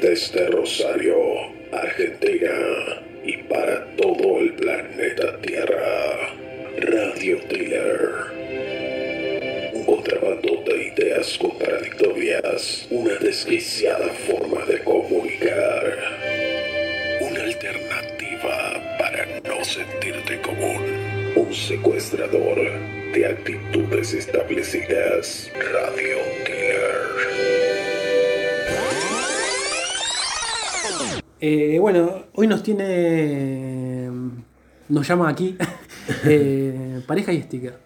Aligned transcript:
Desde 0.00 0.46
Rosario, 0.46 1.16
Argentina 1.72 3.02
y 3.24 3.36
para 3.38 3.84
todo 3.96 4.38
el 4.38 4.54
planeta 4.54 5.36
Tierra, 5.40 6.34
Radio 6.78 7.38
Tiller. 7.48 8.10
Un 9.74 9.84
contrabando 9.84 10.62
de 10.66 10.92
ideas 10.94 11.36
contradictorias, 11.36 12.86
una 12.90 13.14
desquiciada 13.16 14.08
forma 14.28 14.64
de 14.66 14.78
comunicar. 14.84 15.98
Una 17.20 17.42
alternativa 17.42 18.96
para 19.00 19.26
no 19.48 19.64
sentirte 19.64 20.40
común. 20.42 20.80
Un 21.34 21.52
secuestrador 21.52 22.56
de 23.12 23.26
actitudes 23.26 24.14
establecidas. 24.14 25.50
Radio 25.72 26.37
Eh, 31.40 31.78
bueno, 31.80 32.24
hoy 32.34 32.46
nos 32.46 32.62
tiene. 32.62 34.10
Nos 34.88 35.06
llama 35.06 35.28
aquí. 35.28 35.56
eh, 36.24 37.00
pareja 37.06 37.32
y 37.32 37.42
sticker. 37.42 37.78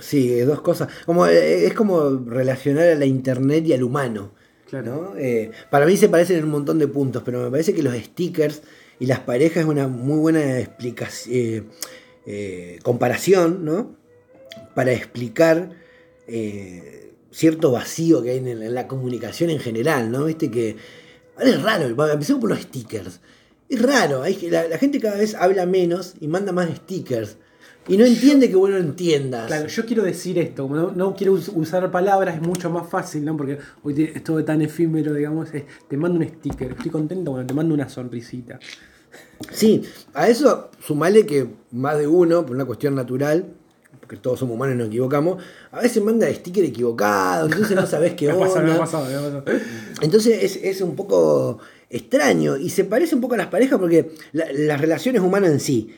Sí, 0.00 0.40
dos 0.40 0.60
cosas. 0.60 0.88
Como, 1.06 1.26
eh, 1.26 1.66
es 1.66 1.74
como 1.74 2.10
relacionar 2.26 2.88
a 2.88 2.94
la 2.94 3.06
internet 3.06 3.66
y 3.66 3.72
al 3.72 3.82
humano. 3.82 4.32
Claro. 4.68 5.12
¿no? 5.12 5.18
Eh, 5.18 5.50
para 5.70 5.86
mí 5.86 5.96
se 5.96 6.08
parecen 6.08 6.38
en 6.38 6.44
un 6.44 6.50
montón 6.50 6.78
de 6.78 6.88
puntos, 6.88 7.22
pero 7.24 7.42
me 7.42 7.50
parece 7.50 7.74
que 7.74 7.82
los 7.82 7.94
stickers 7.94 8.62
y 8.98 9.06
las 9.06 9.20
parejas 9.20 9.58
es 9.58 9.64
una 9.66 9.86
muy 9.86 10.18
buena 10.18 10.58
explicación, 10.58 11.68
comparación, 12.82 13.64
¿no? 13.64 13.94
Para 14.74 14.92
explicar 14.92 15.70
eh, 16.26 17.12
cierto 17.30 17.72
vacío 17.72 18.22
que 18.22 18.30
hay 18.30 18.38
en, 18.38 18.48
en 18.48 18.74
la 18.74 18.88
comunicación 18.88 19.50
en 19.50 19.58
general, 19.58 20.10
¿no? 20.10 20.24
Viste 20.24 20.50
que 20.50 20.76
ahora 21.36 21.50
es 21.50 21.62
raro, 21.62 21.84
empecemos 22.12 22.40
por 22.40 22.50
los 22.50 22.60
stickers. 22.60 23.20
Es 23.68 23.80
raro, 23.82 24.22
hay, 24.22 24.34
que- 24.34 24.50
la, 24.50 24.68
la 24.68 24.78
gente 24.78 25.00
cada 25.00 25.16
vez 25.16 25.34
habla 25.34 25.66
menos 25.66 26.14
y 26.20 26.28
manda 26.28 26.52
más 26.52 26.68
stickers. 26.74 27.36
Y 27.86 27.98
no 27.98 28.06
entiende 28.06 28.48
que 28.48 28.56
vos 28.56 28.70
no 28.70 28.78
entiendas. 28.78 29.46
Claro, 29.46 29.66
yo 29.66 29.84
quiero 29.84 30.02
decir 30.04 30.38
esto, 30.38 30.62
como 30.62 30.76
no, 30.76 30.92
no 30.92 31.14
quiero 31.14 31.34
us- 31.34 31.50
usar 31.54 31.90
palabras, 31.90 32.36
es 32.36 32.40
mucho 32.40 32.70
más 32.70 32.88
fácil, 32.88 33.24
¿no? 33.26 33.36
Porque 33.36 33.58
hoy 33.82 34.10
es 34.14 34.24
todo 34.24 34.42
tan 34.42 34.62
efímero, 34.62 35.12
digamos, 35.12 35.52
es, 35.52 35.64
te 35.86 35.96
mando 35.98 36.18
un 36.18 36.26
sticker, 36.26 36.72
estoy 36.72 36.90
contento, 36.90 37.32
bueno, 37.32 37.46
te 37.46 37.52
mando 37.52 37.74
una 37.74 37.88
sonrisita. 37.90 38.58
Sí, 39.52 39.82
a 40.14 40.28
eso 40.28 40.70
sumale 40.80 41.26
que 41.26 41.46
más 41.72 41.98
de 41.98 42.06
uno, 42.06 42.46
por 42.46 42.56
una 42.56 42.64
cuestión 42.64 42.94
natural, 42.94 43.52
porque 44.00 44.16
todos 44.16 44.38
somos 44.38 44.54
humanos 44.56 44.74
y 44.74 44.78
nos 44.78 44.86
equivocamos, 44.88 45.42
a 45.72 45.80
veces 45.80 46.02
manda 46.02 46.32
sticker 46.32 46.64
equivocado, 46.64 47.46
entonces 47.46 47.74
no 47.76 47.86
sabes 47.86 48.14
qué 48.14 48.28
onda. 48.32 48.46
pasado, 48.78 48.78
pasado. 48.78 49.44
Entonces 50.02 50.42
es, 50.42 50.56
es 50.62 50.80
un 50.80 50.94
poco 50.96 51.58
extraño 51.90 52.56
y 52.56 52.70
se 52.70 52.84
parece 52.84 53.14
un 53.14 53.20
poco 53.20 53.34
a 53.34 53.38
las 53.38 53.46
parejas 53.48 53.78
porque 53.78 54.10
la- 54.32 54.52
las 54.52 54.80
relaciones 54.80 55.22
humanas 55.22 55.50
en 55.52 55.60
sí, 55.60 55.94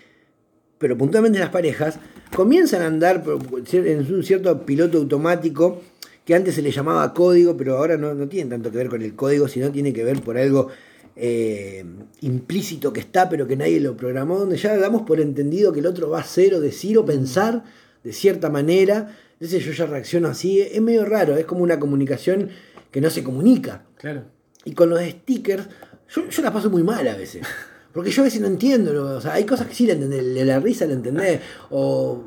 pero 0.78 0.96
puntualmente 0.96 1.38
las 1.38 1.50
parejas, 1.50 1.98
comienzan 2.34 2.82
a 2.82 2.86
andar 2.86 3.24
en 3.72 4.14
un 4.14 4.22
cierto 4.22 4.64
piloto 4.66 4.98
automático 4.98 5.80
que 6.24 6.34
antes 6.34 6.54
se 6.56 6.62
le 6.62 6.70
llamaba 6.72 7.14
código, 7.14 7.56
pero 7.56 7.78
ahora 7.78 7.96
no, 7.96 8.12
no 8.14 8.28
tiene 8.28 8.50
tanto 8.50 8.70
que 8.70 8.78
ver 8.78 8.88
con 8.88 9.00
el 9.00 9.14
código, 9.14 9.46
sino 9.48 9.70
tiene 9.70 9.92
que 9.92 10.02
ver 10.04 10.20
por 10.20 10.36
algo 10.36 10.68
eh, 11.14 11.84
implícito 12.20 12.92
que 12.92 13.00
está, 13.00 13.28
pero 13.28 13.46
que 13.46 13.56
nadie 13.56 13.80
lo 13.80 13.96
programó, 13.96 14.38
donde 14.38 14.56
ya 14.58 14.76
damos 14.76 15.02
por 15.02 15.20
entendido 15.20 15.72
que 15.72 15.80
el 15.80 15.86
otro 15.86 16.10
va 16.10 16.18
a 16.18 16.22
hacer 16.22 16.52
o 16.54 16.60
decir 16.60 16.98
o 16.98 17.06
pensar 17.06 17.64
de 18.06 18.12
cierta 18.12 18.50
manera. 18.50 19.16
Entonces 19.32 19.64
yo 19.64 19.72
ya 19.72 19.86
reacciono 19.86 20.28
así, 20.28 20.60
es 20.60 20.80
medio 20.80 21.04
raro, 21.04 21.36
es 21.36 21.44
como 21.44 21.64
una 21.64 21.80
comunicación 21.80 22.50
que 22.92 23.00
no 23.00 23.10
se 23.10 23.24
comunica. 23.24 23.84
Claro. 23.98 24.22
Y 24.64 24.74
con 24.74 24.90
los 24.90 25.02
stickers, 25.02 25.66
yo, 26.08 26.28
yo 26.28 26.42
la 26.42 26.52
paso 26.52 26.70
muy 26.70 26.84
mal 26.84 27.06
a 27.08 27.16
veces. 27.16 27.44
Porque 27.92 28.10
yo 28.10 28.22
a 28.22 28.26
veces 28.26 28.40
no 28.40 28.46
entiendo. 28.46 28.92
¿no? 28.92 29.16
O 29.16 29.20
sea, 29.20 29.34
hay 29.34 29.44
cosas 29.44 29.66
que 29.66 29.74
sí 29.74 29.86
la 29.88 29.94
entendés, 29.94 30.22
la 30.46 30.60
risa 30.60 30.86
la 30.86 30.92
entendés. 30.92 31.40
O, 31.70 32.22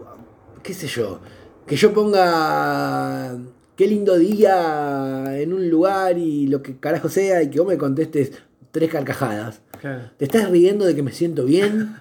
qué 0.62 0.74
sé 0.74 0.88
yo, 0.88 1.22
que 1.66 1.78
yo 1.78 1.94
ponga 1.94 3.38
qué 3.78 3.88
lindo 3.88 4.18
día 4.18 5.40
en 5.40 5.54
un 5.54 5.70
lugar 5.70 6.18
y 6.18 6.48
lo 6.48 6.62
que 6.62 6.78
carajo 6.78 7.08
sea 7.08 7.42
y 7.42 7.50
que 7.50 7.62
vos 7.62 7.70
me 7.70 7.78
contestes 7.78 8.34
tres 8.72 8.92
carcajadas. 8.92 9.62
Claro. 9.80 10.02
¿Te 10.18 10.26
estás 10.26 10.50
riendo 10.50 10.86
de 10.86 10.96
que 10.96 11.04
me 11.04 11.12
siento 11.12 11.46
bien? 11.46 11.96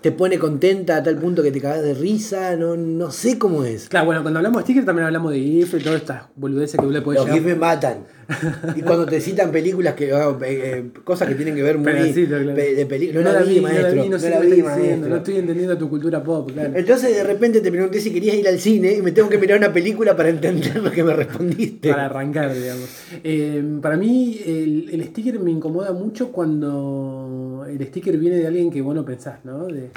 ¿Te 0.00 0.12
pone 0.12 0.38
contenta 0.38 0.96
a 0.96 1.02
tal 1.02 1.16
punto 1.16 1.42
que 1.42 1.50
te 1.50 1.60
cagas 1.60 1.82
de 1.82 1.94
risa? 1.94 2.56
No, 2.56 2.76
no 2.76 3.10
sé 3.10 3.38
cómo 3.38 3.64
es. 3.64 3.88
Claro, 3.88 4.06
bueno, 4.06 4.22
cuando 4.22 4.38
hablamos 4.38 4.58
de 4.60 4.64
sticker 4.64 4.84
también 4.84 5.06
hablamos 5.06 5.32
de 5.32 5.40
GIF 5.40 5.74
y 5.74 5.78
todas 5.80 6.00
estas 6.00 6.22
boludeces 6.36 6.78
que 6.78 6.86
tú 6.86 6.90
le 6.92 7.02
puedes 7.02 7.20
Los 7.22 7.30
GIF 7.30 7.42
llegar. 7.42 7.56
me 7.56 7.60
matan. 7.60 7.98
Y 8.76 8.82
cuando 8.82 9.06
te 9.06 9.20
citan 9.20 9.50
películas 9.50 9.94
que 9.94 10.12
ah, 10.12 10.36
eh, 10.44 10.62
eh, 10.64 10.90
cosas 11.04 11.28
que 11.28 11.34
tienen 11.34 11.54
que 11.54 11.62
ver 11.62 11.78
muy 11.78 11.92
Pedacito, 11.92 12.36
claro. 12.38 12.54
pe- 12.54 12.74
de 12.74 12.86
películas. 12.86 13.24
No, 13.24 13.32
la 13.32 13.42
vi, 13.42 13.60
maestro. 13.60 13.88
no 13.90 13.94
la 13.96 14.02
vi, 14.02 14.08
no 14.08 14.18
sé 14.18 14.30
la 14.30 14.40
qué 14.40 14.46
me 14.48 14.54
vi, 14.54 14.60
estás 14.60 14.76
diciendo, 14.76 14.96
maestro. 14.96 15.08
no 15.10 15.16
estoy 15.16 15.36
entendiendo 15.36 15.78
tu 15.78 15.88
cultura 15.90 16.22
pop, 16.22 16.50
claro. 16.52 16.72
Entonces 16.74 17.14
de 17.16 17.24
repente 17.24 17.60
te 17.60 17.70
pregunté 17.70 18.00
si 18.00 18.12
querías 18.12 18.36
ir 18.36 18.48
al 18.48 18.58
cine 18.58 18.92
y 18.94 19.02
me 19.02 19.12
tengo 19.12 19.28
que 19.28 19.38
mirar 19.38 19.58
una 19.58 19.72
película 19.72 20.16
para 20.16 20.28
entender 20.28 20.76
lo 20.82 20.90
que 20.90 21.02
me 21.04 21.14
respondiste. 21.14 21.90
Para 21.90 22.06
arrancar, 22.06 22.54
digamos. 22.54 22.88
Eh, 23.24 23.62
para 23.82 23.96
mí, 23.96 24.40
el, 24.46 24.88
el 24.92 25.04
sticker 25.06 25.38
me 25.40 25.50
incomoda 25.50 25.92
mucho 25.92 26.30
cuando 26.32 27.66
el 27.68 27.84
sticker 27.86 28.16
viene 28.16 28.36
de 28.36 28.46
alguien 28.46 28.70
que 28.70 28.80
vos 28.82 28.94
no 28.94 29.04
pensás, 29.04 29.44
¿no? 29.44 29.66
De 29.66 29.90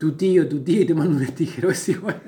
tu 0.00 0.12
tío, 0.12 0.48
tu 0.48 0.60
tío, 0.64 0.80
y 0.80 0.86
te 0.86 0.94
manda 0.94 1.14
un 1.18 1.26
sticker. 1.26 1.66
Bueno, 2.00 2.20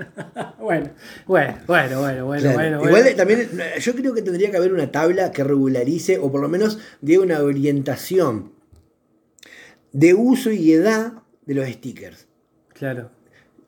bueno, 0.61 0.91
bueno, 1.27 1.55
bueno, 1.67 2.01
bueno, 2.01 2.27
bueno, 2.27 2.43
Claro. 2.43 2.55
bueno, 2.55 2.77
Igual 2.87 3.03
bueno. 3.03 3.17
también 3.17 3.49
yo 3.81 3.95
creo 3.95 4.13
que 4.15 4.21
tendría 4.23 4.51
que 4.51 4.59
haber 4.59 4.73
una 4.75 4.93
tabla 4.93 5.33
que 5.33 5.43
regularice 5.43 6.19
o 6.19 6.31
por 6.31 6.43
lo 6.43 6.49
menos 6.51 6.79
dé 7.01 7.19
una 7.19 7.41
orientación 7.41 8.53
de 9.93 10.15
uso 10.15 10.51
y 10.53 10.73
edad 10.73 11.15
de 11.47 11.55
los 11.55 11.67
stickers. 11.69 12.27
Claro, 12.75 13.11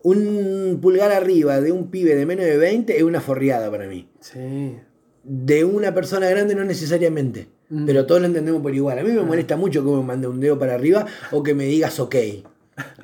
Un 0.03 0.78
pulgar 0.82 1.10
arriba 1.12 1.60
de 1.62 1.72
un 1.72 1.91
pibe 1.91 2.15
de 2.15 2.26
menos 2.26 2.44
de 2.44 2.59
20 2.59 2.97
es 2.97 3.03
una 3.03 3.21
forriada 3.22 3.71
para 3.71 3.86
mí. 3.88 4.09
sí. 4.21 4.76
De 5.26 5.65
una 5.65 5.94
persona 5.94 6.28
grande 6.28 6.54
no 6.54 6.65
necesariamente. 6.65 7.48
Mm. 7.71 7.86
Pero 7.86 8.04
todos 8.04 8.21
lo 8.21 8.26
entendemos 8.26 8.60
por 8.60 8.75
igual. 8.75 8.98
A 8.98 9.03
mí 9.03 9.10
me 9.10 9.22
molesta 9.22 9.56
mucho 9.56 9.82
que 9.82 9.91
me 9.91 10.03
mande 10.03 10.28
un 10.28 10.38
dedo 10.38 10.59
para 10.59 10.75
arriba 10.75 11.06
o 11.32 11.42
que 11.42 11.54
me 11.54 11.65
digas 11.65 11.98
ok. 11.98 12.15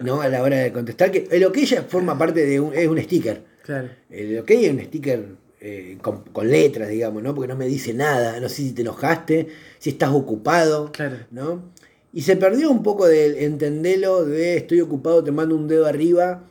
¿No? 0.00 0.20
A 0.20 0.28
la 0.28 0.42
hora 0.42 0.58
de 0.58 0.72
contestar. 0.72 1.10
Que 1.10 1.28
el 1.30 1.44
ok 1.44 1.58
ya 1.58 1.82
forma 1.82 2.16
parte 2.18 2.44
de 2.44 2.60
un, 2.60 2.74
es 2.74 2.88
un 2.88 3.00
sticker. 3.00 3.42
Claro. 3.62 3.88
El 4.08 4.38
ok 4.38 4.50
es 4.50 4.70
un 4.70 4.80
sticker 4.80 5.26
eh, 5.60 5.98
con, 6.00 6.22
con 6.24 6.50
letras, 6.50 6.88
digamos, 6.88 7.22
¿no? 7.22 7.34
Porque 7.34 7.48
no 7.48 7.56
me 7.56 7.66
dice 7.66 7.94
nada. 7.94 8.40
No 8.40 8.48
sé 8.48 8.56
si 8.56 8.72
te 8.72 8.82
enojaste, 8.82 9.48
si 9.78 9.90
estás 9.90 10.10
ocupado. 10.10 10.90
Claro. 10.92 11.16
¿no? 11.30 11.70
Y 12.12 12.22
se 12.22 12.36
perdió 12.36 12.70
un 12.70 12.82
poco 12.82 13.06
del 13.06 13.36
entenderlo 13.36 14.24
de 14.24 14.56
estoy 14.56 14.80
ocupado, 14.80 15.22
te 15.22 15.30
mando 15.30 15.54
un 15.54 15.68
dedo 15.68 15.86
arriba 15.86 16.42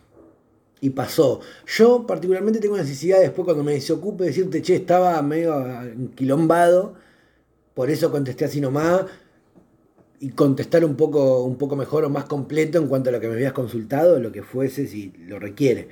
y 0.79 0.91
pasó. 0.91 1.41
Yo 1.68 2.06
particularmente 2.08 2.59
tengo 2.59 2.78
necesidad 2.78 3.19
después 3.19 3.46
cuando 3.46 3.63
me 3.63 3.74
desocupe 3.74 4.24
decirte, 4.24 4.62
che, 4.62 4.75
estaba 4.75 5.22
medio 5.22 5.81
enquilombado, 5.81 6.96
por 7.74 7.90
eso 7.90 8.09
contesté 8.12 8.46
así 8.46 8.62
nomás 8.62 9.06
y 10.19 10.30
contestar 10.31 10.84
un 10.85 10.96
poco, 10.96 11.44
un 11.44 11.57
poco 11.57 11.75
mejor 11.75 12.03
o 12.06 12.09
más 12.09 12.25
completo 12.25 12.78
en 12.78 12.88
cuanto 12.88 13.09
a 13.09 13.13
lo 13.13 13.19
que 13.19 13.28
me 13.28 13.35
habías 13.35 13.53
consultado, 13.53 14.19
lo 14.19 14.31
que 14.31 14.44
fuese, 14.44 14.88
si 14.88 15.13
lo 15.28 15.40
requiere. 15.40 15.88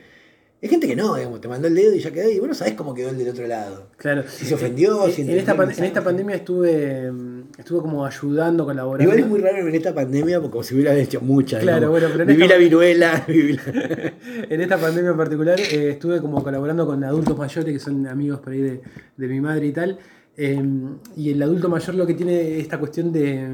Hay 0.62 0.70
gente 0.70 0.88
que 0.88 0.96
no, 0.96 1.16
digamos, 1.16 1.40
te 1.40 1.48
mandó 1.48 1.68
el 1.68 1.76
dedo 1.76 1.94
y 1.94 2.00
ya 2.00 2.10
quedó 2.12 2.32
y 2.32 2.40
vos 2.40 2.48
no 2.48 2.56
sabés 2.56 2.74
cómo 2.74 2.96
quedó 2.96 3.10
el 3.12 3.18
del 3.20 3.30
otro 3.30 3.46
lado. 3.46 3.90
Claro. 3.96 4.24
Si 4.28 4.44
se 4.44 4.56
ofendió, 4.56 5.06
En- 5.06 5.12
si 5.14 5.22
en, 5.22 5.30
esta, 5.30 5.54
en 5.54 5.84
esta 5.84 6.04
pandemia 6.04 6.36
estuve, 6.36 7.12
estuve 7.60 7.80
como 7.82 8.04
ayudando, 8.04 8.66
colaborando. 8.66 9.04
Igual 9.04 9.20
es 9.20 9.28
muy 9.30 9.40
raro 9.40 9.68
en 9.68 9.76
esta 9.76 9.94
pandemia 9.94 10.40
porque 10.40 10.52
como 10.52 10.64
si 10.64 10.74
hubieran 10.74 10.98
hecho 10.98 11.22
muchas. 11.22 11.62
Claro, 11.62 11.92
digamos. 11.92 12.00
bueno, 12.02 12.08
pero 12.12 12.24
en 12.24 12.28
Viví 12.30 12.42
esta- 12.44 12.56
la 12.56 12.60
viruela, 12.60 13.24
viví 13.28 13.54
la- 13.54 14.14
en 14.50 14.62
esta 14.62 14.78
pandemia 14.80 15.12
en 15.12 15.18
particular 15.18 15.60
eh, 15.60 15.92
estuve 15.92 16.20
como 16.22 16.44
colaborando 16.44 16.88
con 16.88 17.04
adultos 17.04 17.38
mayores 17.38 17.72
que 17.74 17.80
son 17.80 18.08
amigos 18.08 18.40
por 18.40 18.52
ahí 18.54 18.62
de, 18.62 18.82
de 19.16 19.28
mi 19.28 19.40
madre 19.40 19.68
y 19.68 19.72
tal. 19.74 20.00
eh, 20.36 20.60
y 21.16 21.30
el 21.30 21.44
adulto 21.44 21.70
mayor 21.70 21.94
lo 21.96 22.08
que 22.08 22.16
tiene 22.16 22.56
es 22.56 22.62
esta 22.64 22.80
cuestión 22.80 23.12
de 23.14 23.48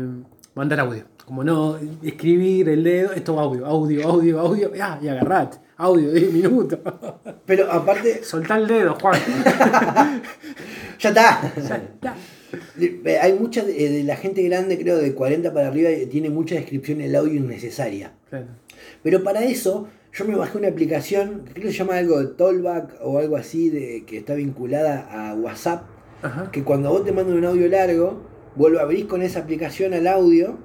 mandar 0.55 0.79
audio. 0.79 1.03
Como 1.25 1.43
no 1.43 1.77
escribir 2.01 2.67
el 2.69 2.83
dedo, 2.83 3.13
esto 3.13 3.39
audio, 3.39 3.65
audio, 3.65 4.07
audio, 4.07 4.39
audio, 4.39 4.71
ah, 4.81 4.99
y 5.01 5.07
agarrate, 5.07 5.57
audio, 5.77 6.11
10 6.11 6.33
minutos. 6.33 6.79
Pero 7.45 7.71
aparte, 7.71 8.23
Soltá 8.23 8.57
el 8.57 8.67
dedo, 8.67 8.97
Juan. 8.99 9.19
ya 10.99 11.09
está. 11.09 11.53
Ya 11.55 11.75
está. 11.77 12.15
Eh, 12.79 13.17
Hay 13.21 13.33
mucha 13.33 13.63
de, 13.63 13.89
de 13.89 14.03
la 14.03 14.17
gente 14.17 14.43
grande, 14.43 14.77
creo, 14.77 14.97
de 14.97 15.13
40 15.13 15.53
para 15.53 15.69
arriba, 15.69 15.89
eh, 15.89 16.07
tiene 16.07 16.29
mucha 16.29 16.55
descripción 16.55 16.99
en 16.99 17.07
el 17.07 17.15
audio 17.15 17.35
innecesaria. 17.35 18.11
Claro. 18.29 18.47
Pero 19.01 19.23
para 19.23 19.43
eso, 19.45 19.87
yo 20.11 20.25
me 20.25 20.35
bajé 20.35 20.57
una 20.57 20.67
aplicación 20.67 21.43
creo 21.53 21.67
que 21.67 21.71
se 21.71 21.77
llama 21.77 21.97
algo 21.97 22.19
de 22.19 22.27
Tollback 22.27 22.95
o 23.01 23.17
algo 23.17 23.37
así, 23.37 23.69
de, 23.69 24.03
que 24.05 24.17
está 24.17 24.35
vinculada 24.35 25.07
a 25.09 25.33
WhatsApp. 25.35 25.85
Ajá. 26.21 26.51
Que 26.51 26.63
cuando 26.63 26.89
vos 26.89 27.03
te 27.03 27.11
mandan 27.11 27.37
un 27.37 27.45
audio 27.45 27.67
largo, 27.67 28.32
vos 28.55 28.71
lo 28.71 28.79
abrís 28.79 29.05
con 29.05 29.21
esa 29.21 29.39
aplicación 29.39 29.93
al 29.93 30.07
audio 30.07 30.57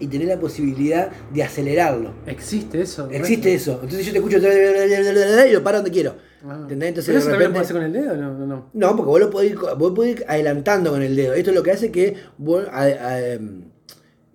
y 0.00 0.06
tenés 0.08 0.26
la 0.28 0.40
posibilidad 0.40 1.10
de 1.32 1.42
acelerarlo. 1.42 2.12
¿Existe 2.26 2.80
eso? 2.80 3.08
Existe 3.10 3.54
eso. 3.54 3.74
Entonces 3.82 4.06
yo 4.06 4.12
te 4.12 4.18
escucho 4.18 4.38
y 4.38 5.52
lo 5.52 5.62
paro 5.62 5.78
donde 5.78 5.90
quiero. 5.92 6.14
Ah. 6.44 6.58
¿Entendés? 6.62 6.88
Entonces 6.88 7.06
¿Pero 7.06 7.18
de 7.18 7.20
eso 7.20 7.30
también 7.30 7.52
lo 7.52 7.58
repente- 7.58 7.60
hacer 7.60 7.76
con 7.76 7.84
el 7.84 7.92
dedo? 7.92 8.16
No, 8.16 8.38
no, 8.38 8.46
no. 8.46 8.70
No, 8.72 8.96
porque 8.96 9.08
vos 9.10 9.20
lo 9.20 9.30
podés 9.30 9.52
ir, 9.52 9.58
vos 9.78 9.92
podés 9.92 10.16
ir 10.16 10.24
adelantando 10.26 10.90
con 10.90 11.02
el 11.02 11.14
dedo. 11.14 11.34
Esto 11.34 11.50
es 11.50 11.56
lo 11.56 11.62
que 11.62 11.70
hace 11.70 11.92
que 11.92 12.16
vos, 12.38 12.64
a- 12.72 12.80
a- 12.82 13.28
em, 13.28 13.62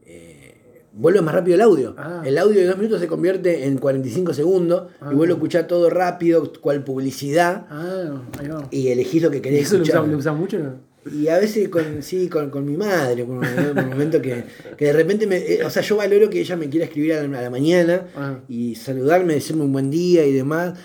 eh, 0.05 0.55
más 1.21 1.35
rápido 1.35 1.55
el 1.55 1.61
audio. 1.61 1.95
Ah. 1.97 2.21
El 2.25 2.37
audio 2.37 2.61
de 2.61 2.65
dos 2.67 2.77
minutos 2.77 3.01
se 3.01 3.07
convierte 3.07 3.65
en 3.65 3.77
45 3.77 4.33
segundos 4.33 4.87
Ah. 5.01 5.09
y 5.11 5.15
vos 5.15 5.27
lo 5.27 5.33
escuchás 5.33 5.67
todo 5.67 5.89
rápido, 5.89 6.49
cual 6.61 6.83
publicidad, 6.85 7.65
Ah, 7.69 8.21
ahí 8.39 8.47
va. 8.47 8.67
y 8.71 8.87
elegís 8.87 9.21
lo 9.21 9.29
que 9.29 9.37
¿Y 9.37 9.41
querés 9.41 9.63
eso 9.63 9.77
lo 9.77 9.83
escuchar. 9.83 10.07
lo 10.07 10.17
usas 10.17 10.35
mucho? 10.35 10.57
Y 11.13 11.27
a 11.27 11.37
veces 11.37 11.69
con, 11.69 12.01
sí, 12.03 12.27
con, 12.29 12.49
con 12.49 12.65
mi 12.65 12.75
madre, 12.77 13.23
por 13.25 13.37
un, 13.37 13.89
momento 13.89 14.21
que, 14.21 14.43
que 14.77 14.85
de 14.85 14.93
repente, 14.93 15.27
me, 15.27 15.37
eh, 15.37 15.63
o 15.65 15.69
sea, 15.69 15.81
yo 15.81 15.97
valoro 15.97 16.29
que 16.29 16.39
ella 16.39 16.55
me 16.55 16.69
quiera 16.69 16.85
escribir 16.85 17.13
a 17.13 17.23
la, 17.27 17.39
a 17.39 17.41
la 17.43 17.49
mañana 17.49 18.07
Ah. 18.15 18.39
y 18.49 18.75
saludarme, 18.75 19.33
decirme 19.35 19.63
un 19.63 19.73
buen 19.73 19.89
día 19.91 20.25
y 20.25 20.33
demás. 20.33 20.77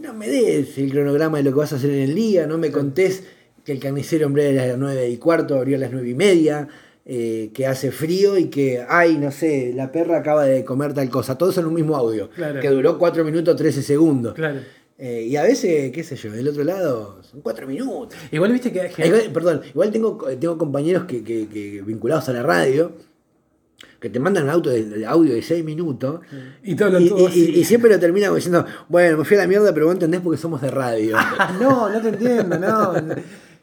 No 0.00 0.12
me 0.12 0.28
des 0.28 0.76
el 0.78 0.90
cronograma 0.90 1.38
de 1.38 1.44
lo 1.44 1.50
que 1.52 1.58
vas 1.58 1.72
a 1.72 1.76
hacer 1.76 1.90
en 1.90 2.00
el 2.02 2.14
día, 2.14 2.46
no 2.46 2.58
me 2.58 2.70
contés 2.70 3.24
que 3.64 3.72
el 3.72 3.78
carnicero 3.78 4.26
hombre 4.26 4.58
a 4.60 4.66
las 4.66 4.78
9 4.78 5.08
y 5.08 5.16
cuarto 5.16 5.56
abrió 5.56 5.76
a 5.76 5.80
las 5.80 5.90
9 5.92 6.10
y 6.10 6.14
media, 6.14 6.68
eh, 7.06 7.50
que 7.54 7.66
hace 7.66 7.90
frío 7.90 8.36
y 8.36 8.46
que, 8.46 8.84
ay, 8.86 9.16
no 9.18 9.30
sé, 9.30 9.72
la 9.74 9.90
perra 9.92 10.18
acaba 10.18 10.44
de 10.44 10.64
comer 10.64 10.92
tal 10.92 11.08
cosa. 11.08 11.38
Todo 11.38 11.50
eso 11.50 11.60
en 11.60 11.66
un 11.66 11.74
mismo 11.74 11.96
audio, 11.96 12.28
Claro. 12.30 12.60
que 12.60 12.68
duró 12.68 12.98
4 12.98 13.24
minutos 13.24 13.56
13 13.56 13.82
segundos. 13.82 14.34
Claro. 14.34 14.60
Eh, 14.96 15.26
y 15.28 15.36
a 15.36 15.42
veces, 15.42 15.90
qué 15.90 16.04
sé 16.04 16.14
yo, 16.16 16.30
del 16.30 16.46
otro 16.48 16.62
lado 16.62 17.20
son 17.22 17.40
4 17.40 17.66
minutos. 17.66 18.16
Igual 18.30 18.52
viste 18.52 18.72
que. 18.72 18.88
que- 18.94 19.06
Igual- 19.06 19.30
perdón, 19.32 19.60
igual 19.70 19.90
tengo, 19.90 20.16
tengo 20.38 20.56
compañeros 20.56 21.04
que, 21.04 21.24
que- 21.24 21.48
que 21.48 21.82
vinculados 21.82 22.28
a 22.28 22.32
la 22.32 22.42
radio 22.42 22.92
que 24.00 24.08
te 24.10 24.20
mandan 24.20 24.44
un 24.44 24.50
auto 24.50 24.68
de, 24.70 25.04
audio 25.06 25.34
de 25.34 25.40
6 25.42 25.64
minutos 25.64 26.20
y 26.62 26.74
todo 26.76 26.90
lo 26.90 27.00
y, 27.00 27.08
todo 27.08 27.20
y- 27.20 27.26
así. 27.26 27.50
y 27.56 27.64
siempre 27.64 27.90
lo 27.90 27.98
terminan 27.98 28.34
diciendo, 28.34 28.64
bueno, 28.88 29.16
me 29.18 29.24
fui 29.24 29.36
a 29.36 29.40
la 29.40 29.46
mierda, 29.46 29.72
pero 29.72 29.86
vos 29.86 29.94
entendés 29.94 30.20
porque 30.20 30.38
somos 30.40 30.60
de 30.60 30.70
radio. 30.70 31.16
Ah, 31.18 31.56
no, 31.60 31.88
no 31.88 32.00
te 32.02 32.08
entiendo, 32.10 32.58
no. 32.58 32.92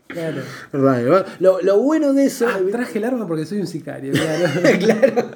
Claro. 0.08 0.42
Radio. 0.74 1.26
Lo, 1.40 1.62
lo 1.62 1.80
bueno 1.80 2.12
de 2.14 2.26
eso, 2.26 2.46
Ah, 2.50 2.60
traje 2.72 2.98
el 2.98 3.06
arma 3.06 3.26
porque 3.28 3.46
soy 3.46 3.60
un 3.60 3.68
sicario, 3.68 4.12
claro. 4.14 4.80
claro. 4.80 5.30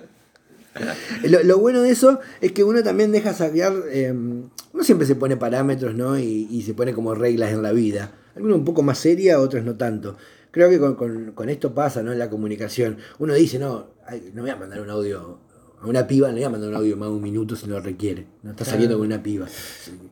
Lo, 1.23 1.41
lo 1.43 1.57
bueno 1.59 1.81
de 1.81 1.89
eso 1.89 2.19
es 2.41 2.51
que 2.51 2.63
uno 2.63 2.83
también 2.83 3.11
deja 3.11 3.33
sacar, 3.33 3.73
eh, 3.89 4.13
no 4.13 4.83
siempre 4.83 5.07
se 5.07 5.15
pone 5.15 5.37
parámetros, 5.37 5.95
¿no? 5.95 6.19
Y, 6.19 6.47
y 6.51 6.61
se 6.63 6.73
pone 6.73 6.93
como 6.93 7.15
reglas 7.15 7.51
en 7.51 7.61
la 7.63 7.71
vida. 7.71 8.11
Algunos 8.35 8.57
un 8.57 8.65
poco 8.65 8.83
más 8.83 8.97
serias, 8.99 9.37
otros 9.39 9.63
no 9.63 9.75
tanto. 9.75 10.17
Creo 10.51 10.69
que 10.69 10.79
con, 10.79 10.95
con- 10.95 11.31
con 11.31 11.49
esto 11.49 11.73
pasa, 11.73 12.03
¿no? 12.03 12.11
En 12.11 12.19
la 12.19 12.29
comunicación. 12.29 12.97
Uno 13.19 13.33
dice, 13.33 13.57
no, 13.59 13.87
ay, 14.05 14.31
no 14.33 14.41
voy 14.41 14.51
a 14.51 14.55
mandar 14.57 14.81
un 14.81 14.89
audio 14.89 15.39
a 15.81 15.87
una 15.87 16.07
piba, 16.07 16.27
no 16.29 16.35
voy 16.35 16.43
a 16.43 16.49
mandar 16.49 16.69
un 16.69 16.75
audio 16.75 16.97
más 16.97 17.09
de 17.09 17.15
un 17.15 17.21
minuto 17.23 17.55
si 17.55 17.67
no 17.67 17.75
lo 17.75 17.81
requiere. 17.81 18.25
No 18.43 18.51
está 18.51 18.65
saliendo 18.65 18.97
con 18.97 19.07
una 19.07 19.21
piba. 19.23 19.47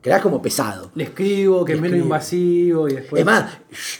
Quedás 0.01 0.21
como 0.21 0.42
pesado. 0.42 0.92
Le 0.95 1.06
escribo, 1.06 1.65
que 1.65 1.74
Le 1.74 1.77
es 1.77 1.81
menos 1.81 2.00
invasivo 2.00 2.88
y 2.88 2.94
después. 2.95 3.19
Es 3.19 3.25
más, 3.25 3.51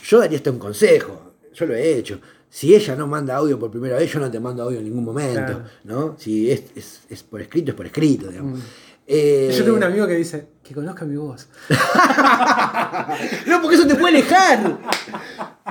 yo 0.08 0.18
daría 0.20 0.38
hasta 0.38 0.50
un 0.50 0.58
consejo. 0.58 1.32
Yo 1.54 1.66
lo 1.66 1.74
he 1.74 1.98
hecho. 1.98 2.20
Si 2.54 2.72
ella 2.72 2.94
no 2.94 3.08
manda 3.08 3.34
audio 3.34 3.58
por 3.58 3.68
primera 3.68 3.96
vez, 3.96 4.12
yo 4.12 4.20
no 4.20 4.30
te 4.30 4.38
mando 4.38 4.62
audio 4.62 4.78
en 4.78 4.84
ningún 4.84 5.02
momento. 5.04 5.34
Claro. 5.44 5.62
¿no? 5.82 6.14
Si 6.20 6.52
es, 6.52 6.62
es- 6.76 7.00
es 7.10 7.22
por 7.24 7.40
escrito, 7.40 7.72
es 7.72 7.76
por 7.76 7.84
escrito, 7.86 8.28
digamos. 8.28 8.60
Mm. 8.60 8.62
Eh, 9.08 9.52
Yo 9.58 9.64
tengo 9.64 9.76
un 9.76 9.82
amigo 9.82 10.06
que 10.06 10.14
dice 10.14 10.46
que 10.62 10.72
conozca 10.72 11.04
mi 11.04 11.16
voz. 11.16 11.48
No, 13.46 13.60
porque 13.60 13.76
eso 13.76 13.86
te 13.86 13.94
puede 13.96 14.18
alejar. 14.18 14.78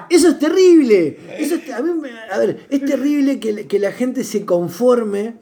Eso 0.09 0.27
es 0.29 0.39
terrible. 0.39 1.19
Eso 1.37 1.55
es- 1.55 1.71
a, 1.71 1.81
mí 1.81 1.91
a 2.31 2.37
ver, 2.37 2.65
es 2.69 2.83
terrible 2.85 3.39
que, 3.39 3.65
que 3.67 3.79
la 3.79 3.91
gente 3.91 4.23
se 4.25 4.45
conforme 4.45 5.35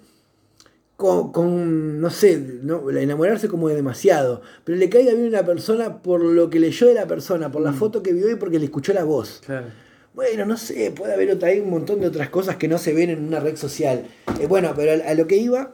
con, 0.95 1.31
con, 1.31 1.99
no 1.99 2.09
sé, 2.11 2.37
no, 2.61 2.87
enamorarse 2.91 3.47
como 3.47 3.67
de 3.67 3.75
demasiado. 3.75 4.41
Pero 4.63 4.77
le 4.77 4.89
caiga 4.89 5.13
bien 5.13 5.25
a 5.25 5.29
una 5.39 5.45
persona 5.45 6.01
por 6.03 6.21
lo 6.23 6.49
que 6.49 6.59
leyó 6.59 6.87
de 6.87 6.93
la 6.93 7.07
persona, 7.07 7.51
por 7.51 7.61
la 7.63 7.73
foto 7.73 8.03
que 8.03 8.13
vio 8.13 8.29
y 8.29 8.35
porque 8.35 8.59
le 8.59 8.65
escuchó 8.65 8.93
la 8.93 9.03
voz. 9.03 9.41
Claro. 9.45 9.67
Bueno, 10.13 10.45
no 10.45 10.57
sé, 10.57 10.91
puede 10.91 11.13
haber 11.13 11.31
otra, 11.31 11.49
hay 11.49 11.59
un 11.59 11.69
montón 11.69 12.01
de 12.01 12.07
otras 12.07 12.29
cosas 12.29 12.57
que 12.57 12.67
no 12.67 12.77
se 12.77 12.93
ven 12.93 13.09
en 13.09 13.25
una 13.25 13.39
red 13.39 13.55
social. 13.55 14.05
Eh, 14.39 14.47
bueno, 14.47 14.73
pero 14.75 15.01
a, 15.05 15.13
lo 15.13 15.25
que 15.27 15.37
iba 15.37 15.73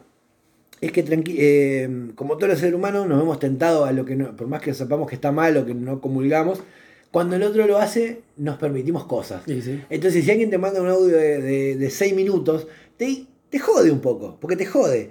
es 0.80 0.92
que 0.92 1.04
tranqui- 1.04 1.36
eh, 1.38 2.12
como 2.16 2.38
todos 2.38 2.50
los 2.50 2.60
seres 2.60 2.76
humanos 2.76 3.08
nos 3.08 3.22
hemos 3.22 3.40
tentado 3.40 3.86
a 3.86 3.92
lo 3.92 4.06
que 4.06 4.16
no, 4.16 4.36
por 4.36 4.48
más 4.48 4.62
que 4.62 4.74
sepamos 4.76 5.10
que 5.10 5.16
está 5.16 5.32
mal 5.32 5.58
o 5.58 5.66
que 5.66 5.74
no 5.74 6.02
comulgamos, 6.02 6.62
cuando 7.10 7.36
el 7.36 7.44
otro 7.44 7.66
lo 7.66 7.80
hace, 7.80 8.22
nos 8.36 8.58
permitimos 8.58 9.06
cosas. 9.06 9.42
Sí, 9.48 9.62
sí. 9.62 9.82
Entonces, 9.90 10.24
si 10.24 10.30
alguien 10.30 10.52
te 10.52 10.58
manda 10.60 10.82
un 10.82 10.90
audio 10.90 11.18
de, 11.18 11.42
de, 11.42 11.76
de 11.76 11.90
seis 11.90 12.14
minutos, 12.14 12.68
te, 12.98 13.26
te 13.50 13.58
jode 13.60 13.90
un 13.92 14.02
poco, 14.02 14.38
porque 14.40 14.56
te 14.56 14.66
jode. 14.66 15.10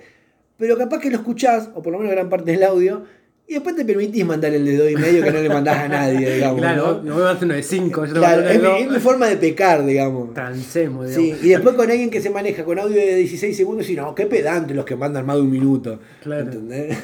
Pero 0.57 0.77
capaz 0.79 1.01
que 1.01 1.11
lo 1.11 1.17
escuchás, 1.17 1.71
o 1.75 1.83
por 1.83 1.93
lo 1.93 1.99
menos 1.99 2.13
gran 2.13 2.29
parte 2.29 2.53
del 2.53 2.63
audio, 2.63 3.05
y 3.49 3.55
después 3.55 3.77
te 3.77 3.85
permitís 3.85 4.25
mandar 4.27 4.53
el 4.53 4.65
de 4.65 4.77
dos 4.77 4.91
y 4.91 4.97
medio 4.97 5.23
que 5.23 5.31
no 5.31 5.41
le 5.41 5.49
mandás 5.49 5.77
a 5.79 5.89
nadie, 5.89 6.31
digamos. 6.35 6.61
Claro, 6.61 6.87
¿no? 6.87 6.95
no 7.03 7.15
me 7.17 7.23
mandaste 7.23 7.45
uno 7.45 7.55
de 7.55 7.63
5. 7.63 8.07
Yo 8.07 8.13
te 8.13 8.19
Claro, 8.19 8.49
es, 8.49 8.61
mi, 8.63 8.69
es 8.69 8.91
mi 8.91 8.99
forma 8.99 9.27
de 9.29 9.37
pecar, 9.37 9.85
digamos. 9.87 10.35
Transemos, 10.35 11.11
Sí, 11.11 11.23
digamos. 11.23 11.45
y 11.45 11.49
después 11.51 11.75
con 11.77 11.91
alguien 11.91 12.11
que 12.11 12.21
se 12.21 12.31
maneja 12.31 12.65
con 12.65 12.79
audio 12.79 12.97
de 12.97 13.15
16 13.17 13.57
segundos 13.57 13.89
y 13.89 13.95
no, 13.95 14.15
qué 14.15 14.27
pedante 14.27 14.75
los 14.75 14.85
que 14.85 14.97
mandan 14.97 15.25
más 15.27 15.37
de 15.37 15.43
un 15.43 15.51
minuto. 15.51 16.01
Claro. 16.23 16.43
¿Entendés? 16.43 16.99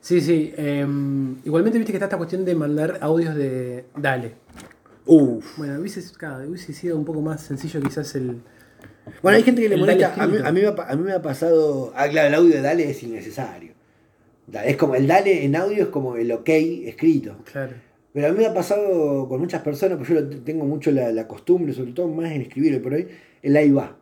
Sí, 0.00 0.20
sí. 0.20 0.52
em, 0.56 1.36
igualmente 1.44 1.78
viste 1.78 1.92
que 1.92 1.96
está 1.96 2.06
esta 2.06 2.18
cuestión 2.18 2.44
de 2.44 2.54
mandar 2.54 2.98
audios 3.00 3.34
de 3.36 3.84
Dale. 3.96 4.32
Uf. 5.06 5.58
Bueno, 5.58 5.78
hubiese, 5.80 6.02
claro, 6.16 6.48
hubiese 6.48 6.72
sido 6.72 6.96
un 6.96 7.04
poco 7.04 7.20
más 7.20 7.42
sencillo 7.42 7.80
quizás 7.80 8.14
el. 8.14 8.38
Bueno, 9.22 9.36
hay 9.36 9.42
gente 9.44 9.62
que 9.62 9.68
le 9.68 9.76
molesta. 9.76 10.08
Dale 10.08 10.22
A 10.22 10.26
mí, 10.26 10.32
escrito. 10.36 10.48
a, 10.48 10.52
mí 10.52 10.60
me 10.60 10.66
ha, 10.66 10.74
pa- 10.74 10.88
a 10.90 10.96
mí 10.96 11.02
me 11.04 11.12
ha 11.12 11.22
pasado. 11.22 11.92
Ah, 11.94 12.08
claro, 12.08 12.28
el 12.28 12.34
audio 12.34 12.54
de 12.56 12.62
Dale 12.62 12.90
es 12.90 13.02
innecesario. 13.02 13.72
Es 14.64 14.76
como 14.76 14.94
el 14.94 15.06
Dale 15.06 15.44
en 15.44 15.56
audio 15.56 15.82
es 15.84 15.88
como 15.88 16.16
el 16.16 16.30
ok 16.32 16.48
escrito. 16.48 17.36
Claro. 17.50 17.72
Pero 18.12 18.28
a 18.28 18.30
mí 18.32 18.38
me 18.38 18.46
ha 18.46 18.54
pasado 18.54 19.28
con 19.28 19.40
muchas 19.40 19.62
personas, 19.62 19.98
pues 19.98 20.08
yo 20.10 20.24
tengo 20.42 20.64
mucho 20.64 20.90
la, 20.92 21.10
la 21.12 21.26
costumbre, 21.26 21.72
sobre 21.72 21.92
todo 21.92 22.06
más 22.08 22.30
en 22.30 22.42
escribir 22.42 22.80
por 22.82 22.94
ahí, 22.94 23.08
el 23.42 23.56
ahí 23.56 23.70
va. 23.72 23.96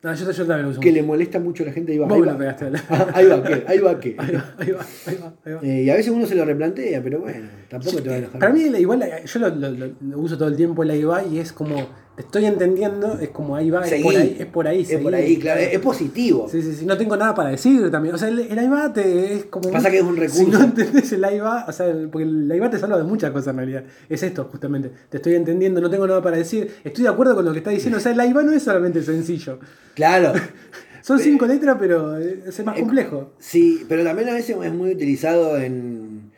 No, 0.00 0.14
yo, 0.14 0.30
yo 0.30 0.46
también 0.46 0.62
lo 0.62 0.68
uso. 0.70 0.80
Que 0.80 0.90
mucho. 0.90 1.00
le 1.02 1.06
molesta 1.06 1.40
mucho 1.40 1.62
a 1.64 1.66
la 1.66 1.72
gente 1.72 1.90
ahí 1.92 1.98
va. 1.98 2.06
Ahí 2.08 2.20
va. 2.20 2.38
pegaste 2.38 2.66
Ah, 2.88 3.10
ahí 3.14 3.26
va, 3.26 3.42
¿qué? 3.42 3.64
Ahí 3.66 3.78
va, 3.80 3.98
¿qué? 4.00 4.14
Ahí 4.16 4.32
va, 4.32 4.54
ahí 4.58 4.70
va, 4.70 4.86
ahí 5.06 5.16
va, 5.20 5.34
ahí 5.44 5.52
va. 5.54 5.60
Eh, 5.62 5.82
y 5.82 5.90
a 5.90 5.94
veces 5.96 6.12
uno 6.12 6.24
se 6.24 6.36
lo 6.36 6.44
replantea, 6.44 7.02
pero 7.02 7.18
bueno, 7.20 7.48
tampoco 7.68 8.00
te 8.00 8.08
va 8.08 8.14
a 8.14 8.18
enojar. 8.18 8.38
Para 8.40 8.52
mí, 8.52 8.60
igual, 8.78 9.02
yo 9.26 9.40
lo- 9.40 9.50
lo 9.50 10.18
uso 10.20 10.38
todo 10.38 10.48
el 10.48 10.56
tiempo 10.56 10.84
el 10.84 10.90
ahí 10.90 11.02
va 11.04 11.24
y 11.24 11.38
es 11.40 11.52
como. 11.52 11.88
Estoy 12.18 12.46
entendiendo, 12.46 13.16
es 13.20 13.28
como 13.28 13.54
ahí 13.54 13.70
va, 13.70 13.86
es 13.86 14.02
por 14.02 14.14
ahí, 14.16 14.36
es 14.40 14.46
por 14.46 14.66
ahí. 14.66 14.80
Es 14.90 14.98
por 15.00 15.14
ahí, 15.14 15.36
claro, 15.38 15.60
es, 15.60 15.72
es 15.74 15.78
positivo. 15.78 16.48
Sí, 16.50 16.60
sí, 16.62 16.74
sí. 16.74 16.84
No 16.84 16.98
tengo 16.98 17.16
nada 17.16 17.32
para 17.32 17.50
decir 17.50 17.90
también. 17.92 18.12
O 18.14 18.18
sea, 18.18 18.26
el, 18.28 18.40
el 18.40 18.58
ahí 18.58 18.66
va 18.68 18.92
te, 18.92 19.34
es 19.34 19.44
como. 19.44 19.70
Pasa 19.70 19.88
que 19.88 19.98
es 19.98 20.02
un 20.02 20.14
Si 20.16 20.20
recurso. 20.22 20.48
no 20.58 20.64
entendés 20.64 21.12
el 21.12 21.24
ahí 21.24 21.38
va, 21.38 21.64
o 21.68 21.72
sea, 21.72 21.86
el- 21.86 22.08
porque 22.08 22.24
el 22.26 22.50
ahí 22.50 22.58
va 22.58 22.68
te 22.70 22.78
salva 22.78 22.98
de 22.98 23.04
muchas 23.04 23.30
cosas 23.30 23.48
en 23.52 23.56
realidad. 23.58 23.84
Es 24.08 24.22
esto, 24.24 24.48
justamente. 24.50 24.90
Te 25.08 25.18
estoy 25.18 25.36
entendiendo, 25.36 25.80
no 25.80 25.88
tengo 25.88 26.06
nada 26.08 26.20
para 26.20 26.36
decir. 26.38 26.68
Estoy 26.82 27.04
de 27.04 27.10
acuerdo 27.10 27.36
con 27.36 27.44
lo 27.44 27.52
que 27.52 27.58
estás 27.58 27.72
diciendo. 27.74 27.98
O 27.98 28.00
sea, 28.00 28.10
el 28.12 28.18
ahí 28.18 28.32
va 28.32 28.42
no 28.42 28.52
es 28.52 28.64
solamente 28.64 29.00
sencillo. 29.02 29.60
Claro. 29.94 30.32
Son 31.02 31.20
cinco 31.20 31.46
letras, 31.46 31.76
pero 31.78 32.16
es 32.18 32.64
más 32.64 32.78
complejo. 32.78 33.30
Sí, 33.38 33.84
pero 33.88 34.02
también 34.02 34.28
a 34.28 34.34
veces 34.34 34.56
es 34.62 34.72
muy 34.74 34.90
utilizado 34.90 35.56
en. 35.56 36.32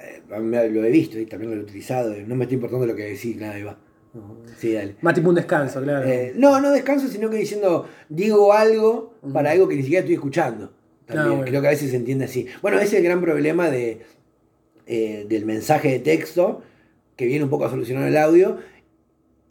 eh, 0.00 0.22
Lo 0.72 0.82
he 0.84 0.90
visto 0.90 1.18
y 1.18 1.26
también 1.26 1.52
lo 1.52 1.58
he 1.58 1.62
utilizado. 1.62 2.14
No 2.26 2.34
me 2.34 2.44
está 2.44 2.54
importando 2.54 2.86
lo 2.86 2.96
que 2.96 3.04
decís, 3.04 3.36
nada, 3.36 3.52
ahí 3.54 3.62
va. 3.62 3.78
Sí, 4.58 4.72
dale. 4.72 4.96
Más 5.02 5.14
tipo 5.14 5.28
un 5.28 5.34
descanso, 5.36 5.82
claro. 5.82 6.06
Eh, 6.08 6.32
no, 6.36 6.60
no 6.60 6.70
descanso, 6.72 7.08
sino 7.08 7.30
que 7.30 7.36
diciendo, 7.36 7.86
digo 8.08 8.52
algo 8.52 9.14
para 9.32 9.50
algo 9.52 9.68
que 9.68 9.76
ni 9.76 9.82
siquiera 9.82 10.00
estoy 10.00 10.14
escuchando. 10.14 10.72
También, 11.06 11.26
Ah, 11.26 11.34
bueno. 11.36 11.44
creo 11.46 11.60
que 11.62 11.66
a 11.68 11.70
veces 11.70 11.90
se 11.90 11.96
entiende 11.96 12.24
así. 12.26 12.46
Bueno, 12.60 12.76
ese 12.78 12.86
es 12.86 12.94
el 12.94 13.02
gran 13.04 13.20
problema 13.20 13.70
de, 13.70 14.00
eh, 14.86 15.26
del 15.28 15.44
mensaje 15.46 15.88
de 15.90 15.98
texto, 16.00 16.62
que 17.16 17.26
viene 17.26 17.44
un 17.44 17.50
poco 17.50 17.64
a 17.66 17.70
solucionar 17.70 18.06
el 18.08 18.16
audio, 18.16 18.58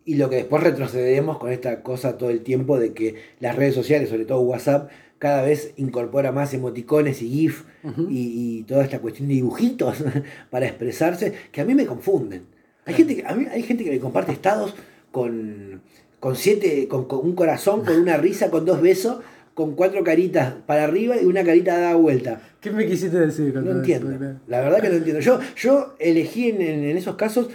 y 0.06 0.16
lo 0.16 0.30
que 0.30 0.38
después 0.38 0.64
retrocedemos 0.64 1.38
con 1.38 1.52
esta 1.52 1.82
cosa 1.84 2.18
todo 2.18 2.30
el 2.30 2.42
tiempo 2.42 2.80
de 2.80 2.94
que 2.94 3.16
las 3.40 3.56
redes 3.56 3.76
sociales, 3.76 4.10
sobre 4.10 4.26
todo 4.26 4.40
WhatsApp, 4.42 4.90
cada 5.20 5.42
vez 5.42 5.74
incorpora 5.78 6.32
más 6.32 6.54
emoticones 6.54 7.22
y 7.24 7.30
GIF 7.30 7.64
y 8.10 8.64
toda 8.64 8.84
esta 8.84 9.00
cuestión 9.00 9.28
de 9.28 9.34
dibujitos 9.36 9.98
para 10.52 10.68
expresarse, 10.68 11.34
que 11.52 11.62
a 11.62 11.66
mí 11.66 11.74
me 11.74 11.86
confunden. 11.86 12.44
Hay 12.88 12.94
gente 12.96 13.16
que, 13.18 13.24
a 13.28 13.36
mí, 13.36 13.46
hay 13.52 13.62
gente 13.64 13.84
que 13.84 13.92
me 13.92 14.00
comparte 14.00 14.32
estados 14.32 14.74
con, 15.12 15.82
con 16.20 16.36
siete, 16.36 16.88
con, 16.88 17.06
con 17.06 17.20
un 17.20 17.36
corazón, 17.36 17.86
con 17.86 18.00
una 18.00 18.18
risa, 18.18 18.50
con 18.50 18.66
dos 18.66 18.82
besos, 18.82 19.18
con 19.54 19.76
cuatro 19.76 20.04
caritas 20.04 20.54
para 20.66 20.84
arriba 20.84 21.16
y 21.22 21.26
una 21.26 21.44
carita 21.44 21.78
dada 21.78 21.96
vuelta. 21.96 22.42
¿Qué 22.62 22.72
me 22.72 22.86
quisiste 22.86 23.18
decir 23.20 23.54
No 23.56 23.72
entiendo. 23.72 24.38
La 24.48 24.62
verdad 24.62 24.82
que 24.82 24.90
no 24.90 24.96
entiendo. 24.96 25.20
Yo, 25.20 25.40
yo 25.56 25.96
elegí 26.00 26.50
en, 26.50 26.62
en- 26.62 26.98
esos 26.98 27.16
casos 27.16 27.50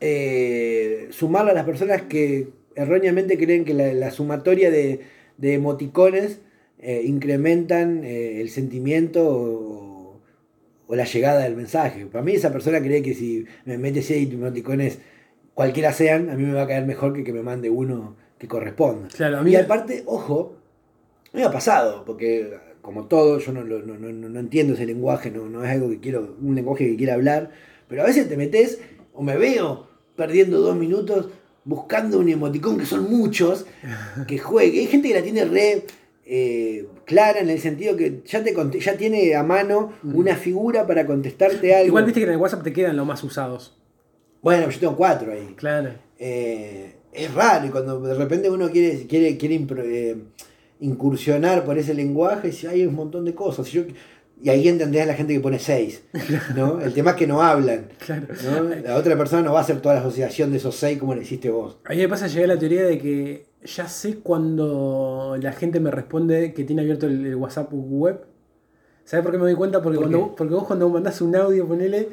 eh, 0.00 1.08
a 1.34 1.52
las 1.52 1.64
personas 1.64 2.02
que 2.02 2.48
erróneamente 2.74 3.38
creen 3.38 3.64
que 3.64 3.74
la, 3.74 3.92
la 3.92 4.10
sumatoria 4.10 4.70
de, 4.70 5.00
de 5.38 5.54
emoticones 5.54 6.40
eh, 6.78 7.02
incrementan 7.04 8.02
eh, 8.04 8.40
el 8.40 8.50
sentimiento 8.50 9.26
o, 9.28 9.85
o 10.86 10.94
la 10.96 11.04
llegada 11.04 11.40
del 11.42 11.56
mensaje. 11.56 12.06
Para 12.06 12.24
mí 12.24 12.32
esa 12.32 12.52
persona 12.52 12.80
cree 12.80 13.02
que 13.02 13.14
si 13.14 13.44
me 13.64 13.76
mete 13.78 14.02
seis 14.02 14.32
emoticones, 14.32 14.98
cualquiera 15.54 15.92
sean, 15.92 16.30
a 16.30 16.34
mí 16.34 16.44
me 16.44 16.52
va 16.54 16.62
a 16.62 16.66
caer 16.66 16.86
mejor 16.86 17.12
que 17.12 17.24
que 17.24 17.32
me 17.32 17.42
mande 17.42 17.70
uno 17.70 18.16
que 18.38 18.46
corresponda. 18.48 19.08
Claro, 19.08 19.38
a 19.38 19.42
mí- 19.42 19.52
Y 19.52 19.56
aparte, 19.56 20.02
ojo, 20.06 20.56
me 21.32 21.42
ha 21.44 21.50
pasado, 21.50 22.04
porque 22.04 22.56
como 22.82 23.06
todo, 23.06 23.38
yo 23.40 23.52
no, 23.52 23.64
no, 23.64 23.78
no, 23.80 23.96
no 24.12 24.40
entiendo 24.40 24.74
ese 24.74 24.86
lenguaje, 24.86 25.30
no, 25.30 25.48
no 25.48 25.64
es 25.64 25.70
algo 25.70 25.88
que 25.90 25.98
quiero, 25.98 26.36
un 26.40 26.54
lenguaje 26.54 26.86
que 26.86 26.96
quiera 26.96 27.14
hablar, 27.14 27.50
pero 27.88 28.02
a 28.02 28.06
veces 28.06 28.28
te 28.28 28.36
metes 28.36 28.78
o 29.12 29.22
me 29.22 29.36
veo 29.36 29.88
perdiendo 30.14 30.60
dos 30.60 30.76
minutos 30.76 31.30
buscando 31.64 32.20
un 32.20 32.28
emoticón, 32.28 32.78
que 32.78 32.86
son 32.86 33.10
muchos, 33.10 33.66
que 34.28 34.38
juegue. 34.38 34.80
Hay 34.80 34.86
gente 34.86 35.08
que 35.08 35.14
la 35.14 35.22
tiene 35.22 35.44
re 35.46 35.84
eh, 36.28 36.86
clara 37.04 37.38
en 37.40 37.48
el 37.50 37.60
sentido 37.60 37.96
que 37.96 38.20
ya, 38.26 38.42
te 38.42 38.52
ya 38.80 38.96
tiene 38.96 39.34
a 39.36 39.42
mano 39.42 39.92
una 40.02 40.34
figura 40.36 40.86
para 40.86 41.06
contestarte 41.06 41.74
algo. 41.74 41.86
Igual 41.86 42.04
viste 42.04 42.20
que 42.20 42.26
en 42.26 42.32
el 42.32 42.38
WhatsApp 42.38 42.62
te 42.64 42.72
quedan 42.72 42.96
los 42.96 43.06
más 43.06 43.22
usados. 43.22 43.76
Bueno, 44.42 44.68
yo 44.68 44.78
tengo 44.80 44.96
cuatro 44.96 45.32
ahí. 45.32 45.54
Claro. 45.56 45.90
Eh, 46.18 46.94
es 47.12 47.32
raro 47.34 47.66
y 47.66 47.70
cuando 47.70 48.00
de 48.00 48.14
repente 48.14 48.50
uno 48.50 48.68
quiere, 48.70 49.06
quiere, 49.06 49.36
quiere 49.36 49.54
eh, 49.84 50.16
incursionar 50.80 51.64
por 51.64 51.78
ese 51.78 51.94
lenguaje, 51.94 52.50
hay 52.68 52.84
un 52.86 52.94
montón 52.94 53.24
de 53.24 53.34
cosas. 53.34 53.68
Y, 53.68 53.72
yo- 53.72 53.84
y 54.42 54.50
ahí 54.50 54.68
entendés 54.68 55.02
a 55.02 55.06
la 55.06 55.14
gente 55.14 55.32
que 55.32 55.40
pone 55.40 55.58
seis. 55.58 56.02
¿no? 56.54 56.80
El 56.84 56.92
tema 56.92 57.12
es 57.12 57.16
que 57.16 57.26
no 57.26 57.40
hablan. 57.42 57.88
Claro. 58.04 58.26
¿no? 58.44 58.74
La 58.84 58.96
otra 58.96 59.16
persona 59.16 59.42
no 59.42 59.52
va 59.54 59.60
a 59.60 59.62
hacer 59.62 59.80
toda 59.80 59.94
la 59.94 60.00
asociación 60.00 60.50
de 60.50 60.58
esos 60.58 60.76
seis 60.76 60.98
como 60.98 61.14
lo 61.14 61.22
hiciste 61.22 61.48
vos. 61.50 61.78
A 61.84 61.90
mí 61.92 61.98
me 61.98 62.08
pasa, 62.08 62.26
llegué 62.26 62.44
a 62.44 62.48
la 62.48 62.58
teoría 62.58 62.84
de 62.84 62.98
que 62.98 63.46
ya 63.66 63.88
sé 63.88 64.18
cuando 64.20 65.36
la 65.40 65.52
gente 65.52 65.80
me 65.80 65.90
responde 65.90 66.52
que 66.54 66.64
tiene 66.64 66.82
abierto 66.82 67.06
el, 67.06 67.26
el 67.26 67.34
WhatsApp 67.36 67.68
web. 67.72 68.20
¿Sabes 69.04 69.22
por 69.22 69.32
qué 69.32 69.38
me 69.38 69.44
doy 69.44 69.54
cuenta? 69.54 69.82
Porque, 69.82 69.98
¿Por 69.98 70.10
cuando, 70.10 70.34
porque 70.34 70.54
vos 70.54 70.64
cuando 70.64 70.88
mandás 70.88 71.20
un 71.20 71.36
audio, 71.36 71.66
ponele, 71.66 72.08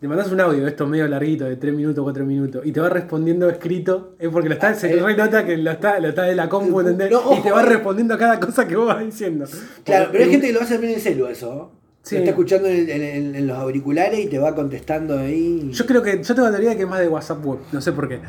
te 0.00 0.08
mandás 0.08 0.30
un 0.32 0.40
audio, 0.40 0.66
esto 0.66 0.86
medio 0.86 1.06
larguito, 1.06 1.44
de 1.44 1.56
3 1.56 1.72
minutos, 1.74 2.02
4 2.02 2.24
minutos, 2.24 2.66
y 2.66 2.72
te 2.72 2.80
va 2.80 2.88
respondiendo 2.88 3.48
escrito, 3.48 4.14
es 4.18 4.28
porque 4.30 4.48
lo 4.48 4.54
está, 4.54 4.74
se 4.74 4.92
eh. 4.92 5.00
nota 5.16 5.44
que 5.44 5.56
lo 5.56 5.70
está, 5.70 6.00
lo 6.00 6.08
está 6.08 6.22
de 6.24 6.34
la 6.34 6.48
compu, 6.48 6.80
¿entendés? 6.80 7.10
No, 7.12 7.36
y 7.36 7.42
te 7.42 7.50
va 7.52 7.62
eh. 7.62 7.66
respondiendo 7.66 8.14
a 8.14 8.18
cada 8.18 8.40
cosa 8.40 8.66
que 8.66 8.74
vos 8.76 8.86
vas 8.88 9.04
diciendo. 9.04 9.44
Claro, 9.84 10.08
pero 10.10 10.24
hay 10.24 10.30
gente 10.30 10.48
que 10.48 10.52
lo 10.52 10.60
hace 10.62 10.78
bien 10.78 10.90
en 10.90 10.96
el 10.96 11.02
celu 11.02 11.26
eso. 11.26 11.70
Sí. 12.02 12.14
Lo 12.16 12.18
está 12.20 12.30
escuchando 12.30 12.68
en, 12.68 12.88
en- 12.90 13.02
en- 13.02 13.34
en 13.36 13.46
los 13.46 13.56
auriculares 13.58 14.20
y 14.20 14.26
te 14.26 14.38
va 14.38 14.54
contestando 14.54 15.18
ahí. 15.18 15.70
Yo 15.72 15.86
creo 15.86 16.02
que, 16.02 16.22
yo 16.22 16.34
tengo 16.34 16.46
la 16.48 16.50
teoría 16.52 16.70
de 16.70 16.76
que 16.76 16.82
es 16.82 16.88
más 16.88 17.00
de 17.00 17.08
WhatsApp 17.08 17.44
web, 17.44 17.58
no 17.72 17.80
sé 17.80 17.92
por 17.92 18.08
qué. 18.08 18.20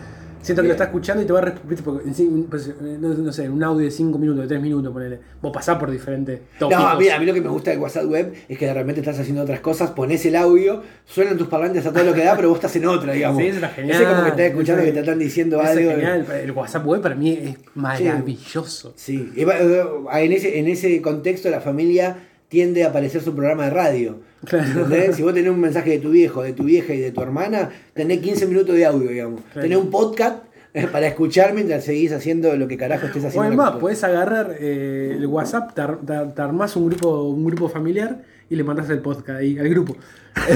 Siento 0.47 0.61
que 0.61 0.67
lo 0.69 0.73
Bien. 0.73 0.75
está 0.75 0.83
escuchando 0.85 1.21
y 1.23 1.25
te 1.25 1.33
va 1.33 1.39
a 1.39 1.41
responder, 1.67 2.13
sí, 2.13 2.45
pues, 2.49 2.67
eh, 2.69 2.73
no, 2.99 3.09
no 3.09 3.33
sé, 3.33 3.49
un 3.49 3.61
audio 3.61 3.83
de 3.85 3.91
5 3.91 4.17
minutos, 4.17 4.43
de 4.43 4.47
3 4.47 4.61
minutos, 4.61 4.93
ponele. 4.93 5.19
Vos 5.41 5.51
pasás 5.53 5.77
por 5.77 5.91
diferentes 5.91 6.39
tópicos. 6.57 6.83
No, 6.83 6.97
mira, 6.97 7.17
a 7.17 7.19
mí 7.19 7.25
lo 7.25 7.33
que 7.33 7.41
me 7.41 7.49
gusta 7.49 7.71
del 7.71 7.79
WhatsApp 7.81 8.05
web 8.05 8.33
es 8.47 8.57
que 8.57 8.65
de 8.65 8.73
repente 8.73 9.01
estás 9.01 9.19
haciendo 9.19 9.41
otras 9.43 9.59
cosas, 9.59 9.91
pones 9.91 10.25
el 10.25 10.37
audio, 10.37 10.81
suenan 11.05 11.37
tus 11.37 11.47
parlantes 11.49 11.85
a 11.85 11.91
todo 11.91 12.03
lo 12.05 12.13
que 12.13 12.23
da, 12.23 12.35
pero 12.37 12.47
vos 12.49 12.57
estás 12.59 12.75
en 12.77 12.85
otra, 12.85 13.11
digamos. 13.13 13.41
Sí, 13.41 13.47
eso 13.47 13.55
está 13.57 13.69
genial. 13.69 13.95
Ese 14.01 14.09
como 14.09 14.23
que 14.23 14.29
estás 14.29 14.45
escuchando 14.45 14.83
que 14.83 14.91
te 14.93 14.99
están 15.01 15.19
diciendo 15.19 15.61
Eso 15.61 15.71
es 15.71 15.77
algo. 15.77 15.91
genial. 15.91 16.25
El 16.43 16.51
WhatsApp 16.51 16.85
web 16.85 17.01
para 17.01 17.15
mí 17.15 17.31
es 17.33 17.57
maravilloso. 17.75 18.93
Sí, 18.95 19.31
va- 19.45 19.59
eh, 19.59 19.83
en 20.25 20.31
ese, 20.31 20.59
en 20.59 20.67
ese 20.67 21.01
contexto 21.01 21.49
la 21.49 21.61
familia 21.61 22.26
tiende 22.49 22.83
a 22.83 22.89
aparecer 22.89 23.21
su 23.21 23.35
programa 23.35 23.65
de 23.65 23.69
radio. 23.71 24.19
Claro. 24.45 25.13
Si 25.13 25.21
vos 25.23 25.33
tenés 25.33 25.51
un 25.51 25.59
mensaje 25.59 25.89
de 25.91 25.99
tu 25.99 26.11
viejo, 26.11 26.43
de 26.43 26.53
tu 26.53 26.63
vieja 26.63 26.93
y 26.93 26.99
de 26.99 27.11
tu 27.11 27.21
hermana, 27.21 27.69
tenés 27.93 28.19
15 28.19 28.45
minutos 28.47 28.75
de 28.75 28.85
audio, 28.85 29.09
digamos. 29.09 29.41
Claro. 29.51 29.61
Tenés 29.67 29.77
un 29.77 29.89
podcast 29.89 30.43
eh, 30.73 30.87
para 30.91 31.07
escuchar 31.07 31.53
mientras 31.53 31.83
seguís 31.83 32.11
haciendo 32.11 32.55
lo 32.55 32.67
que 32.67 32.77
carajo 32.77 33.07
estés 33.07 33.23
O 33.23 33.27
haciendo. 33.27 33.47
además, 33.47 33.71
con- 33.71 33.79
podés 33.79 34.03
agarrar 34.03 34.55
eh, 34.59 35.15
el 35.17 35.25
WhatsApp, 35.25 35.73
te, 35.73 35.81
ar- 35.81 35.99
te 36.05 36.13
ar- 36.13 36.33
te 36.35 36.41
armás 36.41 36.75
un 36.75 36.87
grupo, 36.89 37.23
un 37.23 37.43
grupo 37.45 37.67
familiar 37.67 38.23
y 38.49 38.55
le 38.55 38.63
mandás 38.63 38.89
el 38.91 38.99
podcast 38.99 39.39
ahí 39.39 39.57
al 39.57 39.69
grupo. 39.69 39.95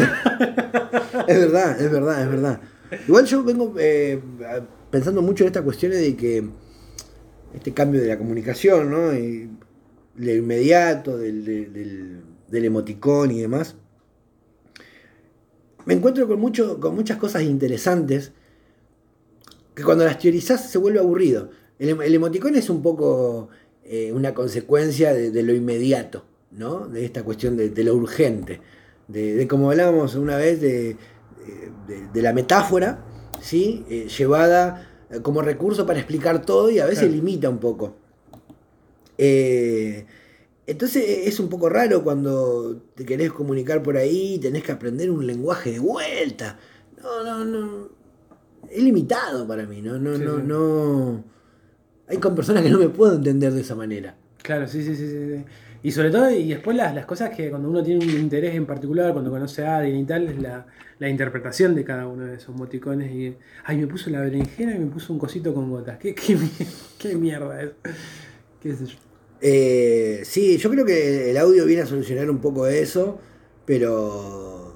Es 1.27 1.39
verdad, 1.39 1.79
es 1.81 1.91
verdad, 1.91 2.21
es 2.23 2.29
verdad. 2.29 2.59
Igual 3.07 3.25
yo 3.25 3.43
vengo 3.43 3.73
eh, 3.79 4.19
pensando 4.89 5.21
mucho 5.21 5.43
en 5.43 5.47
estas 5.47 5.63
cuestiones 5.63 5.99
de 5.99 6.15
que 6.15 6.43
este 7.53 7.73
cambio 7.73 8.01
de 8.01 8.07
la 8.09 8.17
comunicación, 8.17 8.89
¿no? 8.91 9.13
Y 9.13 9.49
lo 10.15 10.31
inmediato, 10.33 11.17
del, 11.17 11.45
del- 11.45 12.65
emoticón 12.65 13.31
y 13.31 13.39
demás. 13.41 13.75
Me 15.85 15.93
encuentro 15.93 16.27
con, 16.27 16.39
mucho, 16.39 16.79
con 16.79 16.95
muchas 16.95 17.17
cosas 17.17 17.43
interesantes 17.43 18.33
que 19.73 19.83
cuando 19.83 20.03
las 20.05 20.19
teorizás 20.19 20.69
se 20.69 20.77
vuelve 20.77 20.99
aburrido. 20.99 21.49
El, 21.79 21.99
el 22.01 22.13
emoticón 22.15 22.55
es 22.55 22.69
un 22.69 22.81
poco 22.81 23.49
eh, 23.83 24.11
una 24.11 24.33
consecuencia 24.33 25.13
de, 25.13 25.31
de 25.31 25.43
lo 25.43 25.53
inmediato, 25.53 26.25
¿no? 26.51 26.87
De 26.87 27.05
esta 27.05 27.23
cuestión 27.23 27.57
de, 27.57 27.69
de 27.69 27.83
lo 27.83 27.95
urgente. 27.95 28.61
De, 29.07 29.33
de 29.33 29.47
como 29.47 29.71
hablábamos 29.71 30.15
una 30.15 30.37
vez 30.37 30.61
de, 30.61 30.97
de- 31.87 32.07
de 32.13 32.21
la 32.21 32.33
metáfora, 32.33 33.03
¿sí? 33.41 33.83
Eh, 33.89 34.07
llevada 34.15 34.87
como 35.23 35.41
recurso 35.41 35.85
para 35.85 35.99
explicar 35.99 36.45
todo 36.45 36.69
y 36.69 36.79
a 36.79 36.85
veces 36.85 36.99
Claro. 37.05 37.15
limita 37.15 37.49
un 37.49 37.57
poco. 37.59 37.95
Eh, 39.23 40.03
entonces 40.65 41.27
es 41.27 41.39
un 41.39 41.47
poco 41.47 41.69
raro 41.69 42.03
cuando 42.03 42.81
te 42.95 43.05
querés 43.05 43.31
comunicar 43.31 43.83
por 43.83 43.95
ahí 43.95 44.33
y 44.33 44.39
tenés 44.39 44.63
que 44.63 44.71
aprender 44.71 45.11
un 45.11 45.27
lenguaje 45.27 45.73
de 45.73 45.79
vuelta. 45.79 46.57
No, 46.99 47.23
no, 47.23 47.45
no. 47.45 47.89
Es 48.67 48.81
limitado 48.81 49.47
para 49.47 49.67
mí, 49.67 49.79
no, 49.79 49.99
no, 49.99 50.17
Sí, 50.17 50.23
no, 50.23 50.39
no. 50.39 51.23
Hay 52.07 52.17
con 52.17 52.33
personas 52.33 52.63
que 52.63 52.71
no 52.71 52.79
me 52.79 52.89
puedo 52.89 53.15
entender 53.15 53.53
de 53.53 53.61
esa 53.61 53.75
manera. 53.75 54.17
Claro, 54.41 54.67
sí, 54.67 54.83
sí, 54.83 54.95
sí, 54.95 55.07
sí. 55.07 55.45
Y 55.83 55.91
sobre 55.91 56.09
todo, 56.09 56.31
y 56.31 56.49
después 56.49 56.75
las, 56.75 56.95
las 56.95 57.05
cosas 57.05 57.29
que 57.29 57.51
cuando 57.51 57.69
uno 57.69 57.83
tiene 57.83 58.03
un 58.03 58.09
interés 58.09 58.55
en 58.55 58.65
particular, 58.65 59.13
cuando 59.13 59.29
conoce 59.29 59.63
a 59.63 59.77
alguien 59.77 59.97
y 59.97 60.05
tal, 60.05 60.29
es 60.29 60.41
la, 60.41 60.65
la 60.97 61.09
interpretación 61.09 61.75
de 61.75 61.83
cada 61.83 62.07
uno 62.07 62.25
de 62.25 62.37
esos 62.37 62.55
moticones. 62.55 63.11
Y, 63.11 63.37
ay, 63.65 63.77
me 63.77 63.85
puso 63.85 64.09
la 64.09 64.21
berenjena 64.21 64.75
y 64.75 64.79
me 64.79 64.87
puso 64.87 65.13
un 65.13 65.19
cosito 65.19 65.53
con 65.53 65.69
gotas. 65.69 65.99
¿Qué, 65.99 66.15
qué, 66.15 66.39
qué 66.97 67.15
mierda 67.15 67.61
es? 67.61 67.69
¿Qué 68.59 68.75
sé 68.75 68.87
yo? 68.87 69.10
Eh, 69.41 70.21
sí, 70.23 70.57
yo 70.57 70.69
creo 70.69 70.85
que 70.85 71.31
el 71.31 71.37
audio 71.37 71.65
viene 71.65 71.81
a 71.81 71.87
solucionar 71.87 72.29
un 72.29 72.39
poco 72.39 72.67
eso, 72.67 73.19
pero 73.65 74.75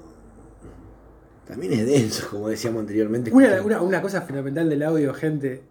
también 1.46 1.72
es 1.74 1.86
denso, 1.86 2.26
como 2.30 2.48
decíamos 2.48 2.80
anteriormente. 2.80 3.30
Una, 3.32 3.62
una, 3.62 3.80
una 3.80 4.02
cosa 4.02 4.22
fundamental 4.22 4.68
del 4.68 4.82
audio, 4.82 5.14
gente, 5.14 5.62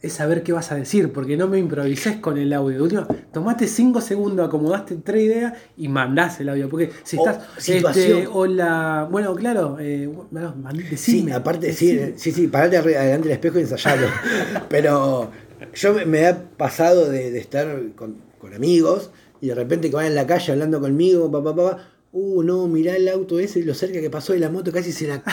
es 0.00 0.12
saber 0.14 0.42
qué 0.42 0.52
vas 0.52 0.70
a 0.72 0.76
decir, 0.76 1.12
porque 1.12 1.36
no 1.36 1.48
me 1.48 1.58
improvises 1.58 2.16
con 2.16 2.36
el 2.38 2.52
audio. 2.54 2.82
Última, 2.82 3.06
tomate 3.32 3.66
5 3.66 4.00
segundos, 4.00 4.46
acomodaste 4.48 4.96
tres 4.96 5.22
ideas 5.24 5.54
y 5.76 5.88
mandás 5.88 6.40
el 6.40 6.48
audio. 6.50 6.68
Porque 6.70 6.90
si 7.04 7.16
O 7.18 7.28
estás. 7.28 7.44
situación. 7.58 8.18
Este, 8.18 8.26
o 8.32 8.46
la. 8.46 9.06
Bueno, 9.10 9.34
claro, 9.34 9.76
eh, 9.80 10.06
bueno, 10.30 10.54
man- 10.56 10.76
Sí, 10.76 10.82
decime, 10.90 11.32
aparte, 11.34 11.72
sí, 11.74 11.94
decime. 11.94 12.18
sí, 12.18 12.32
sí, 12.32 12.48
parate 12.48 12.76
adelante 12.78 13.28
del 13.28 13.32
espejo 13.32 13.58
y 13.58 13.62
ensayalo. 13.62 14.06
Pero 14.68 15.30
yo 15.74 15.94
me, 16.06 16.26
ha 16.26 16.48
pasado 16.56 17.10
de, 17.10 17.30
de 17.30 17.38
estar 17.38 17.80
con, 17.96 18.16
con 18.38 18.54
amigos 18.54 19.10
y 19.40 19.48
de 19.48 19.54
repente 19.54 19.90
que 19.90 19.96
van 19.96 20.06
en 20.06 20.14
la 20.14 20.26
calle 20.26 20.52
hablando 20.52 20.80
conmigo, 20.80 21.30
papá, 21.30 21.54
papá, 21.54 21.90
uh, 22.12 22.42
no, 22.42 22.68
mirá 22.68 22.96
el 22.96 23.08
auto 23.08 23.38
ese 23.40 23.58
y 23.58 23.62
lo 23.64 23.74
cerca 23.74 24.00
que 24.00 24.08
pasó 24.08 24.34
y 24.34 24.38
la 24.38 24.48
moto 24.50 24.70
casi 24.72 24.92
se 24.92 25.06
la... 25.08 25.22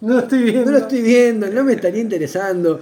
No 0.00 0.12
lo 0.14 0.18
estoy 0.20 0.42
viendo. 0.42 0.64
No 0.66 0.70
lo 0.72 0.78
estoy 0.78 1.00
viendo, 1.02 1.46
no 1.48 1.64
me 1.64 1.72
estaría 1.72 2.02
interesando. 2.02 2.78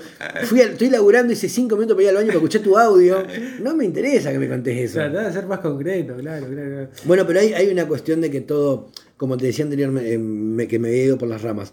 Fui 0.47 0.61
estoy 0.61 0.91
laburando, 0.91 1.33
hice 1.33 1.49
cinco 1.49 1.77
minutos 1.77 1.95
para 1.95 2.03
ir 2.05 2.09
al 2.09 2.15
baño 2.17 2.27
para 2.29 2.39
escuchar 2.39 2.63
tu 2.63 2.77
audio. 2.77 3.23
No 3.63 3.77
me 3.77 3.85
interesa 3.85 4.33
que 4.33 4.39
me 4.41 4.49
contés 4.49 4.91
eso. 4.91 4.95
Tratá 4.95 5.29
de 5.29 5.33
ser 5.33 5.47
más 5.47 5.61
concreto, 5.61 6.17
claro, 6.17 6.47
claro. 6.49 6.71
claro. 6.71 6.89
Bueno, 7.05 7.25
pero 7.27 7.39
hay, 7.39 7.53
hay 7.53 7.69
una 7.69 7.87
cuestión 7.87 8.21
de 8.21 8.31
que 8.33 8.41
todo, 8.41 8.89
como 9.17 9.37
te 9.37 9.47
decía 9.47 9.65
anteriormente, 9.65 10.13
eh, 10.15 10.19
me- 10.19 10.67
que 10.67 10.79
me 10.81 10.89
había 10.89 11.05
ido 11.05 11.19
por 11.19 11.29
las 11.29 11.43
ramas. 11.43 11.73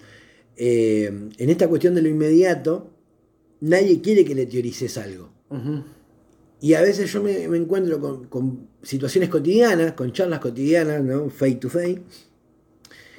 Eh, 0.58 1.12
en 1.38 1.50
esta 1.50 1.68
cuestión 1.68 1.96
de 1.96 2.04
lo 2.04 2.10
inmediato, 2.10 2.92
nadie 3.62 4.02
quiere 4.02 4.26
que 4.26 4.36
le 4.36 4.46
teorices 4.46 4.98
algo. 4.98 5.30
Y 6.60 6.74
a 6.76 6.82
veces 6.82 7.12
yo 7.12 7.24
me, 7.24 7.48
me 7.48 7.58
encuentro 7.58 8.00
con, 8.00 8.26
con 8.28 8.68
situaciones 8.84 9.30
cotidianas, 9.30 9.94
con 9.94 10.12
charlas 10.14 10.40
cotidianas, 10.40 11.04
¿no? 11.04 11.30
Face 11.30 11.56
to 11.56 11.70
face, 11.70 12.02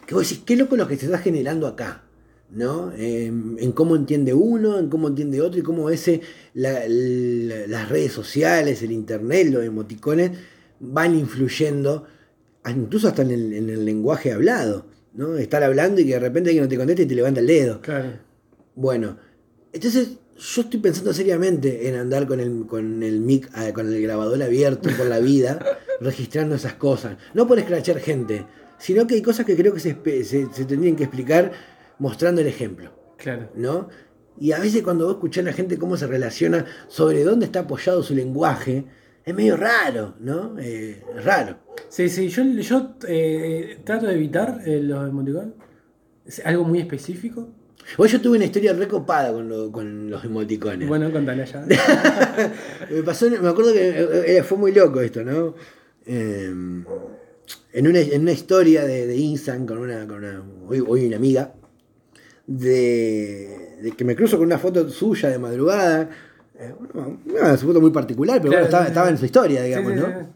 que 0.06 0.14
vos 0.14 0.28
decís, 0.28 0.42
qué 0.46 0.56
loco 0.56 0.76
lo 0.76 0.86
que 0.86 0.96
se 0.96 1.06
está 1.06 1.18
generando 1.18 1.66
acá, 1.66 2.04
¿no? 2.50 2.92
Eh, 2.96 3.26
en 3.26 3.72
cómo 3.72 3.96
entiende 3.96 4.32
uno, 4.32 4.78
en 4.78 4.88
cómo 4.88 5.08
entiende 5.08 5.40
otro, 5.40 5.58
y 5.58 5.62
cómo 5.62 5.90
ese, 5.90 6.20
la- 6.54 6.84
la- 6.86 7.66
las 7.66 7.88
redes 7.88 8.12
sociales, 8.12 8.82
el 8.82 8.92
internet, 8.92 9.48
los 9.50 9.64
emoticones, 9.64 10.30
van 10.78 11.16
influyendo, 11.18 12.06
incluso 12.68 13.08
hasta 13.08 13.22
en 13.22 13.30
el, 13.32 13.52
en 13.54 13.70
el 13.70 13.84
lenguaje 13.84 14.32
hablado, 14.32 14.86
¿no? 15.14 15.36
Estar 15.36 15.62
hablando 15.64 16.00
y 16.00 16.04
que 16.06 16.12
de 16.12 16.20
repente 16.20 16.50
alguien 16.50 16.64
no 16.64 16.68
te 16.68 16.76
conteste 16.76 17.02
y 17.02 17.06
te 17.06 17.14
levanta 17.16 17.40
el 17.40 17.46
dedo. 17.48 17.80
Claro. 17.80 18.10
Bueno, 18.76 19.16
entonces 19.72 20.10
yo 20.36 20.62
estoy 20.62 20.80
pensando 20.80 21.12
seriamente 21.12 21.88
en 21.88 21.96
andar 21.96 22.26
con 22.26 22.40
el, 22.40 22.66
con 22.66 23.02
el 23.02 23.20
mic, 23.20 23.50
eh, 23.56 23.72
con 23.72 23.92
el 23.92 24.02
grabador 24.02 24.42
abierto 24.42 24.90
por 24.96 25.06
la 25.06 25.18
vida, 25.18 25.78
registrando 26.00 26.54
esas 26.54 26.74
cosas. 26.74 27.16
No 27.34 27.46
por 27.46 27.58
escrachar 27.58 27.98
gente, 28.00 28.46
sino 28.78 29.06
que 29.06 29.14
hay 29.14 29.22
cosas 29.22 29.46
que 29.46 29.56
creo 29.56 29.72
que 29.72 29.80
se, 29.80 29.96
se, 30.24 30.52
se 30.52 30.64
tendrían 30.64 30.96
que 30.96 31.04
explicar 31.04 31.52
mostrando 31.98 32.40
el 32.40 32.46
ejemplo, 32.48 32.90
Claro. 33.16 33.50
¿no? 33.54 33.88
Y 34.40 34.52
a 34.52 34.58
veces 34.58 34.82
cuando 34.82 35.04
vos 35.06 35.14
escuchás 35.14 35.42
a 35.44 35.50
la 35.50 35.52
gente 35.52 35.78
cómo 35.78 35.96
se 35.96 36.06
relaciona 36.06 36.64
sobre 36.88 37.22
dónde 37.22 37.46
está 37.46 37.60
apoyado 37.60 38.02
su 38.02 38.14
lenguaje, 38.14 38.86
es 39.24 39.34
medio 39.34 39.56
raro, 39.56 40.14
¿no? 40.18 40.58
Eh, 40.58 41.00
es 41.16 41.24
raro. 41.24 41.58
Sí, 41.88 42.08
sí, 42.08 42.28
yo, 42.28 42.42
yo 42.42 42.96
eh, 43.06 43.78
trato 43.84 44.06
de 44.06 44.14
evitar 44.14 44.62
eh, 44.66 44.80
los 44.82 45.08
emoticones. 45.08 45.52
Es 46.26 46.44
algo 46.44 46.64
muy 46.64 46.80
específico. 46.80 47.50
Hoy 47.98 48.08
yo 48.08 48.20
tuve 48.20 48.36
una 48.36 48.44
historia 48.46 48.72
recopada 48.72 49.32
con, 49.32 49.48
lo- 49.48 49.70
con 49.72 50.08
los 50.10 50.24
emoticones. 50.24 50.88
Bueno, 50.88 51.10
contale 51.12 51.44
ya. 51.46 51.64
me 52.90 53.02
pasó, 53.02 53.28
me 53.30 53.48
acuerdo 53.48 53.72
que 53.72 53.88
eh, 53.88 54.38
eh, 54.38 54.42
fue 54.42 54.56
muy 54.58 54.72
loco 54.72 55.00
esto, 55.00 55.22
¿no? 55.24 55.54
eh, 56.06 56.46
en, 57.74 57.86
una, 57.86 57.98
en 58.00 58.22
una 58.22 58.32
historia 58.32 58.84
de, 58.84 59.06
de 59.06 59.16
Instagram 59.16 59.66
con 59.66 59.78
una, 59.78 60.06
con 60.06 60.18
una 60.18 60.42
hoy, 60.68 60.82
hoy 60.86 61.06
una 61.06 61.16
amiga, 61.16 61.52
de, 62.46 63.78
de 63.82 63.92
que 63.92 64.04
me 64.04 64.16
cruzo 64.16 64.36
con 64.36 64.46
una 64.46 64.58
foto 64.58 64.88
suya 64.88 65.28
de 65.30 65.38
madrugada. 65.38 66.08
eh, 66.58 66.72
una, 66.94 67.06
una 67.48 67.56
foto 67.56 67.80
muy 67.80 67.90
particular, 67.90 68.38
pero 68.40 68.50
Claro, 68.52 68.66
bueno, 68.66 68.66
estaba, 68.66 68.84
sí, 68.84 68.88
estaba 68.90 69.06
sí. 69.08 69.12
en 69.12 69.18
su 69.18 69.24
historia, 69.26 69.60
Sí, 69.60 69.66
digamos, 69.68 69.92
sí, 69.92 69.98
¿no? 70.00 70.06
sí. 70.06 70.26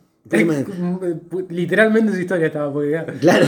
Literalmente 1.49 2.12
su 2.12 2.21
historia 2.21 2.47
estaba, 2.49 2.73
porque 2.73 3.00
Claro, 3.21 3.47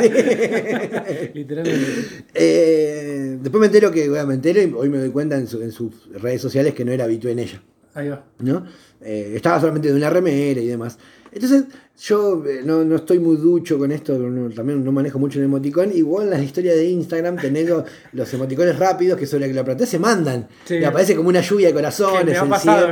sí. 0.00 0.08
literalmente. 1.34 1.86
Eh, 2.34 3.38
después 3.40 3.60
me 3.60 3.66
entero 3.66 3.90
que, 3.90 4.08
bueno, 4.08 4.26
me 4.26 4.34
entero 4.34 4.60
y 4.62 4.72
hoy 4.76 4.88
me 4.88 4.98
doy 4.98 5.10
cuenta 5.10 5.36
en, 5.36 5.46
su- 5.46 5.62
en 5.62 5.72
sus 5.72 6.08
redes 6.20 6.40
sociales 6.40 6.74
que 6.74 6.84
no 6.84 6.92
era 6.92 7.04
habitué 7.04 7.32
en 7.32 7.40
ella, 7.40 7.62
Ahí 7.94 8.08
va. 8.08 8.24
¿no? 8.40 8.64
Eh, 9.00 9.32
estaba 9.36 9.60
solamente 9.60 9.88
de 9.88 9.94
una 9.94 10.10
remera 10.10 10.60
y 10.60 10.66
demás. 10.66 10.98
Entonces, 11.32 11.64
yo 12.00 12.42
eh, 12.46 12.60
no, 12.64 12.82
no 12.84 12.96
estoy 12.96 13.18
muy 13.18 13.36
ducho 13.36 13.78
con 13.78 13.92
esto, 13.92 14.18
no- 14.18 14.48
también 14.54 14.82
no 14.84 14.92
manejo 14.92 15.18
mucho 15.18 15.38
el 15.38 15.44
emoticón. 15.46 15.90
Igual 15.94 16.24
en 16.24 16.30
las 16.30 16.42
historias 16.42 16.76
de 16.76 16.86
Instagram 16.86 17.36
tenés 17.36 17.68
los, 17.68 17.84
los 18.12 18.32
emoticones 18.34 18.78
rápidos 18.78 19.18
que 19.18 19.26
sobre 19.26 19.42
la 19.42 19.46
que 19.48 19.54
lo 19.54 19.60
apretás 19.62 19.88
se 19.88 19.98
mandan. 19.98 20.48
Sí. 20.64 20.76
Y 20.76 20.84
aparece 20.84 21.14
como 21.14 21.28
una 21.28 21.40
lluvia 21.42 21.66
de 21.68 21.72
Que 21.72 21.76
corazones. 21.76 22.24
me 22.26 22.36
ha 22.38 22.48
pasado. 22.48 22.88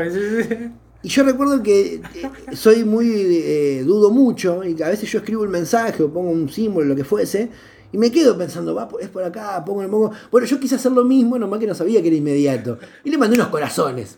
Y 1.04 1.08
yo 1.08 1.22
recuerdo 1.22 1.62
que 1.62 1.96
eh, 1.96 2.30
soy 2.56 2.82
muy, 2.84 3.06
eh, 3.12 3.82
dudo 3.86 4.10
mucho, 4.10 4.64
y 4.64 4.74
que 4.74 4.82
a 4.84 4.88
veces 4.88 5.08
yo 5.12 5.18
escribo 5.18 5.42
un 5.42 5.50
mensaje 5.50 6.02
o 6.02 6.10
pongo 6.12 6.30
un 6.30 6.48
símbolo, 6.48 6.86
lo 6.86 6.96
que 6.96 7.04
fuese, 7.04 7.50
y 7.92 7.98
me 7.98 8.10
quedo 8.10 8.36
pensando, 8.36 8.74
va, 8.74 8.88
es 9.00 9.08
por 9.08 9.22
acá, 9.22 9.62
pongo, 9.64 9.82
le 9.82 9.88
pongo. 9.88 10.10
Bueno, 10.32 10.46
yo 10.46 10.58
quise 10.58 10.74
hacer 10.76 10.90
lo 10.92 11.04
mismo, 11.04 11.38
nomás 11.38 11.60
que 11.60 11.66
no 11.66 11.74
sabía 11.74 12.00
que 12.02 12.08
era 12.08 12.16
inmediato. 12.16 12.78
Y 13.04 13.10
le 13.10 13.18
mandé 13.18 13.36
unos 13.36 13.48
corazones. 13.48 14.16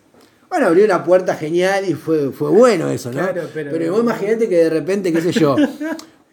Bueno, 0.49 0.67
abrió 0.67 0.85
una 0.85 1.03
puerta 1.03 1.35
genial 1.35 1.83
y 1.89 1.93
fue, 1.93 2.31
fue 2.31 2.49
bueno 2.49 2.89
eso, 2.89 3.09
¿no? 3.11 3.19
Claro, 3.19 3.43
pero- 3.53 3.91
vos 3.91 4.01
imagínate 4.01 4.47
que 4.47 4.55
de 4.55 4.69
repente, 4.69 5.11
qué 5.11 5.21
sé 5.21 5.33
yo, 5.33 5.57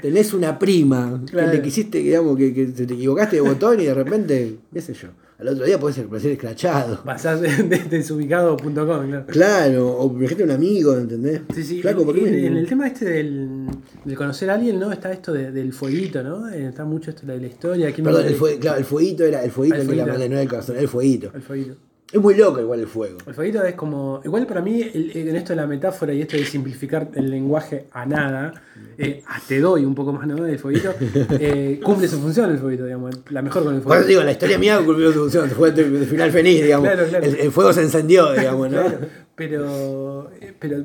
tenés 0.01 0.33
una 0.33 0.57
prima 0.59 1.21
Claro. 1.29 1.51
que 1.51 1.57
le 1.57 1.63
quisiste, 1.63 1.99
digamos, 1.99 2.37
que, 2.37 2.55
que 2.55 2.67
te 2.67 2.85
equivocaste 2.85 3.37
de 3.37 3.43
botón 3.43 3.81
y 3.81 3.85
de 3.87 3.95
repente, 3.95 4.57
qué 4.73 4.81
sé 4.81 4.95
yo, 4.95 5.09
al 5.39 5.49
otro 5.49 5.65
día 5.65 5.79
podés 5.81 5.99
aparecer 5.99 6.33
escrachado. 6.33 7.03
Pasás 7.05 7.41
de 7.41 7.49
desubicado.com, 7.91 8.75
claro. 8.75 9.27
Claro, 9.27 9.89
o 9.99 10.23
ejemplo 10.23 10.45
un 10.45 10.51
amigo, 10.53 10.97
¿entendés? 10.97 11.41
Sí, 11.55 11.63
sí. 11.63 11.83
Flaco, 11.83 12.05
¿por 12.05 12.15
qué 12.15 12.27
en, 12.27 12.31
me- 12.33 12.47
en 12.47 12.57
el 12.57 12.67
tema 12.67 12.87
este 12.87 13.05
del, 13.07 13.67
de 14.05 14.15
conocer 14.15 14.51
a 14.51 14.55
alguien, 14.55 14.79
¿no? 14.79 14.93
Está 14.93 15.13
esto 15.13 15.33
de- 15.33 15.51
del 15.51 15.73
fueguito, 15.73 16.23
¿no? 16.23 16.49
Eh, 16.49 16.67
Está 16.69 16.85
mucho 16.85 17.11
esto 17.11 17.27
de 17.27 17.41
la 17.41 17.47
historia. 17.47 17.93
¿quién 17.93 18.05
Perdón, 18.05 18.23
me- 18.25 18.29
el, 18.29 18.35
fue, 18.37 18.59
claro, 18.59 18.79
el 18.79 18.85
fueguito 18.85 19.25
era 19.25 19.43
el 19.45 19.51
fueguito 19.51 19.77
el 19.77 19.87
fueguito. 19.87 20.07
no 20.07 20.25
era 20.25 20.43
el 20.43 20.49
corazón, 20.49 20.75
era 20.77 20.83
el 20.83 20.89
fueguito. 20.89 21.31
El 21.35 21.43
fueguito. 21.43 21.77
Es 22.15 22.21
muy 22.21 22.37
loco 22.37 22.61
igual 22.61 22.79
el 22.79 22.87
fuego. 22.87 23.19
El 23.27 23.35
fueguito 23.35 23.65
es 23.65 23.75
como. 23.75 24.21
Igual 24.25 24.47
para 24.47 24.61
mí, 24.63 24.81
el- 24.81 25.11
en 25.17 25.35
esto 25.35 25.53
de 25.53 25.57
la 25.57 25.67
metáfora 25.67 26.15
y 26.15 26.21
esto 26.23 26.37
de 26.37 26.45
simplificar 26.45 27.09
el 27.15 27.29
lenguaje 27.29 27.87
a 27.91 28.07
nada, 28.07 28.63
eh, 28.97 29.21
a 29.27 29.41
te 29.41 29.59
doy 29.59 29.85
un 29.85 29.97
poco 29.97 30.13
más, 30.13 30.25
¿no? 30.25 30.47
El 30.47 30.57
fueguito, 30.61 30.95
eh, 31.41 31.81
cumple 31.83 32.07
su 32.07 32.21
función 32.21 32.51
el 32.53 32.59
fueguito, 32.59 32.85
digamos. 32.85 33.17
La 33.31 33.43
mejor 33.43 33.65
con 33.65 33.75
el 33.75 33.81
Por 33.81 33.91
eso 33.97 34.03
fuego. 34.05 34.09
digo, 34.09 34.23
la 34.23 34.31
historia 34.31 34.59
mía 34.59 34.81
cumplió 34.87 35.13
su 35.13 35.19
función, 35.23 35.51
fue 35.51 35.73
de, 35.73 35.91
de 35.91 36.07
final 36.07 36.31
feliz, 36.31 36.63
digamos. 36.63 36.89
Claro, 36.89 37.09
claro. 37.09 37.25
El, 37.27 37.35
el 37.35 37.51
fuego 37.51 37.73
se 37.73 37.83
encendió, 37.83 38.33
digamos, 38.33 38.71
¿no? 38.71 38.81
Claro, 38.83 38.99
pero, 39.35 40.31
eh, 40.41 40.55
pero 40.59 40.85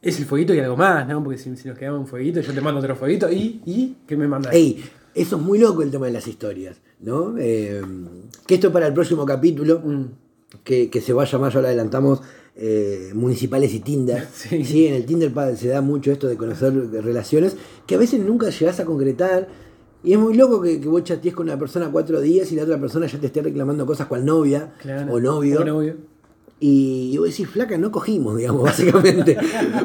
es 0.00 0.18
el 0.18 0.24
fueguito 0.24 0.54
y 0.54 0.58
algo 0.60 0.78
más, 0.78 1.06
¿no? 1.06 1.22
Porque 1.22 1.36
si, 1.38 1.54
si 1.56 1.68
nos 1.68 1.76
quedamos 1.76 2.00
un 2.00 2.06
fueguito, 2.06 2.40
yo 2.40 2.52
te 2.54 2.60
mando 2.62 2.80
otro 2.80 2.96
fueguito 2.96 3.30
y, 3.30 3.60
y 3.66 3.96
¿qué 4.06 4.16
me 4.16 4.26
mandas? 4.26 4.54
Ey, 4.54 4.82
eso 5.14 5.36
es 5.36 5.42
muy 5.42 5.58
loco 5.58 5.82
el 5.82 5.90
tema 5.90 6.06
de 6.06 6.12
las 6.12 6.26
historias, 6.26 6.80
¿no? 7.00 7.34
Eh, 7.38 7.82
que 8.46 8.54
esto 8.54 8.72
para 8.72 8.86
el 8.86 8.94
próximo 8.94 9.26
capítulo, 9.26 9.80
Mm. 9.84 10.06
Que, 10.64 10.90
que 10.90 11.00
se 11.00 11.12
va 11.12 11.22
a 11.22 11.26
llamar, 11.26 11.52
ya 11.52 11.60
lo 11.60 11.66
adelantamos, 11.66 12.20
eh, 12.56 13.12
Municipales 13.14 13.72
y 13.74 13.80
Tinder. 13.80 14.26
Sí. 14.32 14.86
en 14.86 14.94
el 14.94 15.04
Tinder 15.06 15.32
se 15.56 15.68
da 15.68 15.80
mucho 15.80 16.12
esto 16.12 16.28
de 16.28 16.36
conocer 16.36 16.72
relaciones 17.02 17.56
que 17.86 17.94
a 17.94 17.98
veces 17.98 18.20
nunca 18.20 18.50
llegás 18.50 18.80
a 18.80 18.84
concretar. 18.84 19.48
Y 20.04 20.14
es 20.14 20.18
muy 20.18 20.34
loco 20.34 20.60
que, 20.60 20.80
que 20.80 20.88
vos 20.88 21.04
chatees 21.04 21.32
con 21.32 21.46
una 21.46 21.56
persona 21.58 21.88
cuatro 21.92 22.20
días 22.20 22.50
y 22.50 22.56
la 22.56 22.64
otra 22.64 22.78
persona 22.80 23.06
ya 23.06 23.18
te 23.20 23.26
esté 23.26 23.40
reclamando 23.40 23.86
cosas 23.86 24.08
cual 24.08 24.24
novia 24.24 24.72
Claro. 24.78 25.12
o 25.12 25.20
novio. 25.20 25.60
O 25.60 25.64
novio. 25.64 25.96
Y, 26.64 27.10
y 27.12 27.18
vos 27.18 27.28
decís, 27.28 27.48
flaca, 27.48 27.76
no 27.76 27.90
cogimos, 27.90 28.36
digamos, 28.36 28.62
básicamente. 28.70 29.36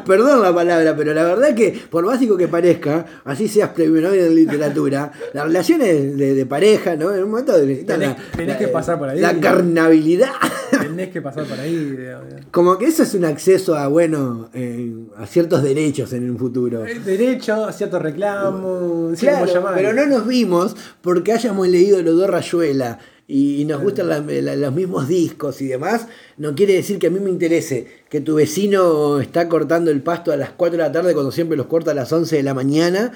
Perdón 0.06 0.40
la 0.42 0.54
palabra, 0.54 0.94
pero 0.96 1.12
la 1.12 1.24
verdad 1.24 1.52
que, 1.54 1.76
por 1.90 2.06
básico 2.06 2.36
que 2.36 2.46
parezca, 2.46 3.04
así 3.24 3.48
seas 3.48 3.70
premio 3.70 4.00
Nobel 4.00 4.20
en 4.26 4.34
literatura, 4.36 5.10
las 5.34 5.44
relaciones 5.46 6.16
de, 6.16 6.34
de 6.34 6.46
pareja, 6.46 6.94
¿no? 6.94 7.12
En 7.12 7.24
un 7.24 7.30
momento 7.30 7.58
necesitan 7.58 8.00
Tenés- 8.00 8.06
la- 8.16 8.16
tenés 8.36 8.48
la- 8.48 8.58
que 8.58 8.68
pasar 8.68 8.96
por 8.98 9.08
ahí. 9.08 9.18
La 9.18 9.40
carnabilidad. 9.40 10.30
Tenés 10.70 11.08
que 11.08 11.20
pasar 11.20 11.44
por 11.46 11.58
ahí. 11.58 11.74
digamos. 11.96 12.24
Como 12.52 12.78
que 12.78 12.86
eso 12.86 13.02
es 13.02 13.12
un 13.14 13.24
acceso 13.24 13.76
a, 13.76 13.88
bueno, 13.88 14.48
eh, 14.54 14.94
a 15.16 15.26
ciertos 15.26 15.64
derechos 15.64 16.12
en 16.12 16.30
un 16.30 16.38
futuro. 16.38 16.86
Eh, 16.86 17.00
Derecho, 17.04 17.72
cierto 17.72 17.98
reclamo, 17.98 19.10
sí, 19.16 19.26
Claro, 19.26 19.46
pero 19.74 19.92
no 19.92 20.06
nos 20.06 20.26
vimos 20.28 20.76
porque 21.00 21.32
hayamos 21.32 21.66
leído 21.68 22.00
los 22.02 22.16
dos 22.16 22.30
Rayuela 22.30 22.98
y, 23.30 23.64
nos 23.66 23.82
gustan 23.82 24.08
la- 24.08 24.20
la- 24.20 24.56
los 24.56 24.74
mismos 24.74 25.06
discos 25.06 25.60
y 25.60 25.66
demás. 25.68 26.06
No 26.38 26.54
quiere 26.54 26.72
decir 26.72 26.98
que 26.98 27.08
a 27.08 27.10
mí 27.10 27.20
me 27.20 27.28
interese 27.28 27.86
que 28.08 28.20
tu 28.22 28.36
vecino 28.36 29.20
está 29.20 29.48
cortando 29.50 29.90
el 29.90 30.00
pasto 30.02 30.32
a 30.32 30.36
las 30.36 30.50
4 30.50 30.78
de 30.78 30.82
la 30.84 30.90
tarde 30.92 31.12
cuando 31.12 31.30
siempre 31.30 31.56
los 31.56 31.66
corta 31.66 31.90
a 31.90 31.94
las 31.94 32.10
11 32.12 32.36
de 32.36 32.42
la 32.42 32.54
mañana. 32.54 33.12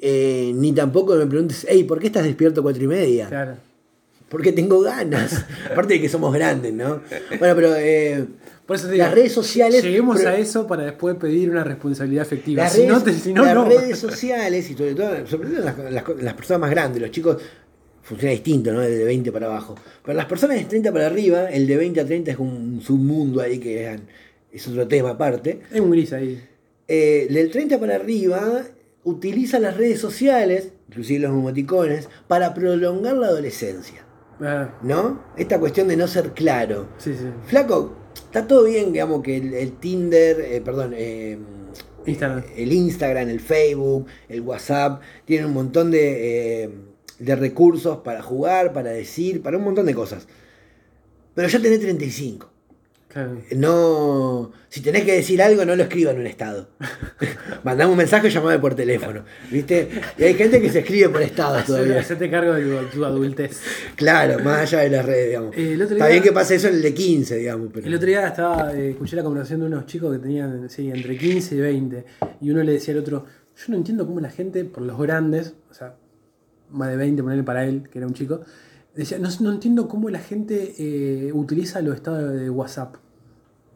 eh, 0.00 0.52
ni 0.54 0.70
tampoco 0.72 1.16
me 1.16 1.26
preguntes, 1.26 1.66
hey, 1.68 1.82
¿por 1.82 1.98
qué 1.98 2.06
estás 2.06 2.22
despierto 2.22 2.60
a 2.60 2.62
4 2.62 2.84
y 2.84 2.86
media? 2.86 3.26
Claro. 3.26 3.56
Porque 4.28 4.52
tengo 4.52 4.80
ganas. 4.80 5.44
Aparte 5.72 5.94
de 5.94 6.00
que 6.00 6.08
somos 6.08 6.32
grandes, 6.32 6.72
¿no? 6.72 7.00
Bueno, 7.40 7.54
pero 7.56 7.74
eh, 7.74 8.24
Por 8.64 8.76
eso 8.76 8.86
te 8.86 8.92
digo, 8.92 9.04
las 9.06 9.14
redes 9.14 9.32
sociales. 9.32 9.82
Lleguemos 9.82 10.18
pero- 10.18 10.30
a 10.30 10.36
eso 10.36 10.68
para 10.68 10.84
después 10.84 11.16
pedir 11.16 11.50
una 11.50 11.64
responsabilidad 11.64 12.24
efectiva. 12.26 12.62
Las 12.62 12.74
si 12.74 12.82
redes, 12.82 12.92
no, 12.92 13.02
te- 13.02 13.12
si 13.14 13.32
no, 13.32 13.44
las 13.44 13.54
no. 13.56 13.64
redes 13.64 13.98
sociales 13.98 14.70
y 14.70 14.74
sobre 14.74 14.94
todo, 14.94 15.26
sobre 15.26 15.48
todo 15.50 15.64
las, 15.64 15.76
las- 15.90 16.04
las 16.22 16.34
personas 16.34 16.60
más 16.60 16.70
grandes, 16.70 17.02
los 17.02 17.10
chicos, 17.10 17.38
funciona 18.08 18.32
distinto, 18.32 18.72
¿no? 18.72 18.80
De 18.80 19.04
20 19.04 19.30
para 19.32 19.46
abajo. 19.46 19.74
Pero 20.02 20.16
las 20.16 20.24
personas 20.24 20.56
de 20.56 20.64
30 20.64 20.92
para 20.92 21.06
arriba, 21.06 21.50
el 21.50 21.66
de 21.66 21.76
20 21.76 22.00
a 22.00 22.06
30 22.06 22.30
es 22.30 22.38
un 22.38 22.80
submundo 22.80 23.42
ahí 23.42 23.58
que 23.58 23.86
es, 23.86 24.00
es 24.50 24.66
otro 24.66 24.88
tema 24.88 25.10
aparte. 25.10 25.60
Hay 25.70 25.80
un 25.80 25.90
gris 25.90 26.14
ahí. 26.14 26.42
Eh, 26.88 27.26
del 27.30 27.50
30 27.50 27.78
para 27.78 27.96
arriba 27.96 28.62
utiliza 29.04 29.58
las 29.58 29.76
redes 29.76 30.00
sociales, 30.00 30.70
inclusive 30.88 31.20
los 31.20 31.32
emoticones, 31.32 32.08
para 32.26 32.54
prolongar 32.54 33.16
la 33.16 33.26
adolescencia. 33.26 34.06
Ah, 34.40 34.74
¿No? 34.82 35.22
Esta 35.36 35.60
cuestión 35.60 35.88
de 35.88 35.96
no 35.98 36.08
ser 36.08 36.32
claro. 36.32 36.88
sí, 36.96 37.12
sí. 37.12 37.26
Flaco, 37.46 37.94
está 38.14 38.46
todo 38.46 38.64
bien, 38.64 38.92
digamos, 38.92 39.22
que 39.22 39.36
el, 39.36 39.52
el 39.52 39.72
Tinder, 39.72 40.40
eh, 40.40 40.62
perdón, 40.62 40.94
eh, 40.96 41.38
Instagram. 42.06 42.44
el 42.56 42.72
Instagram, 42.72 43.28
el 43.28 43.40
Facebook, 43.40 44.06
el 44.30 44.40
WhatsApp, 44.40 45.02
tienen 45.26 45.48
un 45.48 45.54
montón 45.54 45.90
de, 45.90 46.70
de 47.18 47.36
recursos 47.36 47.98
para 47.98 48.22
jugar, 48.22 48.72
para 48.72 48.90
decir, 48.90 49.42
para 49.42 49.58
un 49.58 49.64
montón 49.64 49.86
de 49.86 49.94
cosas. 49.94 50.26
Pero 51.34 51.48
ya 51.48 51.60
tenés 51.60 51.80
35. 51.80 52.50
Claro. 53.08 53.40
No, 53.56 54.52
si 54.68 54.82
tenés 54.82 55.04
que 55.04 55.14
decir 55.14 55.40
algo, 55.40 55.64
no 55.64 55.74
lo 55.74 55.82
escriba 55.82 56.10
en 56.10 56.18
un 56.18 56.26
estado. 56.26 56.68
Mandame 57.64 57.90
un 57.90 57.96
mensaje 57.96 58.28
llamame 58.28 58.58
por 58.58 58.74
teléfono. 58.74 59.24
¿Viste? 59.50 59.88
Y 60.18 60.24
hay 60.24 60.34
gente 60.34 60.60
que 60.60 60.68
se 60.68 60.80
escribe 60.80 61.08
por 61.08 61.22
estados 61.22 61.64
todavía. 61.64 62.00
Hacete 62.00 62.30
cargo 62.30 62.52
de 62.52 62.86
tu, 62.92 63.04
adultez. 63.04 63.62
Claro, 63.96 64.44
más 64.44 64.60
allá 64.60 64.80
de 64.80 64.90
las 64.90 65.06
redes, 65.06 65.28
digamos. 65.28 65.56
Eh, 65.56 65.78
Está 65.80 66.08
bien 66.08 66.22
que 66.22 66.32
pase 66.32 66.56
eso 66.56 66.68
en 66.68 66.74
el 66.74 66.82
de 66.82 66.92
15, 66.92 67.36
digamos. 67.36 67.70
Pero... 67.72 67.86
El 67.86 67.94
otro 67.94 68.08
día 68.08 68.28
estaba, 68.28 68.74
eh, 68.74 68.90
escuché 68.90 69.16
la 69.16 69.22
conversación 69.22 69.60
de 69.60 69.66
unos 69.66 69.86
chicos 69.86 70.12
que 70.12 70.18
tenían 70.18 70.68
sí, 70.68 70.90
entre 70.90 71.16
15 71.16 71.54
y 71.54 71.60
20. 71.60 72.04
Y 72.42 72.50
uno 72.50 72.62
le 72.62 72.72
decía 72.72 72.92
al 72.92 73.00
otro, 73.00 73.24
yo 73.56 73.64
no 73.68 73.76
entiendo 73.76 74.06
cómo 74.06 74.20
la 74.20 74.30
gente, 74.30 74.64
por 74.64 74.82
los 74.82 74.98
grandes, 74.98 75.54
o 75.70 75.74
sea, 75.74 75.94
más 76.70 76.88
de 76.90 76.96
20, 76.96 77.22
ponerle 77.22 77.44
para 77.44 77.64
él, 77.64 77.88
que 77.90 77.98
era 77.98 78.06
un 78.06 78.14
chico, 78.14 78.40
decía, 78.94 79.18
no, 79.18 79.28
no 79.40 79.52
entiendo 79.52 79.88
cómo 79.88 80.08
la 80.10 80.18
gente 80.18 80.74
eh, 80.78 81.32
utiliza 81.32 81.80
los 81.82 81.94
estados 81.94 82.32
de 82.32 82.50
WhatsApp. 82.50 82.96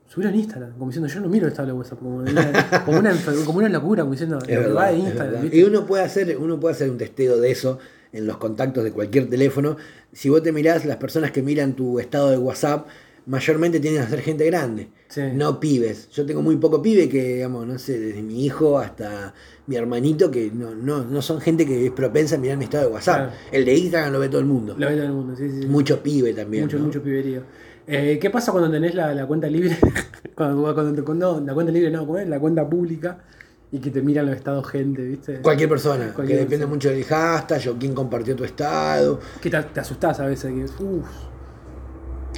Subieron 0.09 0.35
Instagram, 0.39 0.73
como 0.73 0.87
diciendo, 0.91 1.09
yo 1.09 1.21
no 1.21 1.29
miro 1.29 1.47
el 1.47 1.53
estado 1.53 1.69
de 1.69 1.73
WhatsApp, 1.75 1.99
como 1.99 2.17
una, 2.17 2.83
como 2.85 2.99
una, 2.99 3.13
enfer- 3.15 3.45
como 3.47 3.59
una 3.59 3.69
locura, 3.71 4.03
como 4.03 4.13
diciendo, 4.13 4.37
Es 4.39 4.43
lo 4.43 4.47
que 4.49 4.57
verdad, 4.59 4.77
va 4.77 4.87
de 4.91 4.99
Instagram. 4.99 5.49
Y 5.51 5.63
uno 5.63 5.87
puede, 5.87 6.03
hacer, 6.05 6.37
uno 6.39 6.61
puede 6.61 6.75
hacer 6.75 6.91
un 6.91 6.99
testeo 6.99 7.41
de 7.41 7.51
eso 7.51 7.79
en 8.13 8.27
los 8.27 8.37
contactos 8.37 8.85
de 8.85 8.93
cualquier 8.93 9.31
teléfono. 9.31 9.79
Si 10.13 10.29
vos 10.29 10.43
te 10.43 10.53
mirás, 10.53 10.85
las 10.85 10.99
personas 10.99 11.31
que 11.31 11.41
miran 11.43 11.73
tu 11.73 11.99
estado 11.99 12.29
de 12.31 12.37
WhatsApp 12.37 12.87
mayormente 13.27 13.79
tienden 13.81 14.03
a 14.03 14.09
ser 14.09 14.21
gente 14.21 14.45
grande, 14.47 14.89
Sí. 15.09 15.21
no 15.35 15.61
pibes. 15.61 16.09
Yo 16.11 16.25
tengo 16.27 16.43
muy 16.43 16.57
poco 16.57 16.81
pibe 16.83 17.09
que, 17.09 17.35
digamos, 17.35 17.67
no 17.67 17.79
sé, 17.79 17.99
desde 17.99 18.23
mi 18.23 18.45
hijo 18.45 18.79
hasta 18.79 19.33
mi 19.67 19.77
hermanito, 19.77 20.31
que 20.31 20.51
no, 20.53 20.75
no, 20.75 21.05
no 21.05 21.23
son 21.23 21.41
gente 21.41 21.65
que 21.67 21.87
es 21.87 21.93
propensa 21.93 22.35
a 22.35 22.39
mirar 22.39 22.57
mi 22.59 22.65
estado 22.65 22.87
de 22.89 22.93
WhatsApp. 22.95 23.17
Claro. 23.17 23.33
El 23.53 23.65
de 23.65 23.75
Instagram 23.75 24.13
lo 24.13 24.19
ve 24.21 24.29
todo 24.29 24.41
el 24.41 24.47
mundo. 24.47 24.75
Lo 24.77 24.87
ve 24.89 24.95
todo 24.97 25.05
el 25.07 25.13
mundo, 25.13 25.37
sí, 25.37 25.49
sí. 25.51 25.67
Mucho 25.67 26.03
pibe 26.03 26.33
también. 26.35 26.65
mucho, 26.65 26.79
¿no? 26.79 26.87
mucho 26.87 27.03
piberío. 27.03 27.43
Eh, 27.87 28.19
¿Qué 28.21 28.31
pasa 28.31 28.53
cuando 28.53 28.71
tenés 28.71 28.95
la, 28.95 29.15
la 29.15 29.27
cuenta 29.27 29.47
libre? 29.49 29.77
cuando, 30.35 30.75
cuando, 30.75 31.05
cuando- 31.05 31.41
no, 31.41 31.47
la 31.47 31.55
cuenta 31.55 31.73
libre 31.73 31.91
no, 31.91 32.07
¿cómo 32.07 32.19
es? 32.19 32.29
La 32.29 32.39
cuenta 32.41 32.69
pública 32.69 33.19
y 33.71 33.79
que 33.79 33.91
te 33.91 34.03
miran 34.03 34.27
los 34.27 34.37
estados 34.37 34.69
gente, 34.69 35.03
¿viste? 35.03 35.41
Cualquier 35.41 35.69
persona, 35.69 36.13
Cualquier 36.15 36.39
que 36.39 36.45
depende 36.45 36.67
persona. 36.67 36.75
mucho 36.75 36.89
del 36.91 37.05
hashtag 37.05 37.69
o 37.75 37.79
quién 37.79 37.95
compartió 37.95 38.37
tu 38.37 38.45
estado. 38.45 39.19
Que 39.41 39.49
te, 39.51 39.63
te 39.63 39.81
asustás 39.81 40.21
a 40.21 40.27
veces. 40.27 40.53
Que, 40.53 40.65
uff, 40.85 41.07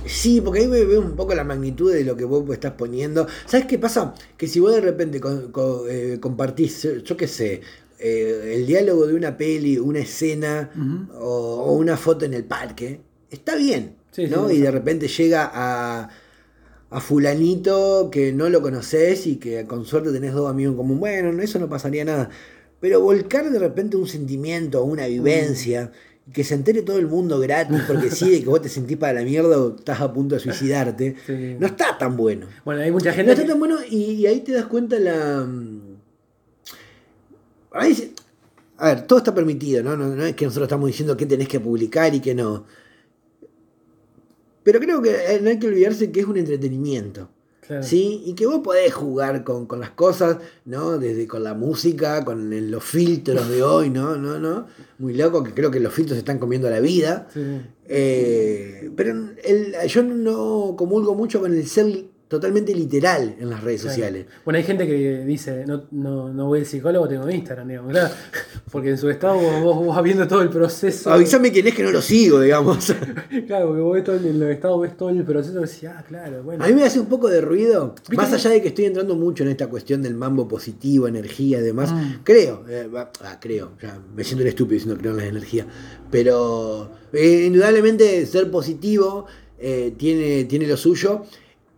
Sí, 0.07 0.41
porque 0.41 0.61
ahí 0.61 0.67
ve- 0.67 0.85
veo 0.85 1.01
un 1.01 1.17
poco 1.17 1.35
la 1.35 1.45
magnitud 1.45 1.93
de 1.93 2.05
lo 2.05 2.17
que 2.17 2.25
vos 2.25 2.45
estás 2.53 2.73
poniendo. 2.73 3.27
¿Sabes 3.47 3.67
qué 3.67 3.79
pasa? 3.79 4.15
Que 4.37 4.47
si 4.47 4.61
vos 4.61 4.73
de 4.75 4.81
repente 4.81 5.21
con- 5.21 5.51
con- 5.51 5.83
eh, 5.89 6.19
compartís, 6.21 6.87
yo 7.05 7.17
qué 7.17 7.27
sé, 7.27 7.63
eh, 7.99 8.53
el 8.57 8.67
diálogo 8.67 9.07
de 9.07 9.15
una 9.15 9.37
peli, 9.37 9.79
una 9.79 10.01
escena 10.01 10.71
o, 11.19 11.27
o 11.67 11.73
una 11.75 11.97
foto 11.97 12.25
en 12.27 12.35
el 12.35 12.45
parque, 12.45 13.01
está 13.31 13.57
bien. 13.57 13.97
Sí, 14.11 14.27
¿no? 14.27 14.49
sí, 14.49 14.57
y 14.57 14.61
de 14.61 14.71
repente 14.71 15.09
llega 15.09 15.51
a, 15.53 16.09
a 16.91 17.01
fulanito 17.01 18.11
que 18.13 18.33
no 18.33 18.49
lo 18.49 18.63
conoces 18.63 19.27
y 19.27 19.37
que 19.37 19.65
con 19.67 19.85
suerte 19.87 20.13
tenés 20.13 20.35
dos 20.35 20.49
amigos 20.51 20.73
en 20.73 20.77
común. 20.77 21.01
Bueno, 21.01 21.43
eso 21.43 21.59
no 21.59 21.69
pasaría 21.69 22.05
nada. 22.05 22.31
Pero 22.81 23.01
volcar 23.01 23.51
de 23.51 23.59
repente 23.59 23.97
un 23.97 24.07
sentimiento, 24.07 24.85
una 24.85 25.07
vivencia, 25.07 25.91
y 25.91 26.14
que 26.33 26.43
se 26.43 26.55
entere 26.55 26.83
todo 26.83 26.99
el 26.99 27.07
mundo 27.07 27.39
gratis, 27.39 27.83
porque 27.87 28.11
sí, 28.11 28.31
de 28.31 28.41
que 28.43 28.49
vos 28.49 28.63
te 28.63 28.69
sentís 28.71 28.97
para 28.97 29.13
la 29.13 29.23
mierda 29.23 29.59
o 29.59 29.77
estás 29.77 30.01
a 30.01 30.13
punto 30.13 30.35
de 30.35 30.41
suicidarte, 30.41 31.17
Sí. 31.27 31.57
no 31.61 31.67
está 31.67 31.99
tan 31.99 32.17
bueno. 32.17 32.47
Bueno, 32.65 32.81
hay 32.81 32.91
mucha 32.91 33.11
No 33.11 33.17
gente. 33.17 33.33
está 33.33 33.43
que- 33.45 33.49
tan 33.51 33.59
bueno 33.59 33.77
y, 33.91 34.13
y 34.13 34.27
ahí 34.27 34.41
te 34.41 34.53
das 34.53 34.65
cuenta 34.67 34.99
la... 34.99 35.45
mm, 35.45 35.95
Ahí 37.73 37.95
se- 37.95 38.13
a 38.79 38.87
ver, 38.89 39.07
todo 39.07 39.19
está 39.19 39.35
permitido, 39.35 39.83
¿no? 39.83 39.97
¿no? 39.97 40.15
No 40.17 40.25
es 40.25 40.35
que 40.35 40.45
nosotros 40.47 40.67
estamos 40.67 40.87
diciendo 40.87 41.17
qué 41.17 41.27
tenés 41.27 41.49
que 41.49 41.61
publicar 41.61 42.15
y 42.15 42.21
qué 42.21 42.35
no. 42.35 42.65
Pero 44.63 44.81
creo 44.81 45.03
que 45.03 45.11
eh, 45.11 45.41
no 45.43 45.51
hay 45.51 45.59
que 45.59 45.67
olvidarse 45.67 46.11
que 46.11 46.21
es 46.21 46.27
un 46.27 46.37
entretenimiento. 46.39 47.29
Claro. 47.67 47.83
¿Sí? 47.83 48.23
Y 48.27 48.35
que 48.35 48.47
vos 48.47 48.61
podés 48.63 48.93
jugar 48.93 49.43
con, 49.45 49.67
con 49.67 49.81
las 49.81 49.91
cosas, 49.91 50.37
¿no? 50.65 50.99
Desde 50.99 51.27
con 51.27 51.43
la 51.45 51.55
música, 51.55 52.25
con 52.25 52.53
el- 52.53 52.71
los 52.71 52.85
filtros 52.85 53.49
de 53.49 53.63
hoy, 53.63 53.91
¿no? 53.91 54.17
¿no? 54.17 54.39
¿no? 54.39 54.67
Muy 54.99 55.15
loco, 55.15 55.43
que 55.43 55.53
creo 55.55 55.71
que 55.71 55.81
los 55.81 55.93
filtros 55.93 56.19
están 56.19 56.39
comiendo 56.39 56.69
la 56.69 56.81
vida. 56.81 57.27
Sí. 57.33 57.41
Eh, 57.87 58.91
pero 58.97 59.15
el- 59.43 59.75
yo 59.89 60.03
no 60.03 60.75
comulgo 60.77 61.15
mucho 61.15 61.41
con 61.41 61.55
el 61.55 61.67
ser 61.67 62.05
totalmente 62.35 62.75
literal 62.75 63.37
en 63.39 63.51
las 63.51 63.63
redes 63.63 63.83
Claro. 63.83 63.95
sociales. 63.95 64.27
Bueno, 64.45 64.59
hay 64.59 64.65
gente 64.65 64.87
que 64.87 65.25
dice, 65.25 65.65
no, 65.67 65.85
no, 65.91 66.33
no 66.33 66.47
voy 66.47 66.61
al 66.61 66.67
psicólogo, 66.67 67.09
tengo 67.09 67.29
Instagram, 67.29 67.69
digamos, 67.69 67.93
claro. 67.93 68.15
Porque 68.71 68.91
en 68.91 68.99
su 68.99 69.09
estado 69.11 69.37
vos, 69.37 69.77
vos 69.77 69.95
vas 69.95 70.03
viendo 70.03 70.27
todo 70.27 70.43
el 70.43 70.49
proceso. 70.49 71.13
Avísame 71.13 71.53
quién 71.53 71.67
es 71.67 71.75
que 71.75 71.83
no 71.83 71.91
lo 71.91 72.03
sigo, 72.03 72.41
digamos. 72.41 72.95
Claro, 73.47 73.69
porque 73.69 73.81
vos 73.83 73.95
ves 73.95 74.05
todo 74.05 74.17
el, 74.17 74.27
en 74.27 74.41
los 74.41 74.49
estados, 74.49 74.81
ves 74.81 74.97
todo 74.97 75.09
el 75.11 75.23
proceso 75.25 75.59
y 75.59 75.63
decís, 75.63 75.85
ah, 75.85 76.05
claro, 76.07 76.43
bueno. 76.43 76.65
A 76.65 76.69
mí 76.69 76.73
me 76.75 76.85
hace 76.85 77.01
un 77.01 77.07
poco 77.07 77.29
de 77.29 77.41
ruido, 77.41 77.95
¿Viste 77.95 78.17
más 78.17 78.33
allá 78.33 78.51
de 78.51 78.63
que 78.63 78.69
estoy 78.69 78.87
entrando 78.87 79.15
mucho 79.17 79.43
en 79.43 79.51
esta 79.51 79.67
cuestión 79.67 80.03
del 80.03 80.15
mambo 80.15 80.47
positivo, 80.49 81.09
energía 81.09 81.59
y 81.59 81.63
demás. 81.63 81.93
Mm. 81.93 82.23
Creo, 82.23 82.65
eh, 82.69 82.89
ah, 82.95 83.39
creo, 83.41 83.73
ya 83.83 84.01
me 84.15 84.25
siento 84.25 84.43
el 84.43 84.49
estúpido 84.49 84.75
diciendo 84.75 84.99
creo 85.01 85.13
en 85.13 85.19
la 85.19 85.27
energía, 85.27 85.67
pero 86.11 86.91
eh, 87.13 87.45
indudablemente 87.47 88.25
ser 88.27 88.51
positivo 88.51 89.27
eh, 89.59 89.95
tiene, 89.97 90.45
tiene 90.45 90.67
lo 90.67 90.77
suyo. 90.77 91.23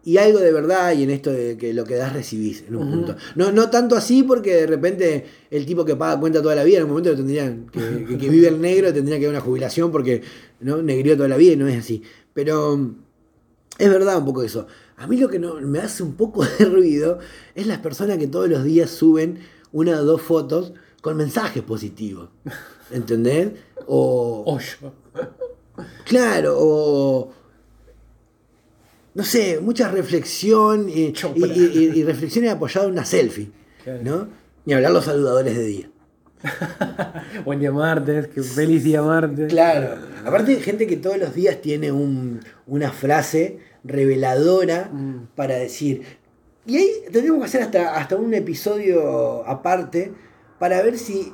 Y 0.07 0.19
algo 0.19 0.39
de 0.39 0.53
verdad, 0.53 0.93
y 0.95 1.03
en 1.03 1.11
esto 1.11 1.33
de 1.33 1.57
que 1.59 1.75
lo 1.75 1.83
que 1.85 1.97
das 1.97 2.13
recibís 2.13 2.63
en 2.69 2.77
un 2.77 2.89
punto. 2.93 3.17
No, 3.35 3.51
no 3.51 3.69
tanto 3.71 3.97
así 3.97 4.23
porque 4.23 4.55
de 4.55 4.67
repente 4.69 5.27
el 5.51 5.67
tipo 5.67 5.85
que 5.85 5.97
paga 5.97 6.21
cuenta 6.21 6.41
toda 6.41 6.55
la 6.55 6.63
vida, 6.63 6.79
en 6.79 6.85
un 6.85 6.91
momento 6.91 7.11
lo 7.11 7.17
tendrían, 7.17 7.67
que, 7.73 8.05
que- 8.07 8.17
que 8.17 8.29
vive 8.29 8.47
el 8.47 8.61
negro, 8.61 8.93
tendría 8.95 9.19
que 9.19 9.25
dar 9.25 9.33
una 9.35 9.41
jubilación 9.41 9.91
porque 9.91 10.23
no 10.61 10.81
negrió 10.81 11.17
toda 11.17 11.29
la 11.29 11.37
vida 11.37 11.55
y 11.55 11.57
no 11.57 11.67
es 11.67 11.77
así. 11.81 12.03
Pero 12.35 12.77
mm, 12.77 12.97
es 13.79 13.91
verdad 13.91 14.19
un 14.19 14.25
poco 14.27 14.45
eso. 14.45 14.69
A 14.97 15.09
mí 15.09 15.17
lo 15.17 15.29
que 15.29 15.41
no, 15.41 15.55
me 15.61 15.81
hace 15.81 16.05
un 16.05 16.15
poco 16.15 16.45
de 16.59 16.65
ruido 16.67 17.19
es 17.57 17.67
las 17.67 17.79
personas 17.81 18.17
que 18.19 18.29
todos 18.29 18.49
los 18.49 18.63
días 18.63 18.91
suben 18.91 19.41
una 19.73 20.01
o 20.01 20.05
dos 20.05 20.23
fotos 20.23 20.73
con 21.03 21.17
mensajes 21.17 21.65
positivos. 21.65 22.29
¿Entendés? 22.93 23.51
O, 23.89 24.45
Hoyo. 24.47 24.93
claro, 26.05 26.55
o 26.59 27.33
no 29.17 29.25
sé, 29.25 29.59
mucha 29.61 29.89
reflexión 29.91 30.89
y, 30.89 31.13
y, 31.35 31.45
y- 31.45 31.93
y 31.97 32.05
reflexiones 32.05 32.53
apoyadas 32.53 32.87
en 32.87 32.93
una 32.93 33.05
selfie. 33.05 33.51
Claro. 33.83 34.01
¿No? 34.05 34.29
Ni 34.65 34.75
hablar 34.75 34.93
los 34.93 35.05
saludadores 35.07 35.57
de 35.57 35.65
día. 35.65 35.91
Buen 37.45 37.59
día 37.61 37.73
martes, 37.73 38.29
que 38.29 38.43
feliz 38.43 38.85
día 38.85 39.03
martes. 39.03 39.49
Claro. 39.49 39.97
Aparte, 40.25 40.57
gente 40.57 40.87
que 40.87 40.97
todos 40.97 41.19
los 41.19 41.35
días 41.35 41.61
tiene 41.61 41.91
un- 41.93 42.41
una 42.67 42.91
frase 42.93 43.59
reveladora 43.85 44.91
Mm. 44.93 45.29
para 45.35 45.57
decir. 45.57 46.03
Y 46.67 46.77
ahí 46.77 46.89
tendríamos 47.13 47.41
que 47.41 47.47
hacer 47.47 47.63
hasta, 47.63 47.97
hasta 47.97 48.17
un 48.17 48.35
episodio 48.35 49.47
aparte 49.47 50.13
para 50.59 50.83
ver 50.83 50.99
si, 50.99 51.33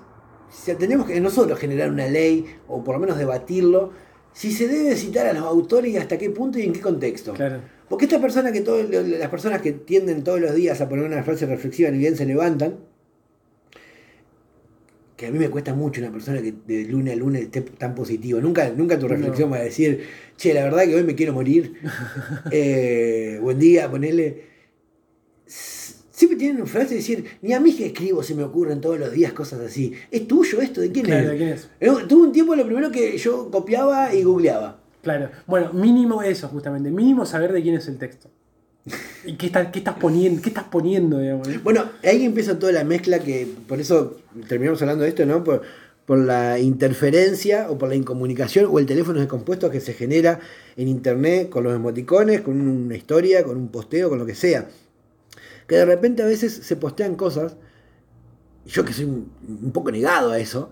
si 0.50 0.74
tenemos 0.74 1.06
que 1.06 1.20
nosotros 1.20 1.58
generar 1.58 1.90
una 1.90 2.06
ley 2.06 2.44
o 2.68 2.84
por 2.84 2.94
lo 2.94 3.00
menos 3.00 3.18
debatirlo. 3.18 3.92
Si 4.34 4.50
se 4.52 4.66
debe 4.68 4.96
citar 4.96 5.26
a 5.26 5.32
los 5.32 5.42
autores 5.44 5.92
y 5.92 5.96
hasta 5.96 6.16
qué 6.18 6.30
punto 6.30 6.58
y 6.58 6.62
en 6.62 6.72
qué 6.72 6.80
contexto. 6.80 7.34
Claro. 7.34 7.60
Porque 7.88 8.06
esta 8.06 8.20
persona 8.20 8.50
que 8.52 8.62
todo- 8.62 8.82
las 8.82 9.28
personas 9.28 9.60
que 9.60 9.72
tienden 9.72 10.24
todos 10.24 10.40
los 10.40 10.54
días 10.54 10.80
a 10.80 10.88
poner 10.88 11.04
una 11.04 11.22
frase 11.22 11.44
reflexiva 11.46 11.90
ni 11.90 11.98
bien 11.98 12.16
se 12.16 12.24
levantan, 12.24 12.78
que 15.16 15.26
a 15.26 15.30
mí 15.30 15.38
me 15.38 15.50
cuesta 15.50 15.74
mucho 15.74 16.00
una 16.00 16.10
persona 16.10 16.40
que 16.42 16.52
de 16.66 16.84
lunes 16.86 17.12
a 17.12 17.16
lunes 17.16 17.42
esté 17.42 17.60
tan 17.60 17.94
positivo. 17.94 18.40
Nunca, 18.40 18.70
nunca 18.70 18.98
tu 18.98 19.06
reflexión 19.06 19.50
No. 19.50 19.56
va 19.56 19.60
a 19.60 19.64
decir, 19.64 20.00
che, 20.36 20.54
la 20.54 20.64
verdad 20.64 20.84
que 20.84 20.94
hoy 20.96 21.04
me 21.04 21.14
quiero 21.14 21.32
morir. 21.34 21.74
Eh, 22.50 23.38
buen 23.42 23.58
día, 23.58 23.90
ponele. 23.90 24.44
Siempre 26.22 26.38
tienen 26.38 26.58
una 26.62 26.66
frase 26.70 26.90
de 26.90 26.94
decir, 26.98 27.24
ni 27.42 27.52
a 27.52 27.58
mí 27.58 27.74
que 27.74 27.86
escribo 27.86 28.22
se 28.22 28.36
me 28.36 28.44
ocurren 28.44 28.80
todos 28.80 28.96
los 28.96 29.10
días 29.10 29.32
cosas 29.32 29.58
así. 29.58 29.92
¿Es 30.08 30.28
tuyo 30.28 30.60
esto? 30.60 30.80
¿De 30.80 30.92
quién 30.92 31.04
Claro, 31.04 31.32
es? 31.32 31.36
¿quién 31.36 31.48
es? 31.48 31.68
Eh, 31.80 31.90
Tuve 32.08 32.22
un 32.28 32.32
tiempo 32.32 32.54
lo 32.54 32.64
primero 32.64 32.92
que 32.92 33.18
yo 33.18 33.50
copiaba 33.50 34.14
y 34.14 34.22
googleaba. 34.22 34.78
Claro. 35.02 35.30
Bueno, 35.48 35.72
mínimo 35.72 36.22
eso, 36.22 36.46
justamente. 36.46 36.92
Mínimo 36.92 37.26
saber 37.26 37.50
de 37.52 37.60
quién 37.60 37.74
es 37.74 37.88
el 37.88 37.98
texto. 37.98 38.30
¿Y 39.26 39.34
qué, 39.34 39.46
está- 39.46 39.72
qué 39.72 39.80
estás 39.80 39.96
poniendo? 39.96 40.40
¿Qué 40.40 40.50
estás 40.50 40.62
poniendo, 40.70 41.18
digamos? 41.18 41.48
Bueno, 41.64 41.86
ahí 42.04 42.24
empieza 42.24 42.56
toda 42.56 42.70
la 42.70 42.84
mezcla 42.84 43.18
que, 43.18 43.48
por 43.66 43.80
eso 43.80 44.18
terminamos 44.46 44.80
hablando 44.80 45.02
de 45.02 45.08
esto, 45.08 45.26
¿no? 45.26 45.42
Por, 45.42 45.62
por 46.06 46.18
la 46.18 46.60
interferencia 46.60 47.68
o 47.68 47.78
por 47.78 47.88
la 47.88 47.96
incomunicación 47.96 48.68
o 48.70 48.78
el 48.78 48.86
teléfono 48.86 49.18
descompuesto 49.18 49.70
que 49.70 49.80
se 49.80 49.92
genera 49.92 50.38
en 50.76 50.86
internet 50.86 51.48
con 51.48 51.64
los 51.64 51.74
emoticones, 51.74 52.42
con 52.42 52.60
una 52.60 52.96
historia, 52.96 53.42
con 53.42 53.56
un 53.56 53.66
posteo, 53.68 54.08
con 54.08 54.20
lo 54.20 54.24
que 54.26 54.36
sea. 54.36 54.68
Que 55.72 55.78
de 55.78 55.86
repente 55.86 56.22
a 56.22 56.26
veces 56.26 56.52
se 56.52 56.76
postean 56.76 57.14
cosas, 57.14 57.56
y 58.66 58.68
yo 58.68 58.84
que 58.84 58.92
soy 58.92 59.06
un, 59.06 59.32
un 59.48 59.72
poco 59.72 59.90
negado 59.90 60.30
a 60.32 60.38
eso, 60.38 60.70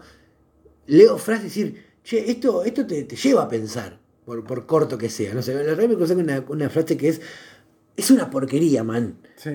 leo 0.86 1.16
frases 1.16 1.56
y 1.56 1.62
decir, 1.64 1.84
che, 2.04 2.30
esto, 2.30 2.64
esto 2.64 2.86
te, 2.86 3.04
te 3.04 3.16
lleva 3.16 3.44
a 3.44 3.48
pensar, 3.48 3.98
por, 4.26 4.44
por 4.44 4.66
corto 4.66 4.98
que 4.98 5.08
sea. 5.08 5.32
No 5.32 5.40
sé, 5.40 5.54
la 5.54 5.62
verdad 5.62 5.88
me 5.88 5.94
crucé 5.96 6.14
con 6.14 6.24
una, 6.24 6.44
una 6.48 6.68
frase 6.68 6.98
que 6.98 7.08
es, 7.08 7.22
es 7.96 8.10
una 8.10 8.28
porquería, 8.28 8.84
man. 8.84 9.16
Sí. 9.36 9.52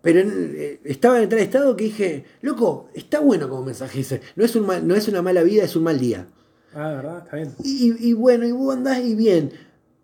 Pero 0.00 0.20
en- 0.20 0.54
eh, 0.56 0.80
estaba 0.84 1.20
en 1.22 1.28
tal 1.28 1.40
estado 1.40 1.76
que 1.76 1.84
dije, 1.84 2.24
loco, 2.40 2.88
está 2.94 3.20
bueno 3.20 3.50
como 3.50 3.64
mensaje 3.66 4.00
ese. 4.00 4.22
No 4.34 4.46
es, 4.46 4.56
un 4.56 4.64
mal- 4.66 4.88
no 4.88 4.94
es 4.94 5.08
una 5.08 5.20
mala 5.20 5.42
vida, 5.42 5.64
es 5.64 5.76
un 5.76 5.82
mal 5.82 6.00
día. 6.00 6.26
Ah, 6.72 6.88
¿verdad? 6.94 7.18
Está 7.24 7.36
bien. 7.36 7.52
Y, 7.62 8.08
y 8.08 8.14
bueno, 8.14 8.46
y 8.46 8.52
vos 8.52 8.74
andás 8.74 8.98
y 9.00 9.14
bien. 9.14 9.52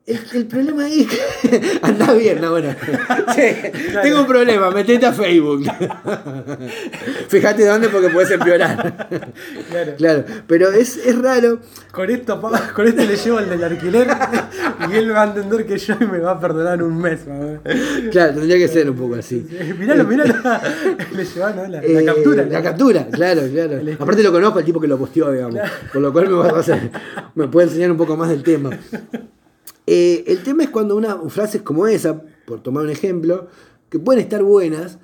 El, 0.06 0.18
el 0.32 0.46
problema 0.46 0.84
ahí 0.86 1.02
es 1.42 1.50
que 1.50 1.78
andás 1.82 2.18
bien, 2.18 2.40
no, 2.40 2.50
bueno. 2.50 2.74
Che, 3.34 3.72
tengo 4.02 4.20
un 4.22 4.26
problema, 4.26 4.70
metete 4.70 5.06
a 5.06 5.12
Facebook. 5.12 5.62
Fíjate 7.28 7.64
dónde 7.66 7.88
porque 7.90 8.08
puedes 8.08 8.30
empeorar. 8.32 9.08
Claro. 9.70 9.92
claro, 9.96 10.24
pero 10.48 10.70
es, 10.72 10.96
es 10.96 11.16
raro. 11.18 11.60
Con 11.92 12.10
esto, 12.10 12.40
pa- 12.40 12.72
con 12.72 12.86
esto 12.88 13.02
le 13.04 13.16
llevo 13.16 13.38
al 13.38 13.48
del 13.50 13.62
alquiler 13.62 14.08
y 14.90 14.96
él 14.96 15.12
va 15.12 15.22
a 15.22 15.26
entender 15.26 15.66
que 15.66 15.78
yo 15.78 15.96
me 16.00 16.18
va 16.18 16.32
a 16.32 16.40
perdonar 16.40 16.74
en 16.74 16.82
un 16.82 16.98
mes. 17.00 17.20
Claro, 18.10 18.34
tendría 18.34 18.56
que 18.58 18.68
ser 18.68 18.90
un 18.90 18.96
poco 18.96 19.14
así. 19.16 19.46
Miralo, 19.78 20.04
miralo. 20.04 20.34
Le 21.14 21.24
lleva, 21.24 21.50
¿no? 21.52 21.62
La, 21.68 21.80
la 21.80 21.82
Eh, 21.82 22.04
captura. 22.04 22.44
La 22.46 22.62
captura, 22.62 23.06
claro, 23.12 23.42
claro. 23.52 23.80
Aparte 23.98 24.22
lo 24.22 24.32
conozco 24.32 24.58
el 24.58 24.64
tipo 24.64 24.80
que 24.80 24.88
lo 24.88 24.98
posteó, 24.98 25.30
digamos. 25.30 25.60
Con 25.92 26.02
lo 26.02 26.12
cual 26.12 26.28
me, 26.28 26.34
va 26.36 26.48
a 26.48 26.60
hacer- 26.60 26.90
me 27.34 27.46
puede 27.48 27.68
enseñar 27.68 27.90
un 27.92 27.96
poco 27.96 28.16
más 28.16 28.28
del 28.30 28.42
tema. 28.42 28.70
Eh, 29.92 30.22
el 30.28 30.44
tema 30.44 30.62
es 30.62 30.70
cuando 30.70 30.94
una 30.94 31.16
frases 31.28 31.62
como 31.62 31.88
esa, 31.88 32.22
por 32.46 32.62
tomar 32.62 32.84
un 32.84 32.90
ejemplo, 32.90 33.48
que 33.88 33.98
pueden 33.98 34.22
estar 34.22 34.40
buenas, 34.44 34.98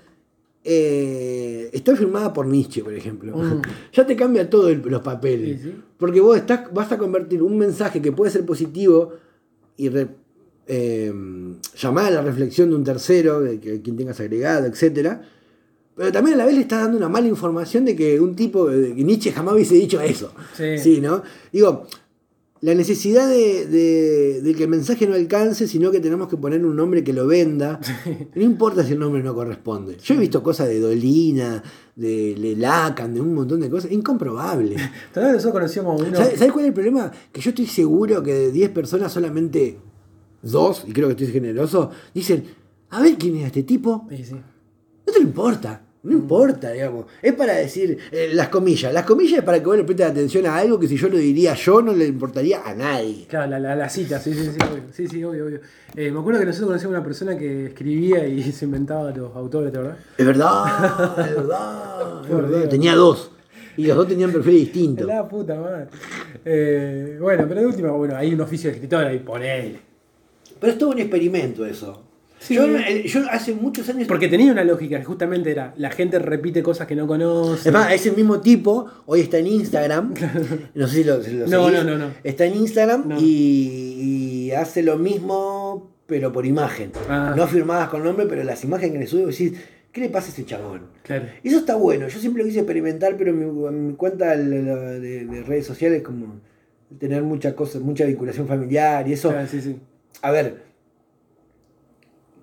eh, 0.63 1.71
está 1.73 1.97
firmada 1.97 2.33
por 2.33 2.47
Nietzsche, 2.47 2.83
por 2.83 2.95
ejemplo. 2.95 3.37
Mm. 3.37 3.63
Ya 3.93 4.07
te 4.07 4.15
cambia 4.17 4.49
todo 4.51 4.69
el- 4.69 4.83
los 4.83 5.03
papeles. 5.03 5.61
Sí, 5.63 5.69
sí. 5.71 5.75
Porque 5.99 6.21
vos 6.21 6.37
estás, 6.37 6.73
vas 6.73 6.91
a 6.93 6.99
convertir 6.99 7.43
un 7.43 7.57
mensaje 7.59 8.01
que 8.03 8.13
puede 8.13 8.31
ser 8.31 8.45
positivo 8.45 9.13
y 9.77 9.89
re- 9.89 10.09
eh, 10.69 11.13
llamar 11.81 12.07
a 12.07 12.11
la 12.17 12.23
reflexión 12.23 12.71
de 12.71 12.77
un 12.77 12.85
tercero, 12.85 13.41
de 13.41 13.59
que, 13.61 13.81
quien 13.83 13.97
tengas 13.97 14.21
agregado, 14.21 14.67
etcétera 14.67 15.23
pero 15.97 16.13
también 16.13 16.35
a 16.35 16.39
la 16.41 16.45
vez 16.45 16.55
le 16.57 16.61
estás 16.61 16.83
dando 16.83 16.99
una 16.99 17.09
mala 17.09 17.27
información 17.27 17.87
de 17.87 17.97
que 17.97 18.21
un 18.21 18.37
tipo, 18.37 18.67
de 18.69 18.95
que 18.95 19.03
Nietzsche 19.03 19.33
jamás 19.33 19.55
hubiese 19.55 19.77
dicho 19.77 19.99
eso. 19.99 20.31
Sí. 20.55 21.01
¿no? 21.01 21.23
Digo, 21.51 21.87
la 22.63 22.75
necesidad 22.75 23.29
de, 23.29 23.67
de- 23.67 24.41
de 24.43 24.55
que 24.55 24.65
el 24.65 24.69
mensaje 24.71 25.07
no 25.07 25.15
alcance, 25.15 25.67
sino 25.69 25.91
que 25.91 26.01
tenemos 26.01 26.29
que 26.29 26.37
poner 26.37 26.65
un 26.65 26.75
nombre 26.75 27.05
que 27.05 27.13
lo 27.13 27.27
venda. 27.27 27.79
No 28.35 28.43
importa 28.43 28.85
si 28.85 28.93
el 28.95 28.99
nombre 28.99 29.23
no 29.23 29.35
corresponde. 29.35 29.97
Yo 30.03 30.15
he 30.15 30.19
visto 30.19 30.43
cosas 30.43 30.69
de 30.69 30.81
Dolina, 30.81 31.63
de, 31.95 32.35
de 32.35 32.57
Lacan, 32.57 33.15
de 33.15 33.21
un 33.21 33.35
montón 33.35 33.61
de 33.61 33.69
cosas. 33.71 33.93
Incomprobable. 33.93 34.77
Todavía 35.15 35.35
nosotros 35.35 35.53
conocíamos 35.53 36.01
a 36.01 36.05
uno. 36.07 36.17
¿Sabes, 36.17 36.39
sabes 36.39 36.53
cuál 36.53 36.65
es 36.65 36.69
el 36.69 36.75
problema? 36.75 37.13
Que 37.33 37.41
yo 37.41 37.51
estoy 37.51 37.67
seguro 37.67 38.23
que 38.23 38.33
de 38.35 38.53
10 38.53 38.71
personas 38.71 39.13
solamente 39.13 39.79
dos, 40.43 40.85
y 40.87 40.93
creo 40.93 41.09
que 41.09 41.13
estoy 41.13 41.27
generoso, 41.29 41.91
dicen, 42.15 42.45
a 42.91 43.03
ver 43.03 43.17
quién 43.17 43.37
es 43.37 43.47
este 43.47 43.63
tipo, 43.65 44.07
Sí, 44.11 44.25
sí. 44.25 44.33
no 44.35 45.13
te 45.13 45.19
lo 45.21 45.27
importa. 45.27 45.86
No 46.07 46.13
importa, 46.13 46.71
digamos. 46.71 47.07
Es 47.21 47.35
para 47.35 47.55
decir, 47.55 47.99
eh, 48.13 48.31
las 48.33 48.49
comillas. 48.49 48.93
Las 48.93 49.05
comillas 49.05 49.41
es 49.41 49.45
para 49.45 49.59
que 49.59 49.67
vos 49.67 49.77
le 49.77 49.83
prestes 49.83 50.07
atención 50.07 50.47
a 50.47 50.57
algo 50.57 50.79
que 50.79 50.87
si 50.87 50.97
yo 50.97 51.09
lo 51.09 51.19
diría 51.19 51.55
yo 51.55 51.83
no 51.83 51.93
le 51.93 52.07
importaría 52.07 52.63
a 52.65 52.75
nadie. 52.75 53.27
Claro, 53.29 53.51
la, 53.51 53.59
la, 53.59 53.75
la 53.75 53.89
cita, 53.89 54.21
sí, 54.21 54.33
sí, 54.33 54.45
sí, 54.45 54.59
obvio. 54.63 54.83
Sí, 54.93 55.09
sí, 55.09 55.25
obvio, 55.25 55.47
obvio. 55.47 55.61
Eh, 55.97 56.13
me 56.13 56.21
acuerdo 56.21 56.39
que 56.39 56.47
nosotros 56.47 56.69
conocíamos 56.69 56.97
una 56.97 57.05
persona 57.05 57.37
que 57.37 57.67
escribía 57.67 58.27
y 58.27 58.41
se 58.53 58.67
inventaba 58.67 59.11
los 59.11 59.35
autores, 59.35 59.73
¿verdad? 59.73 59.97
Es 60.17 60.25
verdad, 60.25 61.29
es 61.29 61.37
verdad, 61.37 62.23
es 62.25 62.37
verdad. 62.37 62.69
Tenía 62.69 62.95
dos. 62.95 63.33
Y 63.77 63.87
los 63.87 63.97
dos 63.97 64.07
tenían 64.07 64.31
perfiles 64.33 64.61
distintos. 64.61 65.07
La 65.07 65.29
puta 65.29 65.57
madre. 65.57 65.87
Eh, 66.45 67.19
bueno, 67.21 67.47
pero 67.49 67.61
de 67.61 67.67
última, 67.67 67.91
bueno, 67.91 68.17
hay 68.17 68.33
un 68.33 68.41
oficio 68.41 68.71
de 68.71 68.77
escritor 68.77 69.05
ahí, 69.05 69.19
ponele. 69.19 69.81
Pero 70.61 70.73
es 70.73 70.79
todo 70.79 70.91
un 70.91 70.99
experimento 71.01 71.67
eso. 71.67 72.06
Sí. 72.39 72.55
Yo, 72.55 72.65
eh, 72.77 73.05
yo 73.07 73.23
hace 73.31 73.55
muchos 73.55 73.89
años. 73.89 74.07
Porque 74.07 74.29
tenía 74.29 74.53
una 74.53 74.63
lógica 74.63 74.99
que 74.99 75.05
justamente 75.05 75.51
era, 75.51 75.73
la 75.79 75.91
gente 75.91 76.19
repite 76.19 76.63
cosas 76.63 76.87
que 76.87 76.95
no 76.95 77.07
conoce. 77.07 77.69
Es 77.69 77.73
más, 77.73 77.93
ese 77.93 78.13
mismo 78.13 78.41
tipo 78.41 78.87
hoy 79.07 79.21
está 79.21 79.39
en 79.39 79.47
Instagram. 79.47 80.15
No 80.75 80.87
sé 80.87 80.97
si 80.99 81.05
lo, 81.05 81.23
si 81.23 81.33
lo 81.33 81.47
No, 81.47 81.67
seguís. 81.69 81.85
no, 81.85 81.91
no, 81.91 81.99
no. 81.99 82.11
Está 82.23 82.45
en 82.45 82.55
Instagram 82.57 83.09
No. 83.09 83.17
y, 83.21 84.47
y 84.49 84.53
hace 84.53 84.83
lo 84.83 84.97
mismo, 84.99 85.91
pero 86.07 86.31
por 86.33 86.45
imagen. 86.47 86.93
Ah. 87.09 87.35
No 87.37 87.47
firmadas 87.47 87.89
con 87.89 88.05
nombre, 88.05 88.27
pero 88.29 88.45
las 88.45 88.63
imágenes 88.65 88.93
que 88.93 88.99
le 88.99 89.07
sube, 89.07 89.27
decís, 89.27 89.55
¿qué 89.91 90.03
le 90.03 90.09
pasa 90.11 90.29
a 90.29 90.31
ese 90.33 90.45
chabón? 90.45 90.83
Claro. 91.03 91.25
Eso 91.43 91.57
está 91.59 91.75
bueno. 91.77 92.07
Yo 92.09 92.21
siempre 92.21 92.43
lo 92.43 92.49
quise 92.49 92.61
experimentar, 92.61 93.17
pero 93.17 93.31
en 93.31 93.39
mi, 93.39 93.71
mi 93.91 93.95
cuenta 93.95 94.37
de, 94.37 94.45
de- 95.01 95.25
de 95.25 95.43
redes 95.43 95.67
sociales, 95.67 96.03
como 96.03 96.41
tener 96.99 97.23
mucha 97.23 97.57
cosa, 97.57 97.81
mucha 97.81 98.05
vinculación 98.05 98.47
familiar 98.47 99.09
y 99.09 99.15
eso. 99.15 99.31
Claro, 99.31 99.49
sí, 99.49 99.61
sí. 99.61 99.77
A 100.23 100.31
ver, 100.31 100.66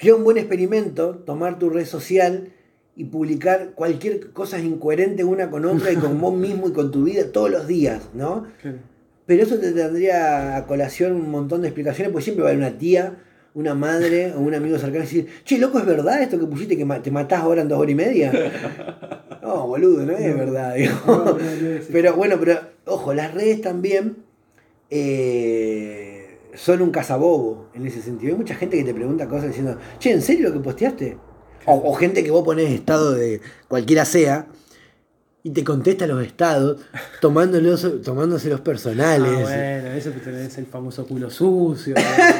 crea 0.03 0.15
un 0.15 0.25
buen 0.25 0.37
experimento, 0.37 1.15
tomar 1.25 1.57
tu 1.59 1.69
red 1.69 1.85
social 1.85 2.49
y 2.95 3.05
publicar 3.05 3.71
cualquier 3.73 4.31
cosa 4.31 4.59
incoherente 4.59 5.23
una 5.23 5.49
con 5.49 5.65
otra 5.65 5.93
y 5.93 5.95
con 5.95 6.19
vos 6.19 6.35
mismo 6.35 6.67
y 6.67 6.73
con 6.73 6.91
tu 6.91 7.05
vida 7.05 7.31
todos 7.31 7.49
los 7.49 7.67
días, 7.67 8.09
¿no? 8.13 8.45
claro. 8.61 8.79
Pero 9.25 9.43
eso 9.43 9.57
te 9.57 9.71
tendría 9.71 10.57
a 10.57 10.67
colación 10.67 11.13
un 11.13 11.31
montón 11.31 11.61
de 11.61 11.69
explicaciones, 11.69 12.11
porque 12.11 12.25
siempre 12.25 12.43
va 12.43 12.49
a 12.49 12.51
haber 12.51 12.67
una 12.67 12.77
tía, 12.77 13.19
una 13.53 13.73
madre 13.73 14.33
o 14.33 14.41
un 14.41 14.53
amigo 14.53 14.77
cercano 14.77 15.05
y 15.05 15.07
decir, 15.07 15.27
che, 15.45 15.57
loco, 15.57 15.79
¿es 15.79 15.85
verdad 15.85 16.21
esto 16.21 16.37
que 16.37 16.45
pusiste 16.45 16.75
que 16.75 16.85
te 17.01 17.09
matás 17.09 17.39
ahora 17.41 17.61
en 17.61 17.69
dos 17.69 17.79
horas 17.79 17.91
y 17.91 17.95
media? 17.95 18.31
No, 19.43 19.67
boludo, 19.67 20.05
no 20.05 20.13
es 20.13 20.37
verdad. 20.37 20.73
digo. 20.75 20.93
No, 21.05 21.25
no, 21.25 21.33
no 21.33 21.69
es. 21.69 21.85
Pero 21.91 22.15
bueno, 22.15 22.37
pero 22.39 22.61
ojo, 22.85 23.13
las 23.13 23.33
redes 23.33 23.59
también 23.59 24.15
eh, 24.89 26.32
son 26.55 26.81
un 26.81 26.91
cazabobo 26.91 27.69
en 27.73 27.85
ese 27.85 28.01
sentido. 28.01 28.33
Hay 28.33 28.39
mucha 28.39 28.55
gente 28.55 28.77
que 28.77 28.83
te 28.83 28.93
pregunta 28.93 29.27
cosas 29.27 29.47
diciendo, 29.47 29.77
che, 29.99 30.11
¿en 30.11 30.21
serio 30.21 30.49
lo 30.49 30.53
que 30.53 30.59
posteaste? 30.59 31.17
O, 31.65 31.91
o 31.91 31.93
gente 31.93 32.23
que 32.23 32.31
vos 32.31 32.43
ponés 32.43 32.71
estado 32.71 33.13
de 33.13 33.41
cualquiera 33.67 34.05
sea 34.05 34.47
y 35.43 35.51
te 35.51 35.63
contesta 35.63 36.07
los 36.07 36.25
estados 36.25 36.81
tomándolos, 37.19 38.01
tomándose 38.03 38.49
los 38.49 38.61
personales. 38.61 39.29
Ah, 39.29 39.41
bueno, 39.41 39.89
eso 39.89 40.13
que 40.13 40.19
tenés 40.19 40.57
el 40.57 40.65
famoso 40.65 41.05
culo 41.05 41.29
sucio. 41.29 41.95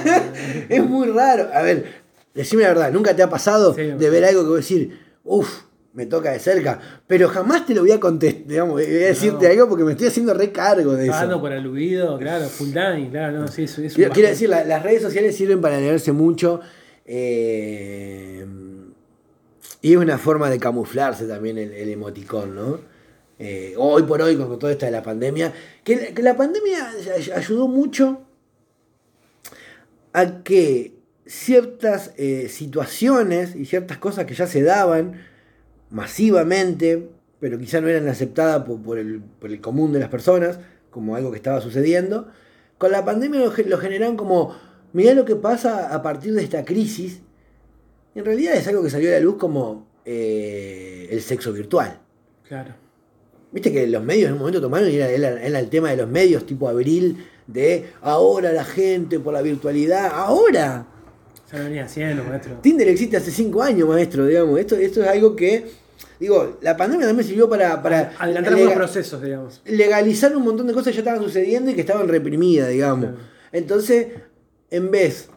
Es 0.69 0.85
muy 0.85 1.07
raro. 1.09 1.49
A 1.53 1.61
ver, 1.61 1.85
decime 2.33 2.63
la 2.63 2.69
verdad, 2.69 2.91
¿nunca 2.91 3.15
te 3.15 3.21
ha 3.21 3.29
pasado 3.29 3.73
Sí, 3.73 3.81
de 3.81 4.09
ver 4.09 4.25
algo 4.25 4.43
que 4.43 4.47
vos 4.47 4.57
decir, 4.57 4.99
uff, 5.23 5.63
me 5.93 6.05
toca 6.07 6.31
de 6.31 6.39
cerca? 6.39 6.79
Pero 7.07 7.29
jamás 7.29 7.65
te 7.65 7.73
lo 7.75 7.81
voy 7.81 7.91
a 7.91 7.99
contestar, 7.99 8.45
digamos, 8.47 8.73
voy 8.73 8.83
a 8.83 8.87
decirte 9.07 9.45
No. 9.45 9.51
algo 9.51 9.69
porque 9.69 9.83
me 9.83 9.91
estoy 9.91 10.07
haciendo 10.07 10.33
recargo 10.33 10.93
de 10.93 11.03
eso. 11.03 11.11
Pagando 11.11 11.39
por 11.39 11.51
aludido, 11.53 12.17
claro, 12.17 12.45
full 12.45 12.69
time, 12.69 13.09
claro, 13.11 13.39
no, 13.39 13.47
sí, 13.47 13.63
eso 13.63 13.81
es 13.81 13.93
Quiero, 13.93 14.11
quiero 14.11 14.29
decir, 14.29 14.49
la- 14.49 14.63
las 14.63 14.81
redes 14.83 15.01
sociales 15.03 15.35
sirven 15.35 15.61
para 15.61 15.79
leerse 15.79 16.11
mucho. 16.11 16.59
eh, 17.05 18.45
y 19.81 19.91
es 19.91 19.97
una 19.97 20.17
forma 20.17 20.49
de 20.49 20.59
camuflarse 20.59 21.25
también 21.27 21.57
el, 21.57 21.73
el 21.73 21.89
emoticón, 21.89 22.55
¿no? 22.55 22.79
Eh, 23.37 23.73
hoy 23.77 24.03
por 24.03 24.21
hoy, 24.21 24.37
con 24.37 24.57
todo 24.57 24.71
esto 24.71 24.85
de 24.85 24.91
la 24.93 25.03
pandemia, 25.03 25.51
que, 25.83 25.95
la- 25.97 26.07
que 26.13 26.21
la 26.21 26.37
pandemia 26.37 26.89
ay- 27.13 27.31
ayudó 27.35 27.67
mucho 27.67 28.21
a 30.13 30.43
que 30.43 30.93
ciertas 31.25 32.11
eh, 32.17 32.47
situaciones 32.49 33.55
y 33.55 33.65
ciertas 33.65 33.97
cosas 33.97 34.25
que 34.25 34.33
ya 34.35 34.47
se 34.47 34.61
daban 34.63 35.21
masivamente, 35.93 37.07
pero 37.39 37.57
quizá 37.57 37.79
no 37.79 37.87
eran 37.87 38.07
aceptadas 38.09 38.63
por, 38.65 38.81
por 38.81 38.97
el, 38.97 39.21
por 39.39 39.51
el 39.51 39.61
común 39.61 39.93
de 39.93 39.99
las 39.99 40.09
personas, 40.09 40.59
como 40.89 41.15
algo 41.15 41.31
que 41.31 41.37
estaba 41.37 41.61
sucediendo, 41.61 42.27
con 42.77 42.91
la 42.91 43.05
pandemia 43.05 43.39
lo, 43.39 43.51
ge- 43.51 43.63
lo 43.65 43.77
generan 43.77 44.17
como, 44.17 44.55
mirá 44.91 45.13
lo 45.13 45.23
que 45.25 45.35
pasa 45.35 45.93
a 45.93 46.01
partir 46.01 46.33
de 46.33 46.43
esta 46.43 46.65
crisis, 46.65 47.21
en 48.15 48.25
realidad 48.25 48.55
es 48.55 48.67
algo 48.67 48.83
que 48.83 48.89
salió 48.89 49.09
a 49.09 49.13
la 49.13 49.19
luz 49.19 49.37
como 49.37 49.87
eh, 50.05 51.07
el 51.11 51.21
sexo 51.21 51.51
virtual. 51.53 51.99
Claro. 52.47 52.73
Viste 53.51 53.71
que 53.71 53.87
los 53.87 54.03
medios 54.03 54.27
en 54.27 54.33
un 54.33 54.39
momento 54.39 54.59
tomaron 54.61 54.89
y 54.89 54.95
era, 54.95 55.09
era- 55.09 55.41
era 55.43 55.59
el 55.59 55.69
tema 55.69 55.89
de 55.91 55.97
los 55.97 56.07
medios 56.09 56.45
tipo 56.45 56.67
abril, 56.67 57.25
de 57.47 57.89
ahora 58.01 58.51
la 58.51 58.63
gente 58.63 59.19
por 59.19 59.33
la 59.33 59.41
virtualidad, 59.41 60.11
ahora. 60.13 60.87
Ya 61.51 61.57
lo 61.59 61.65
venía 61.65 61.85
haciendo, 61.85 62.23
maestro. 62.23 62.53
Tinder 62.61 62.87
existe 62.87 63.17
hace 63.17 63.29
cinco 63.31 63.61
años, 63.61 63.87
maestro, 63.87 64.25
digamos. 64.25 64.59
Esto, 64.59 64.75
esto 64.75 65.03
es 65.03 65.07
algo 65.07 65.35
que, 65.35 65.65
digo, 66.19 66.57
la 66.61 66.75
pandemia 66.77 67.07
también 67.07 67.27
sirvió 67.27 67.49
para, 67.49 67.81
para 67.81 68.13
Adelantar 68.19 68.53
lega- 68.53 68.65
algunos 68.69 68.73
procesos, 68.75 69.21
digamos. 69.21 69.61
legalizar 69.65 70.35
un 70.35 70.43
montón 70.43 70.67
de 70.67 70.73
cosas 70.73 70.87
que 70.87 70.93
ya 70.93 70.99
estaban 70.99 71.21
sucediendo 71.23 71.71
y 71.71 71.73
que 71.75 71.81
estaban 71.81 72.07
reprimidas, 72.07 72.69
digamos. 72.69 73.05
Claro. 73.11 73.17
Entonces, 73.51 74.07
en 74.69 74.89
vez, 74.91 75.29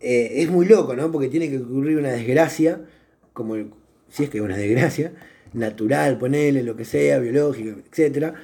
eh, 0.00 0.42
es 0.42 0.50
muy 0.50 0.66
loco, 0.66 0.94
¿no? 0.94 1.10
Porque 1.10 1.28
tiene 1.28 1.50
que 1.50 1.58
ocurrir 1.58 1.98
una 1.98 2.10
desgracia, 2.10 2.80
como 3.32 3.54
el- 3.56 3.70
si 4.08 4.24
es 4.24 4.30
que 4.30 4.38
es 4.38 4.44
una 4.44 4.56
desgracia, 4.56 5.12
natural, 5.52 6.18
ponele, 6.18 6.62
lo 6.62 6.76
que 6.76 6.84
sea, 6.84 7.18
biológica, 7.18 7.76
etcétera, 7.90 8.34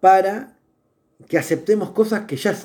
para 0.00 0.56
que 1.28 1.38
aceptemos 1.38 1.90
cosas 1.90 2.22
que 2.26 2.36
ya 2.36 2.56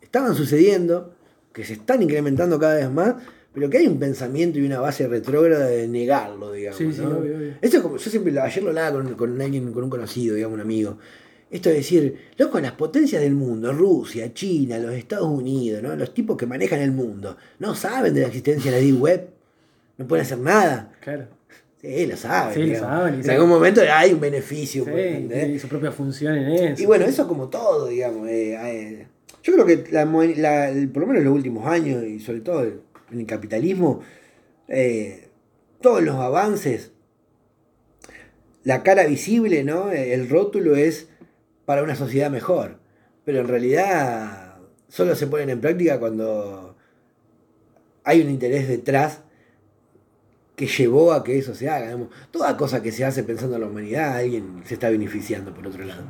estaban 0.00 0.34
sucediendo, 0.34 1.14
que 1.52 1.64
se 1.64 1.72
están 1.74 2.02
incrementando 2.02 2.58
cada 2.58 2.76
vez 2.76 2.90
más, 2.90 3.16
pero 3.52 3.68
que 3.68 3.78
hay 3.78 3.86
un 3.86 3.98
pensamiento 3.98 4.58
y 4.58 4.66
una 4.66 4.80
base 4.80 5.06
retrógrada 5.08 5.66
de 5.66 5.88
negarlo, 5.88 6.52
digamos. 6.52 6.78
Sí, 6.78 6.92
sí, 6.92 7.00
¿no? 7.02 7.18
obvio, 7.18 7.36
obvio. 7.36 7.54
Eso 7.60 7.76
es 7.78 7.82
como, 7.82 7.96
yo 7.96 8.10
siempre, 8.10 8.38
ayer 8.38 8.62
lo 8.62 8.70
hablaba 8.70 8.92
con, 9.02 9.14
con 9.14 9.40
alguien, 9.40 9.72
con 9.72 9.84
un 9.84 9.90
conocido, 9.90 10.34
digamos, 10.36 10.54
un 10.54 10.60
amigo. 10.60 10.98
Esto 11.50 11.68
de 11.68 11.76
decir, 11.76 12.16
loco, 12.38 12.60
las 12.60 12.72
potencias 12.72 13.20
del 13.22 13.34
mundo, 13.34 13.72
Rusia, 13.72 14.32
China, 14.32 14.78
los 14.78 14.94
Estados 14.94 15.26
Unidos, 15.28 15.82
¿no? 15.82 15.96
los 15.96 16.14
tipos 16.14 16.36
que 16.36 16.46
manejan 16.46 16.78
el 16.80 16.92
mundo, 16.92 17.36
no 17.58 17.74
saben 17.74 18.14
de 18.14 18.20
la 18.20 18.28
existencia 18.28 18.70
de 18.70 18.76
la 18.78 18.84
Deep 18.84 19.00
Web, 19.02 19.28
no 19.98 20.06
pueden 20.06 20.24
hacer 20.24 20.38
nada. 20.38 20.92
Claro. 21.00 21.26
Sí, 21.82 22.06
lo 22.06 22.16
saben. 22.16 22.54
Sí, 22.54 22.66
lo 22.74 22.78
saben, 22.78 23.14
y 23.14 23.16
En 23.16 23.22
saben. 23.24 23.36
algún 23.40 23.50
momento 23.50 23.80
hay 23.90 24.12
un 24.12 24.20
beneficio. 24.20 24.84
Sí, 24.84 24.90
pues, 24.92 25.28
tiene 25.28 25.58
su 25.58 25.66
propia 25.66 25.90
función 25.90 26.36
en 26.36 26.48
eso. 26.72 26.82
Y 26.82 26.86
bueno, 26.86 27.06
eso 27.06 27.26
como 27.26 27.48
todo, 27.48 27.88
digamos. 27.88 28.28
eh, 28.28 28.54
eh, 28.54 29.06
yo 29.42 29.54
creo 29.54 29.64
que 29.66 29.84
la 29.90 30.04
la- 30.04 30.72
por 30.92 31.00
lo 31.00 31.06
menos 31.08 31.20
en 31.22 31.24
los 31.24 31.34
últimos 31.34 31.66
años, 31.66 32.04
y 32.04 32.20
sobre 32.20 32.40
todo 32.40 32.64
en 33.10 33.20
el 33.20 33.26
capitalismo, 33.26 34.00
eh, 34.68 35.28
todos 35.80 36.02
los 36.02 36.16
avances, 36.16 36.92
la 38.64 38.82
cara 38.82 39.06
visible, 39.06 39.64
¿no? 39.64 39.90
El 39.90 40.28
rótulo 40.28 40.76
es 40.76 41.08
para 41.64 41.82
una 41.82 41.96
sociedad 41.96 42.30
mejor. 42.30 42.78
Pero 43.24 43.40
en 43.40 43.48
realidad 43.48 44.58
solo 44.88 45.14
se 45.14 45.26
ponen 45.26 45.50
en 45.50 45.60
práctica 45.60 45.98
cuando 45.98 46.76
hay 48.04 48.20
un 48.20 48.30
interés 48.30 48.68
detrás 48.68 49.20
que 50.56 50.66
llevó 50.66 51.12
a 51.12 51.24
que 51.24 51.38
eso 51.38 51.54
se 51.54 51.68
haga. 51.68 51.96
Toda 52.30 52.56
cosa 52.56 52.82
que 52.82 52.92
se 52.92 53.04
hace 53.04 53.22
pensando 53.22 53.56
en 53.56 53.62
la 53.62 53.68
humanidad, 53.68 54.16
alguien 54.16 54.62
se 54.66 54.74
está 54.74 54.90
beneficiando 54.90 55.54
por 55.54 55.66
otro 55.66 55.84
lado. 55.84 56.02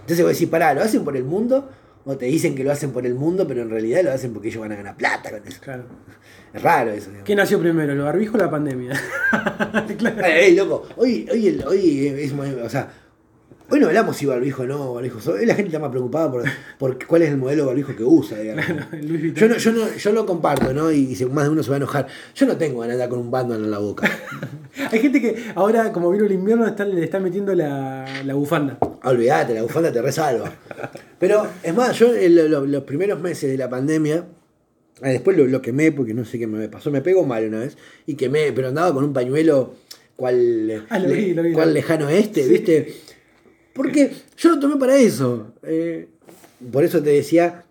Entonces 0.00 0.24
vos 0.24 0.32
decís, 0.32 0.48
pará, 0.48 0.74
¿lo 0.74 0.82
hacen 0.82 1.04
por 1.04 1.16
el 1.16 1.24
mundo? 1.24 1.70
O 2.04 2.16
te 2.16 2.26
dicen 2.26 2.54
que 2.54 2.64
lo 2.64 2.72
hacen 2.72 2.90
por 2.92 3.04
el 3.06 3.14
mundo, 3.14 3.46
pero 3.46 3.62
en 3.62 3.70
realidad 3.70 4.02
lo 4.02 4.12
hacen 4.12 4.32
porque 4.32 4.48
ellos 4.48 4.60
van 4.60 4.72
a 4.72 4.76
ganar 4.76 4.96
plata 4.96 5.30
con 5.30 5.46
eso. 5.46 5.60
Claro. 5.60 5.84
Es 6.54 6.62
raro 6.62 6.90
eso. 6.92 7.08
digamos. 7.10 7.26
¿Qué 7.26 7.36
nació 7.36 7.60
primero, 7.60 7.92
el 7.92 7.98
barbijo 7.98 8.36
o 8.36 8.40
la 8.40 8.50
pandemia? 8.50 8.92
claro. 9.98 10.24
Ey, 10.24 10.44
ey, 10.46 10.54
loco, 10.56 10.86
hoy, 10.96 11.28
hoy, 11.30 11.46
el- 11.48 11.64
hoy 11.66 12.06
es 12.08 12.32
muy- 12.32 12.54
o 12.54 12.70
sea, 12.70 12.88
hoy 13.70 13.80
no 13.80 13.86
hablamos 13.88 14.16
si 14.16 14.26
barbijo 14.26 14.62
o 14.62 14.66
no 14.66 14.94
barbijo. 14.94 15.18
Hoy 15.30 15.44
la 15.46 15.54
gente 15.54 15.68
está 15.68 15.78
más 15.78 15.90
preocupada 15.90 16.30
por, 16.30 16.44
por 16.78 17.06
cuál 17.06 17.22
es 17.22 17.30
el 17.30 17.36
modelo 17.36 17.62
de 17.62 17.66
barbijo 17.68 17.94
que 17.96 18.04
usa, 18.04 18.38
digamos. 18.38 18.64
Yo 19.34 19.48
no, 19.48 19.56
yo 19.56 19.72
no, 19.72 19.94
yo 19.96 20.12
no 20.12 20.26
comparto, 20.26 20.72
¿no? 20.72 20.90
Y, 20.92 21.14
más 21.32 21.44
de 21.44 21.50
uno 21.50 21.62
se 21.62 21.70
va 21.70 21.76
a 21.76 21.78
enojar. 21.78 22.06
Yo 22.34 22.46
no 22.46 22.56
tengo 22.56 22.80
ganas 22.80 22.96
de 22.96 23.02
andar 23.02 23.08
con 23.10 23.18
un 23.26 23.30
bandana 23.30 23.64
en 23.64 23.70
la 23.70 23.78
boca. 23.78 24.10
Hay 24.90 25.00
gente 25.00 25.20
que 25.20 25.36
ahora, 25.54 25.92
como 25.92 26.10
vino 26.10 26.24
el 26.24 26.32
invierno, 26.32 26.66
están- 26.66 26.94
le 26.94 27.02
están 27.04 27.22
metiendo 27.22 27.54
la, 27.54 28.04
la 28.24 28.34
bufanda. 28.34 28.78
Olvídate, 29.04 29.54
la 29.54 29.62
bufanda 29.62 29.92
te 29.92 30.00
resalva. 30.02 30.52
Pero, 31.18 31.46
es 31.62 31.74
más, 31.74 31.98
yo 31.98 32.14
en 32.14 32.36
lo- 32.36 32.48
lo- 32.48 32.66
los 32.66 32.82
primeros 32.84 33.20
meses 33.20 33.50
de 33.50 33.58
la 33.58 33.68
pandemia, 33.68 34.24
ah, 35.02 35.08
después 35.08 35.36
lo, 35.36 35.46
lo 35.46 35.60
quemé 35.60 35.92
porque 35.92 36.14
no 36.14 36.24
sé 36.24 36.38
qué 36.38 36.46
me 36.46 36.68
pasó, 36.68 36.90
me 36.90 37.00
pegó 37.02 37.24
mal 37.24 37.44
una 37.46 37.60
vez, 37.60 37.76
y 38.06 38.14
quemé, 38.14 38.52
pero 38.52 38.68
andaba 38.68 38.94
con 38.94 39.04
un 39.04 39.12
pañuelo 39.12 39.74
cual, 40.16 40.84
Ah, 40.90 40.98
lo 40.98 41.10
vi, 41.10 41.34
lo 41.34 41.42
vi, 41.42 41.52
cual 41.52 41.68
lo 41.68 41.74
lejano 41.74 42.08
este, 42.08 42.44
Sí. 42.44 42.50
¿viste? 42.50 42.94
Porque 43.78 44.10
yo 44.36 44.50
lo 44.50 44.58
tomé 44.60 44.76
para 44.76 44.96
eso. 44.98 45.54
eh, 45.62 46.08
por 46.72 46.82
eso 46.84 47.00
te 47.00 47.10
decía 47.10 47.64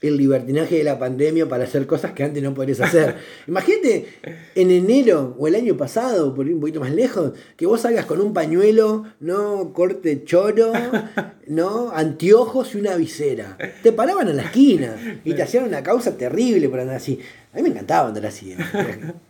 el 0.00 0.16
libertinaje 0.16 0.76
de 0.76 0.84
la 0.84 0.98
pandemia 0.98 1.48
para 1.48 1.64
hacer 1.64 1.86
cosas 1.86 2.12
que 2.12 2.22
antes 2.22 2.40
no 2.42 2.54
podrías 2.54 2.80
hacer. 2.82 3.16
Imagínate 3.48 4.06
en 4.54 4.70
enero 4.70 5.34
o 5.38 5.48
el 5.48 5.54
año 5.56 5.76
pasado, 5.76 6.34
por 6.34 6.46
ir 6.46 6.54
un 6.54 6.60
poquito 6.60 6.80
más 6.80 6.92
lejos, 6.94 7.32
que 7.56 7.66
vos 7.66 7.80
salgas 7.80 8.04
con 8.04 8.20
un 8.20 8.32
pañuelo, 8.32 9.06
no 9.20 9.72
corte 9.72 10.22
choro, 10.24 10.70
no 11.48 11.90
anteojos 11.92 12.74
y 12.74 12.78
una 12.78 12.94
visera. 12.96 13.56
Te 13.82 13.90
paraban 13.92 14.28
en 14.28 14.36
la 14.36 14.44
esquina 14.44 15.20
y 15.24 15.32
te 15.32 15.42
hacían 15.42 15.64
una 15.64 15.82
causa 15.82 16.16
terrible 16.16 16.68
por 16.68 16.78
andar 16.78 16.96
así. 16.96 17.18
A 17.52 17.56
mí 17.56 17.62
me 17.62 17.70
encantaba 17.70 18.08
andar 18.08 18.26
así. 18.26 18.54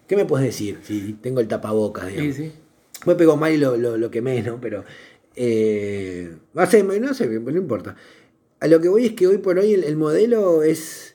¿Qué 0.06 0.16
me 0.16 0.24
puedes 0.26 0.46
decir 0.48 0.80
si 0.82 1.14
tengo 1.22 1.40
el 1.40 1.48
tapabocas? 1.48 2.08
Sí, 2.12 2.32
sí. 2.32 2.52
Me 3.06 3.14
pegó 3.14 3.36
mal 3.36 3.52
y 3.52 3.58
lo, 3.58 3.76
lo, 3.76 3.96
lo 3.96 4.10
quemé, 4.10 4.42
¿no? 4.42 4.60
Pero. 4.60 4.84
Eh, 5.40 6.36
no 6.52 6.66
sé, 6.66 6.82
no 6.82 7.14
sé, 7.14 7.26
no 7.28 7.50
importa. 7.56 7.94
A 8.60 8.66
lo 8.66 8.80
que 8.80 8.88
voy 8.88 9.06
es 9.06 9.12
que 9.12 9.28
hoy 9.28 9.38
por 9.38 9.56
hoy 9.58 9.72
el, 9.74 9.84
el 9.84 9.96
modelo 9.96 10.62
es. 10.64 11.14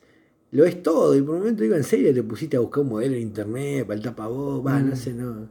Lo 0.52 0.66
es 0.66 0.82
todo. 0.82 1.16
Y 1.16 1.22
por 1.22 1.34
un 1.36 1.40
momento 1.42 1.64
digo, 1.64 1.76
¿en 1.76 1.84
serio 1.84 2.14
te 2.14 2.24
pusiste 2.24 2.56
a 2.58 2.60
buscar 2.62 2.84
un 2.84 2.90
modelo 2.90 3.16
en 3.16 3.22
internet 3.22 3.86
para 3.86 3.98
el 3.98 4.04
tapabocas? 4.04 4.74
Va, 4.74 4.80
no 4.80 4.94
Mm. 4.94 4.96
sé, 4.96 5.14
no. 5.14 5.50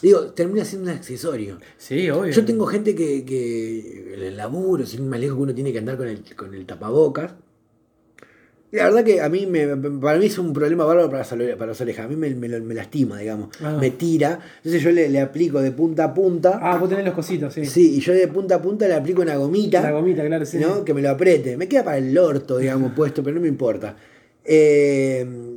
Digo, 0.00 0.20
termina 0.32 0.64
siendo 0.64 0.90
un 0.90 0.96
accesorio. 0.96 1.58
Sí, 1.76 2.08
obvio. 2.08 2.32
Yo 2.32 2.44
tengo 2.46 2.64
gente 2.66 2.94
que, 2.94 3.24
que 3.26 4.14
en 4.14 4.22
el 4.22 4.36
laburo, 4.36 4.86
sin 4.86 5.06
más 5.08 5.20
lejos 5.20 5.36
que 5.36 5.42
uno 5.42 5.54
tiene 5.54 5.72
que 5.72 5.78
andar 5.80 5.98
con 5.98 6.08
el, 6.08 6.22
con 6.36 6.54
el 6.54 6.64
tapabocas. 6.64 7.34
La 8.74 8.84
verdad 8.84 9.04
que 9.04 9.20
a 9.20 9.28
mí, 9.28 9.46
me, 9.46 9.66
para 10.00 10.18
mí 10.18 10.26
es 10.26 10.36
un 10.38 10.52
problema 10.52 10.84
bárbaro 10.84 11.08
para, 11.10 11.24
para 11.24 11.66
las 11.66 11.80
orejas. 11.80 12.04
A 12.06 12.08
mí 12.08 12.16
me, 12.16 12.34
me, 12.34 12.48
lo- 12.48 12.62
me 12.64 12.74
lastima, 12.74 13.18
digamos. 13.18 13.48
Ah. 13.62 13.78
Me 13.80 13.90
tira. 13.92 14.40
Entonces 14.58 14.82
yo 14.82 14.90
le, 14.90 15.08
le 15.08 15.20
aplico 15.20 15.60
de 15.62 15.70
punta 15.70 16.04
a 16.04 16.14
punta. 16.14 16.58
Ah, 16.60 16.76
vos 16.78 16.88
tenés 16.88 17.04
los 17.04 17.14
cositos, 17.14 17.54
sí. 17.54 17.64
Sí, 17.66 17.96
y 17.96 18.00
yo 18.00 18.12
de 18.12 18.26
punta 18.28 18.56
a 18.56 18.62
punta 18.62 18.88
le 18.88 18.94
aplico 18.94 19.22
una 19.22 19.36
gomita. 19.36 19.80
La 19.80 19.92
gomita, 19.92 20.24
claro, 20.26 20.44
sí. 20.44 20.58
¿no? 20.58 20.84
Que 20.84 20.92
me 20.92 21.02
lo 21.02 21.10
apriete. 21.10 21.56
Me 21.56 21.68
queda 21.68 21.84
para 21.84 21.98
el 21.98 22.16
orto, 22.18 22.58
digamos, 22.58 22.92
puesto, 22.96 23.22
pero 23.22 23.36
no 23.36 23.40
me 23.42 23.48
importa. 23.48 23.96
Eh, 24.44 25.53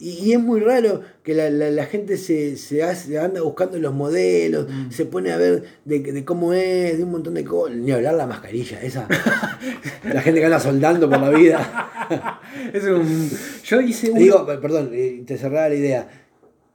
y, 0.00 0.32
es 0.32 0.40
muy 0.40 0.60
raro 0.60 1.02
que 1.22 1.34
la, 1.34 1.50
la- 1.50 1.70
la 1.70 1.84
gente 1.86 2.16
se, 2.16 2.56
se 2.56 2.82
hace- 2.82 3.18
anda 3.18 3.42
buscando 3.42 3.78
los 3.78 3.92
modelos, 3.94 4.66
Mm. 4.68 4.90
se 4.90 5.04
pone 5.04 5.30
a 5.30 5.36
ver 5.36 5.62
de, 5.84 6.00
de 6.00 6.24
cómo 6.24 6.54
es, 6.54 6.96
de 6.98 7.04
un 7.04 7.10
montón 7.10 7.34
de 7.34 7.44
cosas. 7.44 7.76
Ni 7.76 7.90
hablar 7.92 8.14
la 8.14 8.26
mascarilla, 8.26 8.80
esa. 8.82 9.06
la 10.12 10.22
gente 10.22 10.40
que 10.40 10.46
anda 10.46 10.58
soldando 10.58 11.08
por 11.10 11.20
la 11.20 11.30
vida. 11.30 11.86
Es 12.72 12.82
un... 12.84 13.30
Yo 13.64 13.80
hice 13.80 14.10
un... 14.10 14.18
Digo, 14.18 14.44
per- 14.44 14.60
perdón, 14.60 14.90
eh, 14.92 15.22
te 15.26 15.38
cerraba 15.38 15.68
la 15.68 15.74
idea. 15.76 16.08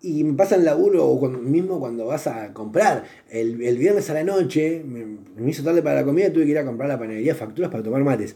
Y 0.02 0.24
me 0.24 0.34
pasa 0.34 0.56
en 0.56 0.64
laburo 0.64 1.06
o 1.08 1.20
cuando- 1.20 1.40
mismo 1.40 1.80
cuando 1.80 2.06
vas 2.06 2.28
a 2.28 2.54
comprar. 2.54 3.04
El, 3.30 3.62
el 3.62 3.78
viernes 3.78 4.10
a 4.10 4.14
la 4.14 4.24
noche, 4.24 4.84
me, 4.86 5.04
me 5.36 5.50
hizo 5.50 5.64
tarde 5.64 5.82
para 5.82 5.96
la 6.02 6.06
comida, 6.06 6.32
tuve 6.32 6.46
que 6.46 6.52
ir 6.52 6.58
a 6.60 6.66
comprar 6.66 6.90
a 6.90 6.94
la 6.94 7.00
panadería 7.00 7.34
facturas 7.36 7.72
para 7.72 7.84
tomar 7.84 8.04
mates. 8.04 8.36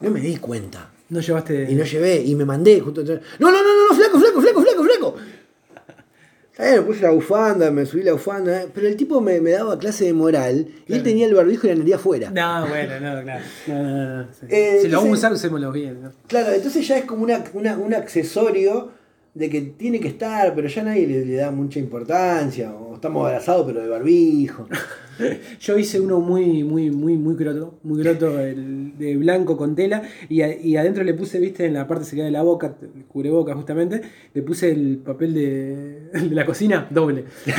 No 0.00 0.10
me 0.10 0.20
di 0.20 0.36
cuenta. 0.36 0.91
No 1.12 1.20
llevaste... 1.20 1.66
Y 1.70 1.74
no 1.74 1.84
llevé, 1.84 2.22
y 2.22 2.34
me 2.34 2.44
mandé 2.44 2.80
justo. 2.80 3.02
No, 3.04 3.10
no, 3.12 3.50
no, 3.50 3.62
no, 3.62 3.88
no, 3.90 3.94
flaco, 3.94 4.18
flaco, 4.18 4.40
flaco, 4.40 4.62
flaco, 4.62 4.82
flaco. 4.84 5.16
Está 6.52 6.64
me 6.76 6.82
puse 6.82 7.00
la 7.02 7.10
bufanda, 7.10 7.70
me 7.70 7.86
subí 7.86 8.02
la 8.02 8.12
bufanda, 8.12 8.62
eh, 8.62 8.68
pero 8.74 8.86
el 8.86 8.96
tipo 8.96 9.20
me, 9.20 9.40
me 9.40 9.50
daba 9.52 9.78
clase 9.78 10.04
de 10.04 10.12
moral 10.12 10.68
y 10.86 10.92
él 10.94 11.02
tenía 11.02 11.26
el 11.26 11.34
barbijo 11.34 11.66
y 11.66 11.70
la 11.70 11.76
nariz 11.76 11.94
afuera. 11.94 12.30
No, 12.30 12.66
bueno, 12.68 13.00
no, 13.00 13.22
claro. 13.22 13.44
No, 13.66 13.82
no, 13.82 14.16
no, 14.22 14.28
sí. 14.32 14.46
Eh, 14.50 14.78
si 14.82 14.88
lo 14.88 14.98
vamos 14.98 15.12
a 15.12 15.18
usar, 15.18 15.32
usémoslo 15.32 15.72
bien. 15.72 16.02
¿no? 16.02 16.12
Claro, 16.26 16.52
entonces 16.52 16.86
ya 16.86 16.98
es 16.98 17.04
como 17.06 17.22
una, 17.24 17.42
una- 17.54 17.78
un 17.78 17.94
accesorio 17.94 18.90
de 19.34 19.48
que 19.48 19.60
tiene 19.62 19.98
que 19.98 20.08
estar, 20.08 20.54
pero 20.54 20.68
ya 20.68 20.82
nadie 20.82 21.06
le, 21.06 21.24
le 21.24 21.34
da 21.36 21.50
mucha 21.50 21.78
importancia. 21.78 22.72
O 22.74 22.94
estamos 22.96 23.26
abrazados, 23.26 23.66
pero 23.66 23.80
de 23.80 23.88
barbijo. 23.88 24.68
Yo 25.60 25.78
hice 25.78 26.00
uno 26.00 26.20
muy, 26.20 26.64
muy, 26.64 26.90
muy, 26.90 27.16
muy 27.16 27.36
croto, 27.36 27.78
muy 27.82 28.02
croto, 28.02 28.38
el 28.40 28.96
de 28.98 29.16
blanco 29.16 29.56
con 29.56 29.74
tela, 29.74 30.02
y, 30.28 30.42
a- 30.42 30.56
y 30.58 30.76
adentro 30.76 31.04
le 31.04 31.14
puse, 31.14 31.38
viste, 31.38 31.66
en 31.66 31.74
la 31.74 31.86
parte 31.86 32.04
sería 32.04 32.24
de 32.24 32.30
la 32.30 32.42
boca, 32.42 32.74
el 32.82 33.04
cubreboca 33.04 33.54
justamente, 33.54 34.00
le 34.34 34.42
puse 34.42 34.70
el 34.70 34.98
papel 34.98 35.34
de, 35.34 36.00
de 36.12 36.34
la 36.34 36.44
cocina 36.46 36.86
doble. 36.90 37.24
y 37.46 37.50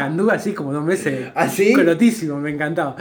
anduve 0.00 0.32
así 0.32 0.52
como 0.52 0.72
dos 0.72 0.84
meses, 0.84 1.28
¿Ah, 1.34 1.48
sí? 1.48 1.72
crotísimo, 1.72 2.38
me 2.38 2.50
encantaba. 2.50 2.96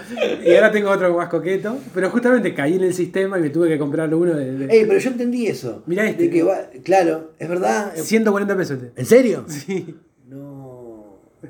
Y 0.46 0.54
ahora 0.56 0.72
tengo 0.72 0.90
otro 0.90 1.16
más 1.16 1.30
coqueto, 1.30 1.78
pero 1.94 2.10
justamente 2.10 2.54
caí 2.54 2.76
en 2.76 2.84
el 2.84 2.94
sistema 2.94 3.38
y 3.38 3.42
me 3.42 3.50
tuve 3.50 3.68
que 3.70 3.78
comprar 3.78 4.14
uno 4.14 4.34
de, 4.36 4.52
de 4.58 4.66
Ey, 4.74 4.86
pero 4.88 5.00
yo 5.00 5.10
entendí 5.12 5.48
eso. 5.48 5.84
Mirá 5.86 6.08
este. 6.10 6.24
De 6.24 6.30
que 6.30 6.44
va, 6.44 6.70
claro, 6.84 7.32
es 7.40 7.48
verdad. 7.50 7.94
140 7.96 8.58
pesos. 8.58 8.82
este. 8.82 9.00
¿En 9.00 9.06
serio? 9.06 9.46
Sí. 9.48 9.96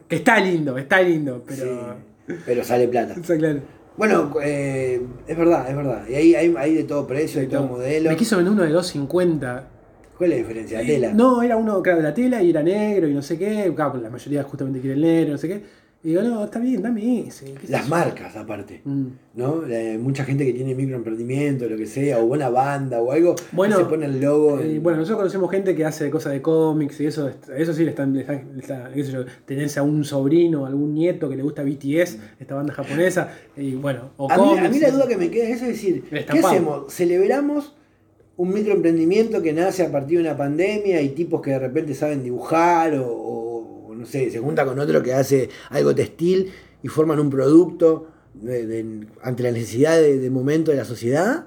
Que 0.07 0.17
está 0.17 0.39
lindo, 0.39 0.77
está 0.77 1.01
lindo, 1.01 1.43
pero... 1.45 1.95
Sí, 2.27 2.35
pero 2.45 2.63
sale 2.63 2.87
plata. 2.87 3.13
Está 3.19 3.37
claro. 3.37 3.61
Bueno, 3.95 4.31
eh, 4.43 5.01
es 5.27 5.37
verdad, 5.37 5.67
es 5.69 5.75
verdad. 5.75 6.03
Y 6.07 6.13
ahí 6.13 6.35
hay, 6.35 6.53
hay 6.55 6.75
de 6.75 6.83
todo 6.83 7.07
precio, 7.07 7.41
de 7.41 7.47
todo 7.47 7.63
modelo. 7.63 8.09
Me 8.09 8.15
quiso 8.15 8.35
vender 8.35 8.53
uno 8.53 8.63
de 8.63 8.69
250. 8.69 9.69
¿Cuál 10.17 10.31
es 10.31 10.37
la 10.37 10.43
diferencia? 10.43 10.79
La 10.81 10.85
tela. 10.85 11.13
No, 11.13 11.41
era 11.41 11.57
uno, 11.57 11.81
claro, 11.81 11.97
de 11.97 12.03
la 12.03 12.13
tela 12.13 12.43
y 12.43 12.51
era 12.51 12.61
negro 12.61 13.07
y 13.07 13.13
no 13.13 13.23
sé 13.23 13.39
qué. 13.39 13.71
Claro, 13.75 13.99
la 13.99 14.09
mayoría 14.11 14.43
justamente 14.43 14.79
quiere 14.79 14.95
el 14.95 15.01
negro, 15.01 15.31
no 15.31 15.37
sé 15.37 15.47
qué. 15.47 15.63
Y 16.07 16.11
digo, 16.11 16.21
no, 16.21 16.45
está 16.45 16.59
bien, 16.59 16.81
dame 16.81 17.27
ese. 17.27 17.53
Las 17.67 17.89
marcas, 17.89 18.33
aparte. 18.37 18.79
Mm. 18.85 19.07
¿no? 19.35 19.63
La- 19.67 19.97
mucha 19.99 20.23
gente 20.23 20.45
que 20.45 20.53
tiene 20.53 20.73
microemprendimiento, 20.73 21.67
lo 21.67 21.75
que 21.75 21.85
sea, 21.85 22.19
o 22.19 22.27
buena 22.27 22.47
banda 22.49 23.01
o 23.01 23.11
algo, 23.11 23.35
Bueno, 23.51 23.75
se 23.75 23.83
pone 23.83 24.05
el 24.05 24.21
logo. 24.21 24.57
Eh, 24.61 24.77
en- 24.77 24.83
bueno, 24.83 24.99
nosotros 24.99 25.17
conocemos 25.17 25.51
gente 25.51 25.75
que 25.75 25.83
hace 25.83 26.09
cosas 26.09 26.31
de 26.31 26.41
cómics 26.41 27.01
y 27.01 27.07
eso, 27.07 27.29
eso 27.57 27.73
sí 27.73 27.83
le 27.83 27.89
están, 27.89 28.13
le 28.13 28.21
están- 28.21 28.47
le 28.55 28.93
qué 28.93 29.03
sé 29.03 29.11
yo, 29.11 29.25
tenés 29.45 29.77
a 29.77 29.83
un 29.83 30.05
sobrino, 30.05 30.65
algún 30.65 30.93
nieto 30.93 31.29
que 31.29 31.35
le 31.35 31.43
gusta 31.43 31.63
BTS, 31.63 32.17
esta 32.39 32.55
banda 32.55 32.71
japonesa, 32.73 33.29
y 33.57 33.73
bueno, 33.73 34.11
o 34.15 34.31
a, 34.31 34.37
mí, 34.37 34.43
cómics. 34.43 34.65
a 34.65 34.69
mí 34.69 34.79
la 34.79 34.91
duda 34.91 35.07
que 35.09 35.17
me 35.17 35.29
queda 35.29 35.49
es 35.49 35.59
decir, 35.59 36.03
¿qué 36.09 36.39
hacemos? 36.39 36.85
¿Celebramos 36.93 37.75
un 38.37 38.53
microemprendimiento 38.53 39.41
que 39.41 39.51
nace 39.51 39.83
a 39.83 39.91
partir 39.91 40.19
de 40.19 40.23
una 40.23 40.37
pandemia 40.37 41.01
y 41.01 41.09
tipos 41.09 41.41
que 41.41 41.49
de 41.51 41.59
repente 41.59 41.93
saben 41.95 42.23
dibujar 42.23 42.93
o, 42.95 43.05
o, 43.11 43.46
se 44.07 44.39
junta 44.39 44.65
con 44.65 44.79
otro 44.79 45.01
que 45.03 45.13
hace 45.13 45.49
algo 45.69 45.93
textil 45.95 46.51
y 46.83 46.87
forman 46.87 47.19
un 47.19 47.29
producto 47.29 48.07
de- 48.33 48.65
de- 48.65 49.07
ante 49.23 49.43
la 49.43 49.51
necesidad 49.51 49.97
de, 49.97 50.17
de 50.19 50.29
momento 50.29 50.71
de 50.71 50.77
la 50.77 50.85
sociedad? 50.85 51.45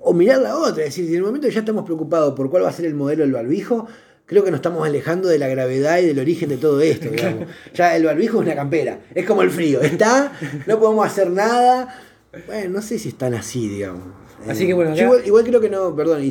O 0.00 0.14
mirar 0.14 0.38
la 0.40 0.56
otra, 0.56 0.84
es 0.84 0.90
decir, 0.90 1.04
si 1.06 1.10
en 1.12 1.18
el 1.18 1.22
momento 1.24 1.48
ya 1.48 1.60
estamos 1.60 1.84
preocupados 1.84 2.34
por 2.34 2.48
cuál 2.50 2.64
va 2.64 2.68
a 2.68 2.72
ser 2.72 2.86
el 2.86 2.94
modelo 2.94 3.22
del 3.22 3.32
barbijo, 3.32 3.86
creo 4.24 4.42
que 4.44 4.50
nos 4.50 4.58
estamos 4.58 4.86
alejando 4.86 5.28
de 5.28 5.38
la 5.38 5.48
gravedad 5.48 5.98
y 5.98 6.06
del 6.06 6.18
origen 6.20 6.48
de 6.48 6.56
todo 6.56 6.80
esto, 6.80 7.10
digamos. 7.10 7.46
Ya 7.74 7.94
el 7.96 8.04
barbijo 8.04 8.38
es 8.40 8.46
una 8.46 8.54
campera, 8.54 9.00
es 9.14 9.26
como 9.26 9.42
el 9.42 9.50
frío, 9.50 9.80
está, 9.82 10.32
no 10.66 10.78
podemos 10.80 11.04
hacer 11.06 11.30
nada. 11.30 12.00
Bueno, 12.46 12.70
no 12.70 12.80
sé 12.82 12.98
si 12.98 13.08
están 13.10 13.34
así, 13.34 13.68
digamos. 13.68 14.04
Así 14.48 14.66
que 14.66 14.72
bueno, 14.72 14.92
acá- 14.92 15.02
igual, 15.02 15.22
igual 15.26 15.44
creo 15.44 15.60
que 15.60 15.68
no, 15.68 15.94
perdón, 15.94 16.22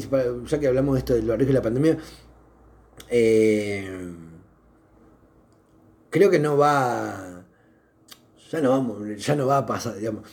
ya 0.48 0.60
que 0.60 0.68
hablamos 0.68 0.96
de 0.96 1.00
esto 1.00 1.14
del 1.14 1.28
barbijo 1.28 1.52
y 1.52 1.54
la 1.54 1.62
pandemia, 1.62 1.98
eh, 3.10 4.10
creo 6.10 6.30
que 6.30 6.40
no 6.40 6.58
va, 6.58 7.46
ya 8.52 8.62
no 8.62 8.70
vamos, 8.72 8.98
ya 9.18 9.36
no 9.36 9.48
va 9.48 9.58
a 9.60 9.66
pasar, 9.66 9.96
digamos. 9.98 10.24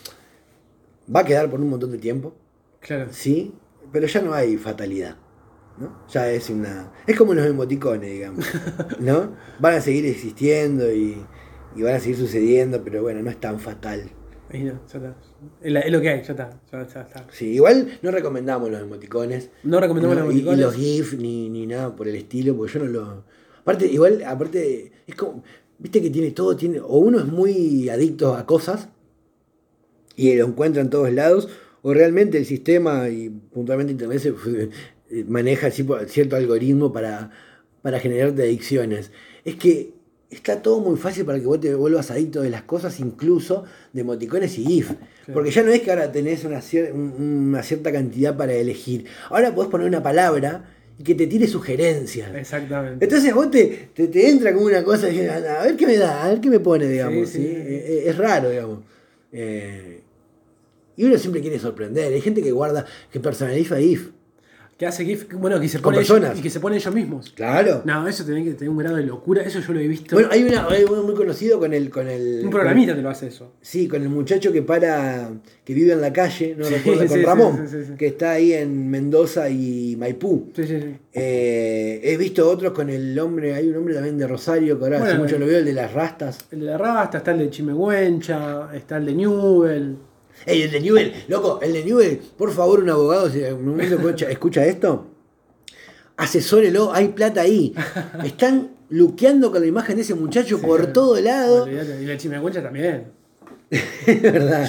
Va 1.13 1.21
a 1.21 1.25
quedar 1.25 1.49
por 1.49 1.59
un 1.61 1.69
montón 1.69 1.91
de 1.91 1.97
tiempo. 1.97 2.35
Claro. 2.79 3.07
Sí, 3.11 3.53
pero 3.91 4.07
ya 4.07 4.21
no 4.21 4.33
hay 4.33 4.57
fatalidad. 4.57 5.15
¿no? 5.79 5.95
Ya 6.09 6.29
es 6.31 6.49
una. 6.49 6.91
Es 7.05 7.15
como 7.17 7.33
los 7.33 7.45
emoticones, 7.45 8.11
digamos. 8.11 8.45
¿No? 8.99 9.35
Van 9.59 9.75
a 9.75 9.81
seguir 9.81 10.05
existiendo 10.07 10.91
y, 10.91 11.23
y 11.75 11.81
van 11.83 11.95
a 11.95 11.99
seguir 11.99 12.17
sucediendo, 12.17 12.83
pero 12.83 13.01
bueno, 13.03 13.21
no 13.21 13.29
es 13.29 13.39
tan 13.39 13.59
fatal. 13.59 14.09
Ahí 14.49 14.63
no, 14.63 14.79
ya 14.91 14.97
está. 14.97 15.15
Es, 15.61 15.71
la- 15.71 15.79
es 15.81 15.91
lo 15.91 16.01
que 16.01 16.09
hay, 16.09 16.23
ya 16.23 16.31
está. 16.31 16.49
Ya, 16.71 16.87
ya 16.87 17.01
está. 17.01 17.25
Sí, 17.31 17.47
igual 17.53 17.99
no 18.01 18.09
recomendamos 18.11 18.71
los 18.71 18.81
emoticones. 18.81 19.51
No 19.63 19.79
recomendamos 19.79 20.17
no, 20.17 20.25
los 20.25 20.33
y- 20.33 20.39
emoticones. 20.39 20.59
Y, 20.59 20.61
los 20.63 20.75
GIF 20.75 21.13
ni, 21.19 21.49
ni 21.49 21.67
nada 21.67 21.95
por 21.95 22.07
el 22.07 22.15
estilo, 22.15 22.55
porque 22.57 22.73
yo 22.73 22.79
no 22.79 22.85
lo. 22.91 23.23
Aparte, 23.61 23.85
igual, 23.87 24.23
aparte, 24.25 24.91
es 25.05 25.15
como. 25.15 25.43
Viste 25.79 26.01
que 26.01 26.09
tiene 26.09 26.31
todo, 26.31 26.55
tiene. 26.55 26.79
O 26.79 26.97
uno 26.97 27.19
es 27.19 27.25
muy 27.25 27.89
adicto 27.89 28.33
a 28.35 28.45
cosas 28.45 28.89
y 30.15 30.35
lo 30.35 30.45
encuentra 30.47 30.81
en 30.81 30.89
todos 30.89 31.11
lados, 31.13 31.47
o 31.83 31.93
realmente 31.93 32.37
el 32.39 32.45
sistema 32.45 33.07
y 33.09 33.29
puntualmente 33.29 33.91
Internet 33.91 34.19
se, 34.19 35.23
maneja 35.27 35.69
cierto 35.71 36.35
algoritmo 36.35 36.91
para, 36.91 37.29
para 37.81 37.99
generarte 37.99 38.41
adicciones. 38.43 39.11
Es 39.45 39.55
que 39.55 39.93
está 40.29 40.61
todo 40.61 40.79
muy 40.79 40.97
fácil 40.97 41.23
para 41.23 41.39
que 41.39 41.45
vos 41.45 41.59
te 41.61 41.73
vuelvas 41.75 42.09
adicto 42.11 42.41
de 42.41 42.49
las 42.49 42.63
cosas, 42.63 42.99
incluso 42.99 43.63
de 43.93 44.01
emoticones 44.01 44.57
y 44.57 44.65
GIF. 44.65 44.91
Porque 45.31 45.51
ya 45.51 45.61
no 45.63 45.71
es 45.71 45.81
que 45.81 45.91
ahora 45.91 46.11
tenés 46.11 46.43
una, 46.43 46.59
cier- 46.61 46.91
un- 46.93 47.47
una 47.49 47.61
cierta 47.63 47.91
cantidad 47.91 48.35
para 48.35 48.53
elegir. 48.53 49.05
Ahora 49.29 49.53
podés 49.53 49.69
poner 49.69 49.87
una 49.87 50.01
palabra 50.03 50.73
y 50.99 51.03
que 51.03 51.15
te 51.15 51.27
tire 51.27 51.47
sugerencias. 51.47 52.33
Exactamente. 52.35 53.05
Entonces 53.05 53.33
vos 53.33 53.51
te, 53.51 53.89
te, 53.93 54.07
te 54.07 54.29
entra 54.29 54.53
como 54.53 54.65
una 54.65 54.83
cosa, 54.83 55.09
y, 55.09 55.19
a 55.21 55.63
ver 55.63 55.75
qué 55.75 55.85
me 55.85 55.97
da, 55.97 56.25
a 56.25 56.29
ver 56.29 56.41
qué 56.41 56.49
me 56.49 56.59
pone, 56.59 56.87
digamos. 56.87 57.29
Sí, 57.29 57.37
sí. 57.37 57.43
¿sí? 57.43 57.47
Eh, 57.47 57.85
eh, 57.87 58.03
Es 58.07 58.17
raro, 58.17 58.49
digamos. 58.49 58.79
Eh, 59.31 60.01
y 60.95 61.03
uno 61.03 61.17
siempre 61.17 61.41
quiere 61.41 61.59
sorprender. 61.59 62.11
Hay 62.11 62.21
gente 62.21 62.41
que 62.41 62.51
guarda, 62.51 62.85
que 63.11 63.19
personaliza 63.19 63.79
if. 63.79 64.09
Que 64.77 64.85
hace 64.85 65.03
GIF, 65.05 65.33
bueno, 65.33 65.59
que 65.59 65.67
se 65.67 65.79
pone 65.79 65.97
ellos- 65.97 66.07
personas. 66.11 66.37
y 66.37 66.41
que 66.43 66.51
se 66.51 66.59
pone 66.59 66.75
ellos 66.77 66.93
mismos. 66.93 67.31
Claro. 67.35 67.81
No, 67.83 68.07
eso 68.07 68.23
tiene 68.23 68.43
que 68.43 68.51
tener 68.53 68.69
un 68.69 68.77
grado 68.77 68.97
de 68.97 69.03
locura, 69.07 69.41
eso 69.41 69.59
yo 69.59 69.73
lo 69.73 69.79
he 69.79 69.87
visto. 69.87 70.15
Bueno, 70.15 70.29
hay, 70.31 70.43
una, 70.43 70.67
hay 70.67 70.83
uno 70.83 71.01
muy 71.01 71.15
conocido 71.15 71.57
con 71.57 71.73
el. 71.73 71.89
Con 71.89 72.07
el 72.07 72.41
un 72.43 72.51
programita 72.51 72.93
te 72.95 73.01
lo 73.01 73.09
hace 73.09 73.25
eso. 73.27 73.53
Sí, 73.59 73.87
con 73.87 74.03
el 74.03 74.09
muchacho 74.09 74.51
que 74.53 74.61
para, 74.61 75.31
que 75.65 75.73
vive 75.73 75.93
en 75.93 76.01
la 76.01 76.13
calle, 76.13 76.53
no 76.55 76.63
Sí, 76.65 76.75
recuerdo, 76.75 76.99
con 77.07 77.17
sí, 77.17 77.23
Ramón, 77.25 77.95
que 77.97 78.05
está 78.05 78.31
ahí 78.33 78.53
en 78.53 78.87
Mendoza 78.87 79.49
y 79.49 79.95
Maipú. 79.97 80.51
Sí, 80.55 80.67
sí, 80.67 80.79
sí. 80.79 80.95
Eh, 81.11 81.99
he 82.03 82.15
visto 82.17 82.47
otros 82.47 82.71
con 82.73 82.91
el 82.91 83.17
hombre, 83.17 83.55
hay 83.55 83.69
un 83.69 83.77
hombre 83.77 83.95
también 83.95 84.19
de 84.19 84.27
Rosario, 84.27 84.77
que 84.77 84.85
ahora 84.85 85.03
hace 85.03 85.17
mucho 85.17 85.39
lo 85.39 85.47
veo, 85.47 85.57
el 85.57 85.65
de 85.65 85.73
las 85.73 85.91
rastas. 85.91 86.45
El 86.51 86.59
de 86.59 86.65
la 86.67 86.77
Rasta, 86.77 87.17
está 87.17 87.31
el 87.31 87.39
de 87.39 87.49
Chimehuencha, 87.49 88.69
está 88.75 88.97
el 88.97 89.07
de 89.07 89.13
Newell. 89.15 89.97
Ey, 90.45 90.61
el 90.61 90.71
de 90.71 90.79
Newell, 90.79 91.13
loco, 91.27 91.59
el 91.61 91.73
de 91.73 91.83
Newell, 91.83 92.17
por 92.37 92.51
favor, 92.51 92.79
un 92.79 92.89
abogado, 92.89 93.29
si 93.29 93.41
un 93.41 93.65
momento 93.65 93.95
escucha, 93.95 94.29
escucha 94.29 94.65
esto, 94.65 95.07
asesórelo, 96.15 96.93
hay 96.93 97.09
plata 97.09 97.41
ahí. 97.41 97.73
Están 98.23 98.71
luqueando 98.89 99.51
con 99.51 99.61
la 99.61 99.67
imagen 99.67 99.97
de 99.97 100.03
ese 100.03 100.15
muchacho 100.15 100.61
por 100.61 100.93
todo 100.93 101.19
lado. 101.19 101.67
Y 101.67 102.05
la 102.05 102.17
Chimehuencha 102.17 102.61
también. 102.61 103.11
Es 104.05 104.21
verdad. 104.21 104.65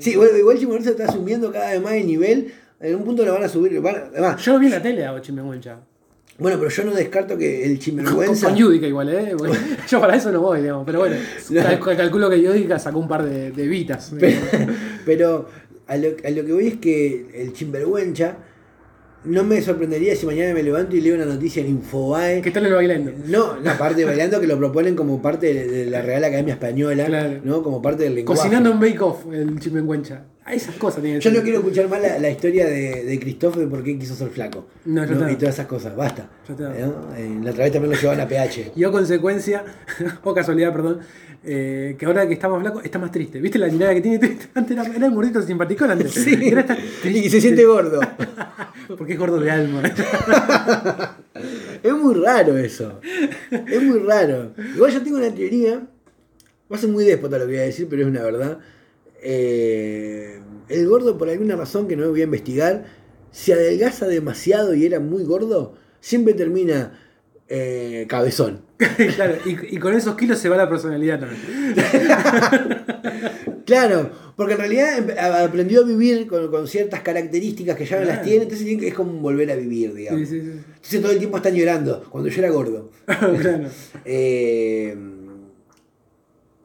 Sí, 0.00 0.16
bueno, 0.16 0.36
igual 0.36 0.58
Chimoresa 0.58 0.90
está 0.90 1.10
subiendo 1.12 1.52
cada 1.52 1.70
vez 1.70 1.80
más 1.80 1.92
de 1.92 2.02
nivel. 2.02 2.52
En 2.80 2.96
un 2.96 3.04
punto 3.04 3.24
lo 3.24 3.32
van 3.32 3.44
a 3.44 3.48
subir. 3.48 3.80
van 3.80 4.10
Yo 4.38 4.52
lo 4.54 4.58
vi 4.58 4.66
en 4.66 4.72
la 4.72 4.82
tele 4.82 5.06
a 5.06 5.20
Chimehuencha. 5.20 5.78
Bueno, 6.38 6.58
pero 6.58 6.68
yo 6.70 6.84
no 6.84 6.92
descarto 6.94 7.36
que 7.38 7.64
el 7.64 7.78
chimergüenza. 7.78 8.48
con 8.48 8.56
Yudica 8.56 8.86
igual, 8.86 9.08
¿eh? 9.08 9.34
Yo 9.88 10.00
para 10.00 10.16
eso 10.16 10.32
no 10.32 10.40
voy, 10.40 10.60
digamos. 10.62 10.84
Pero 10.84 10.98
bueno, 11.00 11.16
cal- 11.54 11.96
calculo 11.96 12.28
que 12.30 12.40
Yudica 12.42 12.78
sacó 12.78 12.98
un 12.98 13.08
par 13.08 13.24
de, 13.24 13.50
de 13.52 13.66
vitas. 13.68 14.12
Pero, 14.18 14.36
pero 15.06 15.48
a, 15.86 15.96
lo, 15.96 16.08
a 16.24 16.30
lo 16.30 16.44
que 16.44 16.52
voy 16.52 16.66
es 16.66 16.76
que 16.78 17.26
el 17.34 17.52
chimbergüencha 17.52 18.36
no 19.24 19.42
me 19.42 19.62
sorprendería 19.62 20.14
si 20.16 20.26
mañana 20.26 20.52
me 20.52 20.62
levanto 20.62 20.94
y 20.96 21.00
leo 21.00 21.14
una 21.14 21.24
noticia 21.24 21.62
en 21.62 21.68
Infobae. 21.70 22.42
¿Qué 22.42 22.50
tal 22.50 22.66
el 22.66 22.74
bailando? 22.74 23.12
No, 23.26 23.56
la 23.60 23.78
parte 23.78 24.00
de 24.00 24.04
bailando 24.04 24.38
que 24.40 24.46
lo 24.46 24.58
proponen 24.58 24.94
como 24.96 25.22
parte 25.22 25.54
de, 25.54 25.66
de 25.66 25.86
la 25.86 26.02
Real 26.02 26.24
Academia 26.24 26.54
Española, 26.54 27.06
Claro. 27.06 27.40
¿no? 27.42 27.62
Como 27.62 27.80
parte 27.80 28.02
del 28.04 28.16
lenguaje. 28.16 28.38
Cocinando 28.42 28.70
en 28.72 28.80
Bake 28.80 29.00
Off, 29.00 29.24
el 29.32 29.58
Chimehuencha. 29.60 30.24
A 30.46 30.52
esas 30.52 30.74
cosas 30.76 31.02
tienen 31.02 31.20
Yo 31.20 31.30
no 31.30 31.42
quiero 31.42 31.58
escuchar 31.60 31.88
más 31.88 32.02
la, 32.02 32.18
la 32.18 32.28
historia 32.28 32.66
de, 32.66 33.02
de 33.04 33.18
Cristóbal 33.18 33.60
de 33.60 33.66
por 33.66 33.82
qué 33.82 33.98
quiso 33.98 34.14
ser 34.14 34.28
flaco. 34.28 34.66
No, 34.84 35.02
ya 35.04 35.12
está. 35.14 35.32
Y 35.32 35.36
todas 35.36 35.54
esas 35.54 35.66
cosas, 35.66 35.96
basta. 35.96 36.28
¿No? 36.48 37.14
Eh, 37.16 37.38
La 37.42 37.50
otra 37.52 37.64
vez 37.64 37.72
también 37.72 37.92
lo 37.92 37.98
llevaban 37.98 38.20
a 38.20 38.28
PH. 38.28 38.72
Y 38.76 38.84
o 38.84 38.92
consecuencia, 38.92 39.64
o 40.22 40.34
casualidad, 40.34 40.72
perdón, 40.72 41.00
eh, 41.44 41.96
que 41.98 42.04
ahora 42.04 42.26
que 42.28 42.34
está 42.34 42.48
más 42.50 42.60
flaco 42.60 42.82
está 42.82 42.98
más 42.98 43.10
triste. 43.10 43.40
¿Viste 43.40 43.58
la 43.58 43.68
mirada 43.68 43.94
que 43.94 44.02
tiene? 44.02 44.18
Antes 44.54 44.76
era, 44.76 44.86
era 44.86 45.06
un 45.06 45.14
gordito 45.14 45.40
simpaticón 45.40 45.90
antes. 45.90 46.12
Sí. 46.12 46.34
Está 46.34 46.76
Y 47.08 47.30
se 47.30 47.40
siente 47.40 47.64
gordo. 47.64 48.00
Porque 48.98 49.14
es 49.14 49.18
gordo 49.18 49.40
de 49.40 49.50
alma. 49.50 49.82
Es 51.82 51.92
muy 51.92 52.14
raro 52.14 52.56
eso. 52.58 53.00
Es 53.50 53.82
muy 53.82 53.98
raro. 54.00 54.52
Igual 54.74 54.92
yo 54.92 55.02
tengo 55.02 55.16
una 55.18 55.30
teoría. 55.34 55.82
Va 56.70 56.76
a 56.76 56.78
ser 56.78 56.90
muy 56.90 57.04
déspota 57.04 57.38
lo 57.38 57.44
que 57.46 57.52
voy 57.52 57.60
a 57.60 57.64
decir, 57.64 57.86
pero 57.88 58.02
es 58.02 58.08
una 58.08 58.22
verdad. 58.22 58.58
Eh, 59.26 60.38
el 60.68 60.86
gordo, 60.86 61.16
por 61.18 61.28
alguna 61.30 61.56
razón 61.56 61.88
que 61.88 61.96
no 61.96 62.08
voy 62.10 62.20
a 62.20 62.24
investigar, 62.24 62.84
si 63.30 63.52
adelgaza 63.52 64.06
demasiado 64.06 64.74
y 64.74 64.84
era 64.86 65.00
muy 65.00 65.24
gordo, 65.24 65.74
siempre 66.00 66.34
termina 66.34 67.00
eh, 67.48 68.06
cabezón. 68.08 68.60
claro, 69.16 69.34
y, 69.46 69.76
y 69.76 69.78
con 69.78 69.94
esos 69.94 70.14
kilos 70.16 70.38
se 70.38 70.48
va 70.48 70.56
la 70.56 70.68
personalidad 70.68 71.20
también. 71.20 71.74
Claro, 73.64 74.10
porque 74.36 74.52
en 74.52 74.58
realidad 74.58 75.18
a- 75.18 75.44
aprendió 75.44 75.80
a 75.80 75.84
vivir 75.86 76.26
con, 76.26 76.50
con 76.50 76.68
ciertas 76.68 77.00
características 77.00 77.76
que 77.76 77.86
ya 77.86 77.98
no 77.98 78.04
las 78.04 78.22
tiene, 78.22 78.42
entonces 78.42 78.66
es 78.82 78.92
como 78.94 79.12
volver 79.20 79.50
a 79.50 79.56
vivir, 79.56 79.94
digamos. 79.94 80.20
Sí, 80.20 80.26
sí, 80.26 80.40
sí. 80.42 80.50
Entonces 80.74 81.00
todo 81.00 81.12
el 81.12 81.18
tiempo 81.18 81.38
están 81.38 81.54
llorando, 81.54 82.04
cuando 82.10 82.28
yo 82.28 82.38
era 82.40 82.50
gordo. 82.50 82.90
claro. 83.06 83.64
Eh, 84.04 84.94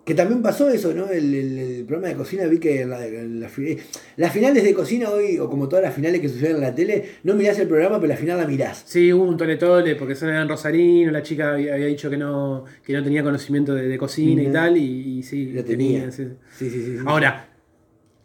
que 0.09 0.15
también 0.15 0.41
pasó 0.41 0.67
eso, 0.69 0.93
¿no? 0.93 1.07
El, 1.09 1.33
el- 1.33 1.57
el 1.59 1.85
programa 1.85 2.09
de 2.09 2.15
cocina, 2.15 2.45
vi 2.47 2.57
que 2.59 2.83
la- 2.85 2.99
la 3.07 3.47
fi- 3.47 3.77
las 4.17 4.33
finales 4.33 4.63
de 4.63 4.73
cocina 4.73 5.09
hoy, 5.09 5.37
o 5.39 5.49
como 5.49 5.69
todas 5.69 5.83
las 5.85 5.93
finales 5.93 6.19
que 6.19 6.27
suceden 6.27 6.55
en 6.57 6.61
la 6.61 6.75
tele, 6.75 7.05
no 7.23 7.35
mirás 7.35 7.57
el 7.59 7.67
programa, 7.67 7.97
pero 8.01 8.09
la 8.13 8.17
final 8.17 8.37
la 8.37 8.47
mirás. 8.47 8.83
Sí, 8.85 9.13
hubo 9.13 9.23
un 9.23 9.37
tole 9.37 9.55
tole 9.57 9.95
porque 9.95 10.15
son 10.15 10.29
eran 10.29 10.49
rosarino, 10.49 11.11
la 11.11 11.21
chica 11.23 11.53
había, 11.53 11.75
había 11.75 11.85
dicho 11.85 12.09
que 12.09 12.17
no, 12.17 12.65
que 12.83 12.91
no 12.93 13.03
tenía 13.03 13.23
conocimiento 13.23 13.73
de, 13.75 13.87
de 13.87 13.97
cocina 13.97 14.41
y 14.41 14.51
tal, 14.51 14.75
y, 14.77 15.19
y 15.19 15.23
sí, 15.23 15.51
Lo 15.53 15.63
tenía. 15.63 16.11
sí. 16.11 16.27
Sí, 16.57 16.69
sí, 16.69 16.81
sí. 16.83 16.97
sí. 16.97 17.03
Ahora, 17.05 17.47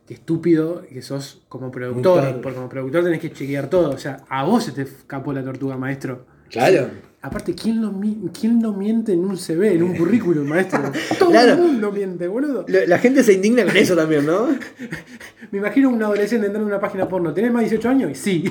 qué 0.08 0.14
estúpido 0.14 0.82
que 0.92 1.02
sos 1.02 1.42
como 1.48 1.70
productor, 1.70 2.40
porque 2.40 2.56
como 2.56 2.68
productor 2.68 3.04
tenés 3.04 3.20
que 3.20 3.30
chequear 3.32 3.68
todo. 3.70 3.90
O 3.90 3.98
sea, 3.98 4.24
a 4.28 4.44
vos 4.44 4.64
se 4.64 4.72
te 4.72 4.82
escapó 4.82 5.32
la 5.32 5.44
tortuga, 5.44 5.76
maestro. 5.76 6.26
Claro. 6.50 6.88
Aparte, 7.26 7.54
¿quién 7.54 7.80
no, 7.80 7.98
quién 8.38 8.58
no 8.58 8.74
miente 8.74 9.14
en 9.14 9.24
un 9.24 9.38
CV, 9.38 9.72
en 9.76 9.82
un 9.82 9.96
currículum, 9.96 10.46
maestro? 10.46 10.82
Todo 11.18 11.30
Claro. 11.30 11.54
el 11.54 11.58
mundo 11.58 11.90
miente, 11.90 12.28
boludo. 12.28 12.66
La, 12.68 12.84
la 12.86 12.98
gente 12.98 13.22
se 13.24 13.32
indigna 13.32 13.64
con 13.64 13.74
eso 13.78 13.96
también, 13.96 14.26
¿no? 14.26 14.48
Me 15.50 15.58
imagino 15.58 15.88
un 15.88 16.02
adolescente 16.02 16.46
entrando 16.46 16.68
en 16.68 16.74
una 16.74 16.80
página 16.82 17.08
porno. 17.08 17.32
¿Tenés 17.32 17.50
más 17.50 17.62
de 17.62 17.70
18 17.70 17.88
años? 17.88 18.10
Y 18.10 18.14
sí. 18.14 18.44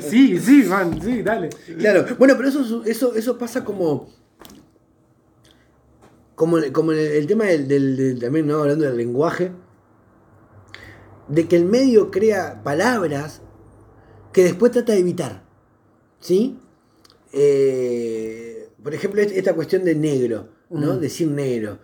sí, 0.00 0.38
sí, 0.38 0.64
man, 0.68 1.00
sí, 1.02 1.22
dale. 1.22 1.48
Claro. 1.78 2.04
Bueno, 2.18 2.34
pero 2.36 2.48
eso, 2.48 2.82
eso, 2.84 3.14
eso 3.14 3.38
pasa 3.38 3.64
como. 3.64 4.08
Como, 6.34 6.58
como 6.72 6.92
el, 6.92 6.98
el 6.98 7.26
tema 7.26 7.44
del, 7.44 7.66
del- 7.66 7.96
del- 7.96 8.20
también, 8.20 8.46
¿no? 8.46 8.58
Hablando 8.58 8.84
del 8.84 8.96
lenguaje. 8.96 9.52
De 11.28 11.48
que 11.48 11.56
el 11.56 11.64
medio 11.64 12.10
crea 12.10 12.62
palabras 12.62 13.42
que 14.32 14.44
después 14.44 14.70
trata 14.72 14.92
de 14.92 14.98
evitar. 15.00 15.47
¿Sí? 16.20 16.58
Eh, 17.32 18.68
por 18.82 18.94
ejemplo, 18.94 19.20
est- 19.20 19.36
esta 19.36 19.54
cuestión 19.54 19.84
de 19.84 19.94
negro, 19.94 20.48
¿no? 20.70 20.98
Decir 20.98 21.28
negro. 21.28 21.78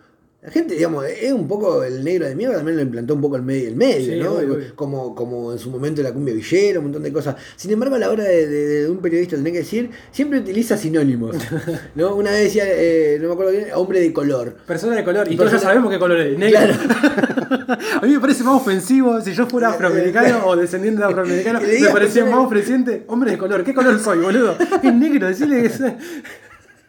La 0.45 0.51
gente, 0.51 0.75
digamos, 0.75 1.03
es 1.05 1.31
un 1.33 1.47
poco 1.47 1.83
el 1.83 2.03
negro 2.03 2.27
de 2.27 2.35
mierda, 2.35 2.57
también 2.57 2.77
lo 2.77 2.83
implantó 2.83 3.15
un 3.15 3.21
poco 3.21 3.35
el 3.35 3.41
medio, 3.41 3.67
el 3.69 3.75
medio 3.75 4.13
Sí, 4.13 4.19
¿no? 4.19 4.75
Como, 4.75 5.15
como 5.15 5.51
en 5.51 5.57
su 5.57 5.71
momento 5.71 6.03
la 6.03 6.13
cumbia 6.13 6.35
villera, 6.35 6.77
un 6.79 6.85
montón 6.85 7.01
de 7.01 7.11
cosas. 7.11 7.35
Sin 7.55 7.71
embargo, 7.71 7.95
a 7.95 7.99
la 7.99 8.11
hora 8.11 8.23
de, 8.25 8.45
de- 8.47 8.65
de 8.83 8.89
un 8.89 8.99
periodista 8.99 9.35
tener 9.37 9.51
que 9.53 9.59
decir, 9.59 9.89
siempre 10.11 10.37
utiliza 10.39 10.77
sinónimos. 10.77 11.35
¿no? 11.95 12.15
Una 12.15 12.29
vez 12.29 12.43
decía, 12.43 12.63
eh, 12.67 13.17
no 13.19 13.29
me 13.29 13.33
acuerdo 13.33 13.51
bien, 13.53 13.65
hombre 13.73 13.99
de 14.01 14.13
color. 14.13 14.55
Persona 14.67 14.95
de 14.95 15.03
color. 15.03 15.31
Y 15.31 15.35
todos 15.35 15.51
ya 15.51 15.57
sabemos 15.59 15.91
qué 15.91 15.97
color 15.97 16.19
es. 16.19 16.37
Negro. 16.37 16.59
Claro. 16.59 16.73
A 18.01 18.05
mí 18.05 18.13
me 18.13 18.19
parece 18.19 18.43
más 18.43 18.61
ofensivo 18.61 19.19
si 19.21 19.33
yo 19.33 19.47
fuera 19.47 19.69
afroamericano 19.69 20.45
o 20.47 20.55
descendiente 20.55 20.99
de 21.01 21.07
afroamericano. 21.07 21.59
Me 21.81 21.89
parecía 21.89 22.23
más 22.25 22.45
ofreciente. 22.45 23.03
Hombre 23.07 23.31
de 23.31 23.37
color. 23.37 23.63
¿Qué 23.63 23.73
color 23.73 23.99
soy, 23.99 24.19
boludo? 24.19 24.55
Es 24.83 24.93
negro. 24.93 25.27
Decirle 25.27 25.63
que 25.63 25.69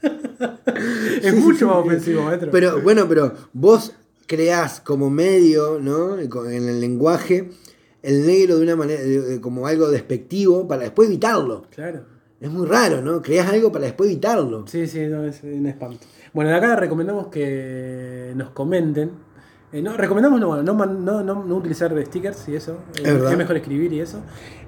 es. 1.23 1.35
Mucho 1.35 1.69
más 1.69 1.77
ofensivo, 1.77 2.23
maestro. 2.23 2.51
Pero 2.51 2.81
bueno, 2.83 3.07
pero 3.09 3.33
vos 3.53 3.93
creás 4.27 4.81
como 4.81 5.11
medio, 5.11 5.79
¿no? 5.81 6.19
En 6.19 6.69
el 6.69 6.81
lenguaje, 6.81 7.51
el 8.03 8.27
negro 8.27 8.57
de 8.59 8.63
una 8.63 8.77
manera, 8.77 9.01
como 9.41 9.67
algo 9.67 9.91
despectivo 9.91 10.67
para 10.69 10.83
después 10.83 11.09
evitarlo. 11.09 11.67
Claro. 11.71 12.05
Es 12.41 12.51
muy 12.51 12.67
raro, 12.67 13.01
¿no? 13.01 13.23
Creás 13.23 13.49
algo 13.49 13.73
para 13.73 13.87
después 13.87 14.11
evitarlo. 14.11 14.67
Sí, 14.67 14.87
sí, 14.87 15.07
no, 15.07 15.25
es 15.25 15.43
un 15.43 15.67
espanto. 15.67 16.07
Bueno, 16.35 16.51
de 16.51 16.57
acá 16.57 16.77
recomendamos 16.77 17.29
que 17.29 18.33
nos 18.37 18.51
comenten. 18.51 19.11
Eh, 19.73 19.83
no, 19.83 19.97
recomendamos 19.97 20.39
no, 20.39 20.49
bueno, 20.49 20.63
no, 20.63 21.23
no, 21.23 21.45
no, 21.45 21.57
utilizar 21.57 21.93
stickers 22.07 22.49
y 22.49 22.57
eso. 22.57 22.79
Eh, 23.03 23.21
Es 23.31 23.37
mejor 23.39 23.57
escribir 23.57 23.93
y 23.93 24.01
eso. 24.01 24.21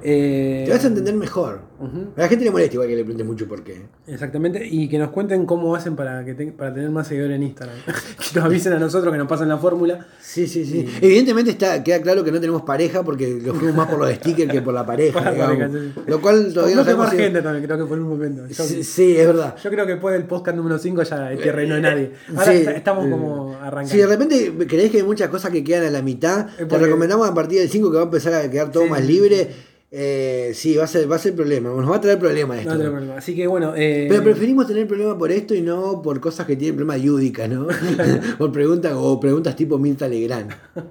Eh, 0.03 0.62
Te 0.66 0.72
vas 0.72 0.84
a 0.84 0.88
entender 0.88 1.14
mejor. 1.14 1.61
ujú. 1.80 2.09
A 2.16 2.20
la 2.22 2.28
gente 2.28 2.44
le 2.44 2.51
molesta 2.51 2.74
igual 2.74 2.88
que 2.88 2.96
le 2.96 3.03
pregunte 3.05 3.24
mucho 3.24 3.49
por 3.49 3.62
qué. 3.64 3.82
Exactamente, 4.07 4.66
y 4.66 4.88
que 4.88 4.99
nos 4.99 5.11
cuenten 5.11 5.44
cómo 5.46 5.74
hacen 5.74 5.96
para 5.96 6.24
que 6.24 6.34
te- 6.34 6.53
para 6.53 6.72
tener 6.72 6.90
más 6.90 7.09
seguidores 7.09 7.36
en 7.36 7.42
Instagram. 7.42 7.76
que 7.86 8.36
nos 8.36 8.44
avisen 8.44 8.72
a 8.72 8.78
nosotros 8.78 9.12
que 9.12 9.18
nos 9.18 9.26
pasen 9.28 9.49
la 9.49 9.59
fórmula. 9.59 10.07
Sí, 10.20 10.46
sí, 10.46 10.64
sí. 10.64 10.86
Evidentemente 11.01 11.51
está, 11.53 11.82
queda 11.82 12.01
claro 12.03 12.22
que 12.24 12.30
no 12.32 12.40
tenemos 12.40 12.62
pareja 12.62 13.03
porque 13.03 13.40
lo 13.44 13.55
fuimos 13.55 13.74
más 13.76 13.88
por 13.88 13.99
los 13.99 14.11
stickers 14.14 14.51
que 14.53 14.62
por 14.62 14.74
la 14.74 14.86
pareja. 14.86 15.14
Por 15.14 15.24
la 15.24 15.32
digamos. 15.32 15.57
pareja, 15.57 15.92
sí. 15.94 16.01
Lo 16.07 16.20
cual 16.20 16.53
todavía 16.55 16.76
no 16.76 16.96
más 16.96 17.11
si- 17.11 17.16
gente 17.16 17.42
también, 17.42 17.64
creo 17.64 17.78
que 17.78 17.84
por 17.84 17.99
un 17.99 18.09
momento. 18.09 18.46
Yo, 18.46 18.64
Sí, 18.64 18.84
sí, 18.84 19.16
es 19.16 19.26
verdad. 19.26 19.57
yo 19.62 19.70
creo 19.70 19.84
que 19.86 19.92
después 19.92 20.12
del 20.14 20.24
podcast 20.24 20.57
número 20.57 20.78
5 20.78 21.03
ya 21.03 21.32
es 21.32 21.40
tierra 21.40 21.64
y 21.64 21.68
no 21.68 21.74
hay 21.74 21.82
nadie. 21.82 22.12
Ahora 22.36 22.53
Sí, 22.53 22.64
estamos 22.74 23.07
eh, 23.07 23.11
como 23.11 23.55
arrancando. 23.61 23.88
Si 23.90 23.99
de 23.99 24.07
repente 24.07 24.53
creéis 24.66 24.90
que 24.90 24.99
hay 24.99 25.03
muchas 25.03 25.28
cosas 25.28 25.51
que 25.51 25.64
quedan 25.64 25.84
a 25.86 25.90
la 25.90 26.03
mitad, 26.03 26.46
te 26.57 26.78
recomendamos 26.78 27.28
a 27.28 27.34
partir 27.34 27.59
del 27.61 27.68
5 27.68 27.90
que 27.90 27.96
va 27.96 28.03
a 28.03 28.05
empezar 28.05 28.34
a 28.34 28.51
quedar 28.51 28.70
todo 28.70 28.86
más 28.86 29.05
libre. 29.05 29.49
Eh, 29.91 30.53
sí, 30.55 30.76
va 30.76 30.84
a 30.84 30.86
ser, 30.86 31.11
va 31.11 31.16
a 31.16 31.18
ser 31.18 31.34
problema. 31.34 31.70
Nos 31.70 31.91
va 31.91 31.97
a 31.97 32.01
traer 32.01 32.18
problemas 32.18 32.59
esto. 32.59 32.72
No 32.72 32.78
tengo 32.78 32.91
problema. 32.93 33.16
Así 33.16 33.34
que 33.34 33.47
bueno. 33.47 33.72
eh, 33.74 34.07
Pero 34.09 34.22
preferimos 34.22 34.66
tener 34.66 34.86
problemas 34.86 35.14
por 35.16 35.32
esto 35.32 35.55
y 35.55 35.62
no 35.62 36.03
por 36.03 36.20
cosas 36.20 36.47
que 36.47 36.57
tienen 36.57 36.76
problemas 36.76 37.01
yúdicas, 37.03 37.49
¿no? 37.49 37.66
por 38.39 38.53
preguntas 38.53 38.93
o 38.97 39.18
preguntas 39.18 39.57
tipo 39.57 39.78
Mirta 39.78 40.07
Legrand. 40.09 40.51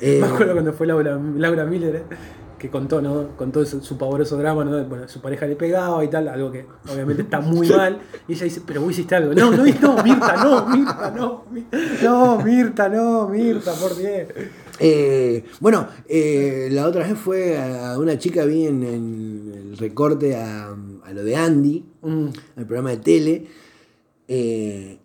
Eh, 0.00 0.18
Me 0.20 0.26
acuerdo 0.26 0.52
cuando 0.52 0.72
fue 0.72 0.86
Laura, 0.86 1.18
Laura 1.36 1.64
Miller, 1.64 1.96
eh, 1.96 2.02
que 2.58 2.70
contó, 2.70 3.00
¿no? 3.02 3.28
Contó 3.36 3.64
su, 3.64 3.80
su 3.82 3.96
pavoroso 3.98 4.36
drama, 4.36 4.64
¿no? 4.64 4.84
Bueno, 4.84 5.08
su 5.08 5.20
pareja 5.20 5.46
le 5.46 5.56
pegaba 5.56 6.04
y 6.04 6.08
tal, 6.08 6.28
algo 6.28 6.52
que 6.52 6.66
obviamente 6.92 7.22
está 7.22 7.40
muy 7.40 7.68
mal. 7.76 7.98
Y 8.28 8.34
ella 8.34 8.44
dice, 8.44 8.62
pero 8.66 8.80
vos 8.82 8.90
hiciste 8.92 9.14
algo. 9.16 9.34
No, 9.34 9.50
no, 9.50 9.56
no, 9.58 9.62
Mirta, 9.64 10.36
no, 10.44 10.66
Mirta, 10.68 11.10
no. 11.16 11.44
Mi- 11.50 11.66
No, 12.02 12.38
Mirta, 12.42 12.88
no, 12.88 13.28
Mirta, 13.28 13.72
por 13.74 13.96
Dios. 13.96 14.28
Eh, 14.80 15.44
bueno, 15.60 15.88
eh, 16.08 16.68
la 16.70 16.86
otra 16.86 17.06
vez 17.06 17.16
fue 17.18 17.56
a 17.58 17.98
una 17.98 18.18
chica, 18.18 18.44
vi 18.44 18.66
en, 18.66 18.82
en 18.82 19.52
el 19.54 19.76
recorte 19.78 20.34
a, 20.36 20.68
a 21.04 21.12
lo 21.12 21.24
de 21.24 21.36
Andy, 21.36 21.84
Mm. 22.02 22.26
al 22.56 22.66
programa 22.66 22.90
de 22.90 22.96
tele. 22.98 23.46
eh, 24.28 24.98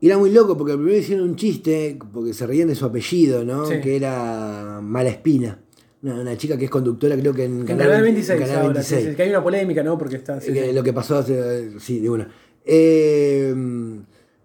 y 0.00 0.06
era 0.08 0.18
muy 0.18 0.30
loco 0.32 0.56
porque 0.56 0.72
primero 0.74 0.96
hicieron 0.96 1.28
un 1.28 1.36
chiste, 1.36 1.96
porque 2.12 2.34
se 2.34 2.44
reían 2.44 2.66
de 2.66 2.74
su 2.74 2.84
apellido, 2.84 3.44
¿no? 3.44 3.66
Sí. 3.66 3.74
Que 3.80 3.94
era 3.94 4.80
Mala 4.82 5.10
Espina. 5.10 5.60
Una, 6.02 6.20
una 6.20 6.36
chica 6.36 6.56
que 6.58 6.64
es 6.64 6.70
conductora, 6.72 7.16
creo 7.16 7.32
que 7.32 7.44
en 7.44 7.60
En 7.60 7.66
Canal 7.66 8.02
26 8.02 8.40
Canal 8.40 8.56
ahora, 8.56 8.68
26. 8.74 9.00
sí, 9.04 9.10
sí, 9.10 9.14
que 9.16 9.22
hay 9.22 9.28
una 9.30 9.44
polémica, 9.44 9.84
¿no? 9.84 9.96
Porque 9.96 10.16
está. 10.16 10.38
Eh. 10.38 10.72
Lo 10.74 10.82
que 10.82 10.92
pasó 10.92 11.18
hace. 11.18 11.78
Sí, 11.78 12.00
de 12.00 12.10
una. 12.10 12.28
Eh, 12.64 13.54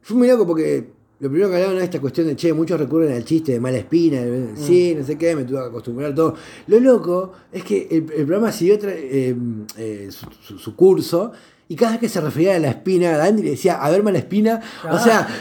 fue 0.01 0.15
muy 0.17 0.27
loco 0.27 0.45
porque 0.45 0.91
lo 1.19 1.29
primero 1.29 1.49
que 1.49 1.55
hablaban 1.55 1.75
era 1.77 1.85
esta 1.85 1.99
cuestión 1.99 2.27
de 2.27 2.35
che, 2.35 2.53
muchos 2.53 2.79
recurren 2.79 3.13
al 3.13 3.23
chiste 3.25 3.53
de 3.53 3.59
mala 3.59 3.77
espina, 3.77 4.21
de, 4.21 4.49
sí, 4.55 4.95
no 4.97 5.03
sé 5.05 5.17
qué, 5.17 5.35
me 5.35 5.43
tuve 5.45 5.59
que 5.61 5.65
acostumbrar 5.67 6.13
todo. 6.13 6.35
Lo 6.67 6.79
loco 6.79 7.33
es 7.51 7.63
que 7.63 7.87
el, 7.89 7.97
el 7.97 8.25
programa 8.25 8.51
siguió 8.51 8.77
tra- 8.79 8.93
eh, 8.95 9.35
eh, 9.77 10.07
su, 10.11 10.27
su- 10.41 10.59
su 10.59 10.75
curso 10.75 11.31
y 11.69 11.75
cada 11.75 11.91
vez 11.93 11.99
que 12.01 12.09
se 12.09 12.21
refería 12.21 12.55
a 12.55 12.59
la 12.59 12.69
espina, 12.69 13.23
Andy 13.23 13.41
le 13.43 13.49
decía, 13.51 13.83
a 13.83 13.89
ver 13.89 14.03
mala 14.03 14.19
espina. 14.19 14.61
O 14.83 14.87
Ah, 14.89 14.99
sea, 14.99 15.27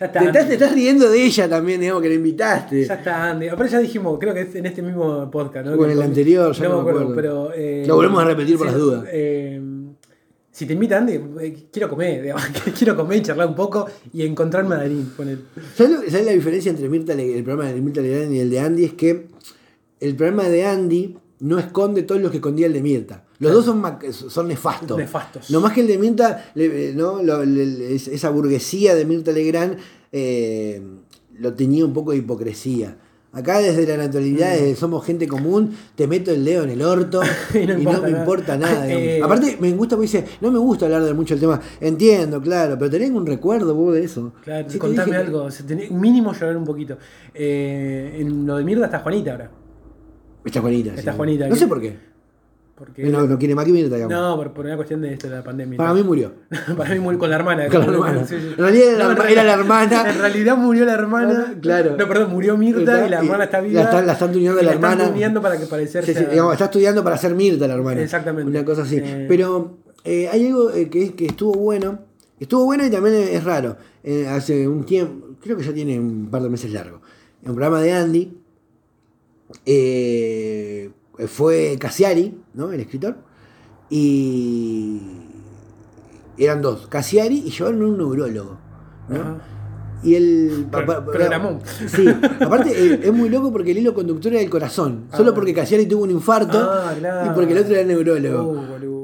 Ya 0.00 0.06
está. 0.06 0.18
te 0.20 0.26
estás, 0.28 0.32
te 0.32 0.40
Andy. 0.40 0.54
estás 0.54 0.72
riendo 0.74 1.10
de 1.10 1.22
ella 1.26 1.46
también, 1.46 1.78
digamos, 1.78 2.02
que 2.02 2.08
la 2.08 2.14
invitaste. 2.14 2.86
Ya 2.86 2.94
está, 2.94 3.30
Andy. 3.32 3.48
Pero 3.50 3.66
ya 3.66 3.78
dijimos, 3.80 4.18
creo 4.18 4.32
que 4.32 4.40
es 4.40 4.54
en 4.54 4.64
este 4.64 4.80
mismo 4.80 5.30
podcast, 5.30 5.66
¿no? 5.66 5.74
O 5.74 5.84
en 5.84 5.90
el 5.90 6.00
anterior, 6.00 6.54
ya 6.54 6.68
no, 6.70 6.76
me 6.82 6.88
acuerdo. 6.88 7.14
Pero, 7.14 7.52
eh, 7.54 7.84
Lo 7.86 7.96
volvemos 7.96 8.22
a 8.22 8.24
repetir 8.24 8.56
por 8.56 8.66
las 8.68 8.76
dudas. 8.76 9.04
eh, 9.12 9.60
si 10.52 10.66
te 10.66 10.72
invita 10.74 10.98
Andy, 10.98 11.12
eh, 11.40 11.66
quiero 11.72 11.88
comer, 11.88 12.34
quiero 12.78 12.96
comer 12.96 13.18
y 13.18 13.22
charlar 13.22 13.48
un 13.48 13.54
poco 13.54 13.86
y 14.12 14.22
encontrarme 14.22 14.74
a 14.74 14.78
Darín 14.78 15.12
con 15.16 15.28
él. 15.28 15.44
¿Sabes, 15.76 16.10
sabes 16.10 16.26
la 16.26 16.32
diferencia 16.32 16.70
entre 16.70 16.88
Mirta, 16.88 17.12
el 17.14 17.44
programa 17.44 17.72
de 17.72 17.80
Mirta 17.80 18.00
Legrand 18.00 18.32
y 18.32 18.40
el 18.40 18.50
de 18.50 18.60
Andy? 18.60 18.84
Es 18.84 18.94
que 18.94 19.28
el 20.00 20.16
programa 20.16 20.48
de 20.48 20.64
Andy 20.66 21.16
no 21.40 21.58
esconde 21.58 22.02
todo 22.02 22.18
lo 22.18 22.30
que 22.30 22.36
escondía 22.38 22.66
el 22.66 22.72
de 22.72 22.82
Mirta. 22.82 23.24
Los 23.38 23.52
dos 23.52 23.64
son, 23.64 23.82
son 24.12 24.48
nefastos. 24.48 24.98
Nefastos. 24.98 25.50
No 25.50 25.60
más 25.60 25.72
que 25.72 25.80
el 25.80 25.86
de 25.86 25.96
Mirta, 25.98 26.50
le- 26.54 26.92
¿no? 26.94 27.20
Esa 27.22 28.28
burguesía 28.30 28.94
de 28.94 29.04
Mirta 29.06 29.32
Legrand 29.32 29.78
eh, 30.12 30.82
lo 31.38 31.54
tenía 31.54 31.84
un 31.86 31.94
poco 31.94 32.10
de 32.12 32.18
hipocresía. 32.18 32.98
Acá 33.32 33.58
desde 33.60 33.86
la 33.86 33.96
naturalidad, 33.96 34.48
Mm. 34.50 34.58
desde 34.58 34.76
somos 34.76 35.06
gente 35.06 35.28
común, 35.28 35.72
te 35.94 36.08
meto 36.08 36.32
el 36.32 36.44
dedo 36.44 36.64
en 36.64 36.70
el 36.70 36.82
orto 36.82 37.20
Y 37.54 37.58
no 37.58 37.62
y 37.62 37.66
no 37.66 37.78
importa 37.92 38.00
me 38.08 38.10
importa 38.18 38.56
nada. 38.56 38.86
Eh, 38.90 39.20
Aparte, 39.22 39.56
me 39.60 39.70
gusta 39.72 39.94
porque 39.94 40.06
dice, 40.10 40.24
no 40.40 40.50
me 40.50 40.58
gusta 40.58 40.86
hablar 40.86 41.04
de 41.04 41.14
mucho 41.14 41.34
el 41.34 41.40
tema. 41.40 41.60
Entiendo, 41.80 42.40
claro, 42.40 42.76
pero 42.78 42.90
tenés 42.90 43.10
un 43.10 43.24
recuerdo 43.24 43.74
vos 43.74 43.94
de 43.94 44.02
eso. 44.04 44.32
Claro, 44.42 44.66
contame 44.78 45.12
dije- 45.12 45.16
algo. 45.18 45.50
se 45.50 45.64
tenés- 45.64 45.90
mínimo 45.92 46.32
llorar 46.32 46.56
un 46.56 46.64
poquito. 46.64 46.98
Eh, 47.32 48.16
en 48.20 48.46
lo 48.46 48.56
de 48.56 48.64
mierda 48.64 48.86
está 48.86 48.98
Juanita 48.98 49.30
ahora. 49.32 49.50
Está 50.44 50.60
Juanita. 50.60 50.94
Está 50.94 51.12
sí. 51.12 51.16
Juanita, 51.16 51.48
No 51.48 51.54
sé 51.56 51.66
por 51.68 51.80
qué. 51.80 52.09
Porque, 52.80 53.04
No, 53.04 53.26
no 53.26 53.38
quiere 53.38 53.54
más 53.54 53.66
que 53.66 53.72
Mirta, 53.72 53.94
digamos. 53.96 54.16
No, 54.16 54.36
por, 54.36 54.54
por 54.54 54.64
una 54.64 54.74
cuestión 54.74 55.02
de 55.02 55.12
esto 55.12 55.28
de 55.28 55.36
la 55.36 55.44
pandemia. 55.44 55.76
Para 55.76 55.92
mí 55.92 56.02
murió. 56.02 56.32
Para 56.78 56.94
mí 56.94 56.98
murió 56.98 57.18
con 57.18 57.28
la 57.28 57.36
hermana. 57.36 57.68
Con 57.68 57.80
la 57.82 57.86
hermana. 57.92 58.26
Sí, 58.26 58.36
sí. 58.40 58.46
En 58.52 58.56
realidad 58.56 58.88
era 58.88 58.96
la 58.96 59.04
No, 59.04 59.10
en 59.12 59.16
herma- 59.18 59.30
era 59.30 59.44
la 59.44 59.52
hermana. 59.52 60.10
En 60.10 60.18
realidad 60.18 60.56
murió 60.56 60.84
la 60.86 60.94
hermana. 60.94 61.54
Claro. 61.60 61.96
No, 61.98 62.08
perdón, 62.08 62.30
murió 62.30 62.56
Mirta 62.56 63.06
y 63.06 63.10
la 63.10 63.18
hermana 63.18 63.44
está 63.44 63.60
la 63.60 63.66
viva. 63.68 64.02
la 64.02 64.12
están 64.14 64.32
tuneando 64.32 64.62
la 64.62 64.72
hermana. 64.72 65.08
tuneando 65.08 65.42
para 65.42 65.58
que 65.58 65.66
parecerse 65.66 66.14
Sí, 66.14 66.24
digamos, 66.24 66.52
está 66.54 66.64
estudiando 66.64 67.04
para 67.04 67.18
ser 67.18 67.34
Mirta 67.34 67.68
la 67.68 67.74
hermana. 67.74 68.00
Exactamente. 68.00 68.48
Una 68.50 68.64
cosa 68.64 68.80
así. 68.82 68.96
Eh. 68.96 69.26
Pero 69.28 69.76
eh, 70.04 70.28
hay 70.32 70.46
algo 70.46 70.70
eh, 70.70 70.88
que, 70.88 71.12
que 71.14 71.26
estuvo 71.26 71.52
bueno. 71.52 71.98
Estuvo 72.38 72.64
bueno 72.64 72.86
y 72.86 72.90
también 72.90 73.14
es 73.14 73.44
raro. 73.44 73.76
Eh, 74.02 74.26
hace 74.26 74.66
un 74.66 74.84
tiempo, 74.84 75.36
creo 75.42 75.58
que 75.58 75.64
ya 75.64 75.74
tiene 75.74 76.00
un 76.00 76.30
par 76.30 76.42
de 76.42 76.48
meses 76.48 76.72
largo. 76.72 77.02
En 77.42 77.50
un 77.50 77.56
programa 77.56 77.82
de 77.82 77.92
Andy 77.92 78.32
eh, 79.66 80.90
fue 81.28 81.76
Cassiari, 81.78 82.38
¿no? 82.54 82.72
El 82.72 82.80
escritor. 82.80 83.16
Y 83.90 85.00
eran 86.38 86.62
dos, 86.62 86.86
Cassiari 86.86 87.42
y 87.46 87.50
llevaron 87.50 87.82
un 87.82 87.98
neurólogo. 87.98 88.58
¿no? 89.08 89.16
Ajá. 89.20 89.38
Y 90.02 90.14
el. 90.14 90.66
Sí, 91.88 92.06
aparte 92.40 92.70
eh, 92.72 93.00
es 93.04 93.12
muy 93.12 93.28
loco 93.28 93.52
porque 93.52 93.72
el 93.72 93.78
hilo 93.78 93.92
conductor 93.92 94.32
era 94.32 94.40
el 94.40 94.48
corazón. 94.48 95.04
Ah, 95.12 95.18
Solo 95.18 95.34
porque 95.34 95.52
Cassiari 95.52 95.84
tuvo 95.86 96.04
un 96.04 96.10
infarto 96.10 96.58
Ah, 96.58 96.94
claro. 96.98 97.30
y 97.30 97.34
porque 97.34 97.52
el 97.52 97.58
otro 97.58 97.74
era 97.74 97.84
neurólogo. 97.84 98.50
Uh, 98.50 98.66
boludo. 98.66 99.00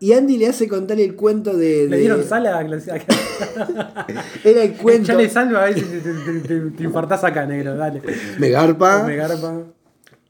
Y 0.00 0.12
Andy 0.14 0.38
le 0.38 0.48
hace 0.48 0.66
contar 0.66 0.98
el 0.98 1.14
cuento 1.14 1.56
de. 1.56 1.86
Le 1.86 1.96
de- 1.96 1.98
dieron 2.00 2.24
sal 2.24 2.46
a 2.46 2.60
Era 4.44 4.62
el 4.64 4.72
cuento. 4.72 5.12
Echale 5.12 5.28
sal 5.28 5.54
a 5.54 5.64
ver 5.66 5.74
si 5.74 5.82
te, 5.82 6.00
te- 6.00 6.40
te- 6.40 6.70
te 6.70 6.82
infartás 6.82 7.22
acá, 7.22 7.46
negro. 7.46 7.76
Dale. 7.76 8.02
Me 8.38 8.48
garpa. 8.48 9.04
Me 9.04 9.14
garpa. 9.14 9.66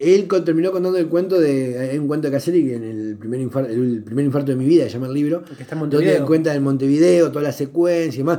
Él 0.00 0.26
con- 0.26 0.44
terminó 0.44 0.72
contando 0.72 0.98
el 0.98 1.08
cuento 1.08 1.38
de. 1.38 1.78
Hay 1.92 1.98
un 1.98 2.08
cuento 2.08 2.28
de 2.30 2.36
que 2.38 2.74
en 2.74 2.82
el 2.84 3.16
primer, 3.18 3.38
infarto, 3.38 3.70
el 3.70 4.02
primer 4.02 4.24
infarto 4.24 4.50
de 4.50 4.56
mi 4.56 4.64
vida, 4.64 4.84
se 4.84 4.90
llama 4.90 5.06
el 5.08 5.12
libro. 5.12 5.42
Que 5.44 5.62
está 5.62 5.74
en 5.74 5.80
Donde 5.82 5.96
Montevideo. 5.98 6.26
cuenta 6.26 6.54
en 6.54 6.62
Montevideo, 6.62 7.28
toda 7.30 7.42
la 7.44 7.52
secuencia 7.52 8.14
y 8.16 8.22
demás. 8.22 8.38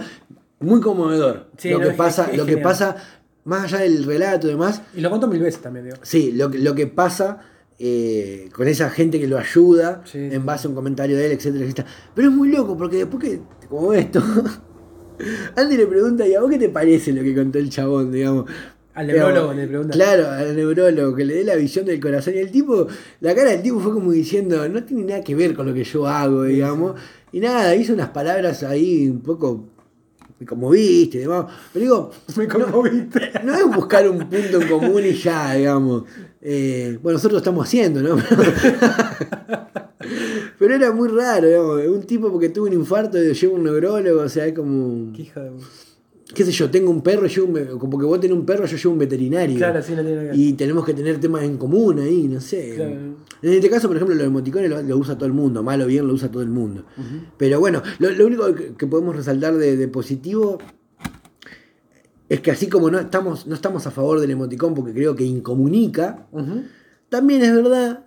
Muy 0.60 0.82
conmovedor. 0.82 1.48
Sí, 1.58 1.70
lo 1.70 1.78
no, 1.78 1.84
que 1.86 1.90
es- 1.92 1.96
pasa, 1.96 2.30
es 2.32 2.38
lo 2.38 2.46
que 2.48 2.58
pasa, 2.58 2.96
más 3.46 3.66
allá 3.72 3.84
del 3.84 4.04
relato 4.06 4.48
y 4.48 4.52
demás, 4.52 4.82
Y 4.96 5.02
lo 5.02 5.10
contó 5.12 5.28
mil 5.28 5.40
veces 5.40 5.62
también, 5.62 5.86
digo. 5.86 5.98
Sí, 6.02 6.32
lo, 6.32 6.50
que- 6.50 6.58
lo 6.60 6.74
que 6.76 6.88
pasa 6.88 7.40
eh, 7.84 8.50
con 8.56 8.68
esa 8.68 8.90
gente 8.92 9.20
que 9.20 9.28
lo 9.28 9.38
ayuda 9.40 10.04
Sí, 10.06 10.18
en 10.20 10.46
base 10.46 10.68
a 10.68 10.70
un 10.70 10.76
comentario 10.76 11.16
de 11.18 11.26
él, 11.28 11.32
etcétera, 11.34 11.64
etcétera. 11.66 11.88
Pero 12.16 12.30
es 12.30 12.34
muy 12.36 12.50
loco 12.52 12.78
porque 12.78 12.98
después 12.98 13.24
que, 13.24 13.40
como 13.70 13.92
esto, 13.94 14.22
Andy 15.56 15.78
le 15.78 15.86
pregunta, 15.88 16.28
¿y 16.28 16.34
a 16.34 16.42
vos 16.42 16.50
qué 16.50 16.58
te 16.58 16.70
parece 16.70 17.12
lo 17.14 17.22
que 17.24 17.34
contó 17.36 17.60
el 17.60 17.70
chabón, 17.70 18.12
digamos? 18.12 18.46
Al 18.94 19.08
neurólogo 19.08 19.54
le 19.54 19.68
pregunta. 19.68 19.94
Claro, 19.94 20.30
al 20.30 20.56
neurólogo, 20.56 21.16
que 21.16 21.24
le 21.24 21.36
dé 21.36 21.44
la 21.44 21.56
visión 21.56 21.86
del 21.86 22.00
corazón. 22.00 22.34
Y 22.36 22.40
el 22.40 22.52
tipo, 22.52 22.88
la 23.22 23.34
cara 23.34 23.52
del 23.52 23.62
tipo 23.62 23.80
fue 23.80 23.94
como 23.94 24.12
diciendo, 24.12 24.68
no 24.68 24.84
tiene 24.84 25.04
nada 25.04 25.24
que 25.24 25.34
ver 25.34 25.54
con 25.54 25.66
lo 25.66 25.74
que 25.74 25.84
yo 25.84 26.08
hago, 26.08 26.44
digamos. 26.44 27.00
Y 27.32 27.40
nada, 27.40 27.74
hizo 27.76 27.94
unas 27.94 28.10
palabras 28.10 28.64
ahí 28.64 29.08
un 29.08 29.22
poco, 29.22 29.66
me 30.40 30.46
conmoviste, 30.46 31.20
digamos. 31.20 31.52
Pero 31.72 31.84
digo, 31.84 32.12
Me 32.36 32.48
conmoviste. 32.48 33.32
no 33.44 33.56
es 33.56 33.66
buscar 33.74 34.10
un 34.10 34.20
punto 34.30 34.62
en 34.62 34.68
común 34.68 35.06
y 35.06 35.14
ya, 35.14 35.54
digamos. 35.54 36.04
Eh, 36.42 37.00
bueno, 37.02 37.16
nosotros 37.18 37.34
lo 37.34 37.38
estamos 37.38 37.66
haciendo, 37.66 38.02
¿no? 38.02 38.18
Pero 40.60 40.76
era 40.76 40.92
muy 40.92 41.08
raro, 41.10 41.48
digamos. 41.48 41.88
Un 41.88 42.04
tipo 42.04 42.30
porque 42.30 42.50
tuvo 42.50 42.66
un 42.66 42.74
infarto 42.74 43.24
y 43.24 43.34
lleva 43.34 43.54
un 43.54 43.64
neurólogo, 43.64 44.22
o 44.22 44.30
sea, 44.30 44.46
es 44.48 44.54
como. 44.54 45.14
Qué 45.14 45.22
hija 45.22 45.40
de... 45.42 45.52
qué 46.34 46.46
sé 46.46 46.52
yo, 46.52 46.70
tengo 46.70 46.90
un 46.90 47.02
perro, 47.02 47.28
yo 47.28 47.46
un 47.46 47.78
como 47.78 47.98
que 47.98 48.06
vos 48.06 48.20
tenés 48.20 48.38
un 48.38 48.46
perro, 48.46 48.66
yo 48.66 48.78
llevo 48.78 48.94
un 48.94 49.00
veterinario. 49.00 49.58
Claro, 49.58 49.82
sí, 49.82 49.94
no 49.94 50.02
tiene 50.04 50.24
nada. 50.24 50.36
Y 50.36 50.54
tenemos 50.54 50.86
que 50.86 50.94
tener 50.94 51.20
temas 51.20 51.44
en 51.44 51.58
común 51.58 52.00
ahí, 52.00 52.28
no 52.28 52.40
sé. 52.40 52.76
Claro. 52.76 52.96
En 53.42 53.54
este 53.54 53.70
caso, 53.70 53.88
por 53.88 53.98
ejemplo, 53.98 54.16
los 54.16 54.26
emoticones 54.26 54.70
lo, 54.70 54.82
lo 54.82 54.98
usa 54.98 55.16
todo 55.16 55.26
el 55.26 55.34
mundo, 55.34 55.64
mal 55.64 55.82
o 55.82 55.88
bien 55.88 56.08
lo 56.08 56.14
usa 56.14 56.30
todo 56.30 56.44
el 56.44 56.50
mundo. 56.50 56.86
Pero 57.38 57.60
bueno, 57.60 57.82
lo, 58.00 58.10
lo 58.12 58.28
único 58.28 58.54
que, 58.54 58.88
podemos 58.88 59.16
resaltar 59.16 59.56
de, 59.56 59.78
de 59.78 59.88
positivo 59.88 60.60
es 62.32 62.40
que 62.40 62.50
así 62.50 62.68
como 62.68 62.90
no 62.90 62.98
estamos, 62.98 63.46
no 63.46 63.56
estamos 63.56 63.86
a 63.88 63.92
favor 63.92 64.22
del 64.22 64.32
emoticón 64.32 64.74
porque 64.74 64.94
creo 64.94 65.18
que 65.18 65.26
incomunica, 65.26 66.28
también 67.10 67.42
es 67.42 67.54
verdad 67.54 68.06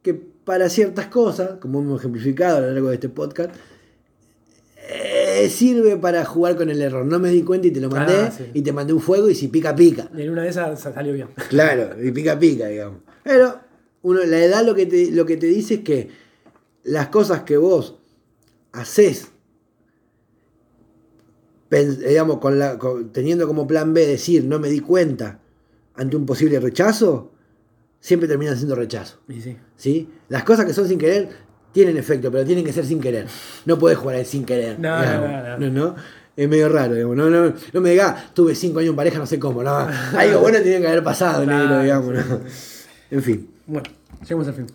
que 0.00 0.14
para 0.14 0.68
ciertas 0.68 1.06
cosas, 1.08 1.58
como 1.60 1.80
hemos 1.80 1.98
ejemplificado 1.98 2.58
a 2.58 2.60
lo 2.60 2.70
largo 2.70 2.88
de 2.90 2.94
este 2.94 3.08
podcast, 3.08 3.52
eh, 5.42 5.48
sirve 5.50 5.96
para 5.96 6.24
jugar 6.24 6.56
con 6.56 6.70
el 6.70 6.80
error. 6.82 7.04
No 7.04 7.18
me 7.18 7.30
di 7.30 7.42
cuenta 7.42 7.66
y 7.68 7.70
te 7.70 7.80
lo 7.80 7.88
mandé, 7.90 8.14
Ah, 8.14 8.30
sí. 8.30 8.44
y 8.54 8.62
te 8.62 8.72
mandé 8.72 8.92
un 8.92 9.00
fuego 9.00 9.28
y 9.30 9.34
si 9.34 9.48
pica, 9.48 9.74
pica. 9.74 10.10
Y 10.16 10.22
en 10.22 10.30
una 10.30 10.42
de 10.42 10.48
esas 10.48 10.80
salió 10.80 11.12
bien. 11.12 11.28
Claro, 11.48 12.02
y 12.02 12.10
pica 12.12 12.38
pica, 12.38 12.66
digamos. 12.68 13.00
Pero 13.24 13.58
uno, 14.02 14.24
la 14.24 14.42
edad 14.44 14.64
lo 14.64 14.74
que, 14.74 14.86
te, 14.86 15.10
lo 15.10 15.26
que 15.26 15.36
te 15.36 15.46
dice 15.46 15.74
es 15.74 15.80
que 15.80 16.08
las 16.84 17.08
cosas 17.08 17.42
que 17.42 17.56
vos 17.56 17.96
haces, 18.72 19.28
digamos, 21.70 22.38
con 22.38 22.58
la, 22.58 22.78
con- 22.78 23.12
teniendo 23.12 23.46
como 23.46 23.66
plan 23.66 23.92
B 23.92 24.06
decir 24.06 24.44
no 24.44 24.58
me 24.58 24.68
di 24.68 24.80
cuenta 24.80 25.40
ante 25.94 26.16
un 26.16 26.24
posible 26.26 26.60
rechazo, 26.60 27.32
siempre 28.00 28.28
terminan 28.28 28.56
siendo 28.56 28.74
rechazo. 28.74 29.18
Sí. 29.28 29.56
¿sí? 29.76 30.08
Las 30.28 30.44
cosas 30.44 30.64
que 30.64 30.72
son 30.72 30.86
sin 30.88 30.98
querer 30.98 31.28
tienen 31.72 31.96
efecto, 31.96 32.30
pero 32.30 32.44
tienen 32.44 32.64
que 32.64 32.72
ser 32.72 32.84
sin 32.84 33.00
querer. 33.00 33.26
No 33.64 33.78
puedes 33.78 33.98
jugar 33.98 34.16
al 34.16 34.26
sin 34.26 34.44
querer. 34.44 34.78
No, 34.78 35.04
no, 35.04 35.28
no, 35.28 35.58
no, 35.58 35.70
no. 35.70 35.96
Es 36.36 36.48
medio 36.48 36.68
raro, 36.68 36.94
digamos. 36.94 37.16
No, 37.16 37.28
no, 37.28 37.52
no 37.72 37.80
me 37.80 37.90
digas, 37.90 38.32
tuve 38.32 38.54
cinco 38.54 38.78
años 38.78 38.90
en 38.90 38.96
pareja, 38.96 39.18
no 39.18 39.26
sé 39.26 39.38
cómo. 39.38 39.62
No. 39.62 39.76
Algo 40.16 40.40
bueno 40.40 40.60
tiene 40.60 40.80
que 40.80 40.86
haber 40.86 41.02
pasado, 41.02 41.44
negro, 41.44 41.80
digamos. 41.82 42.14
En 43.10 43.22
fin. 43.22 43.50
Bueno, 43.66 43.88
llegamos 44.22 44.46
al 44.46 44.54
fin. 44.54 44.66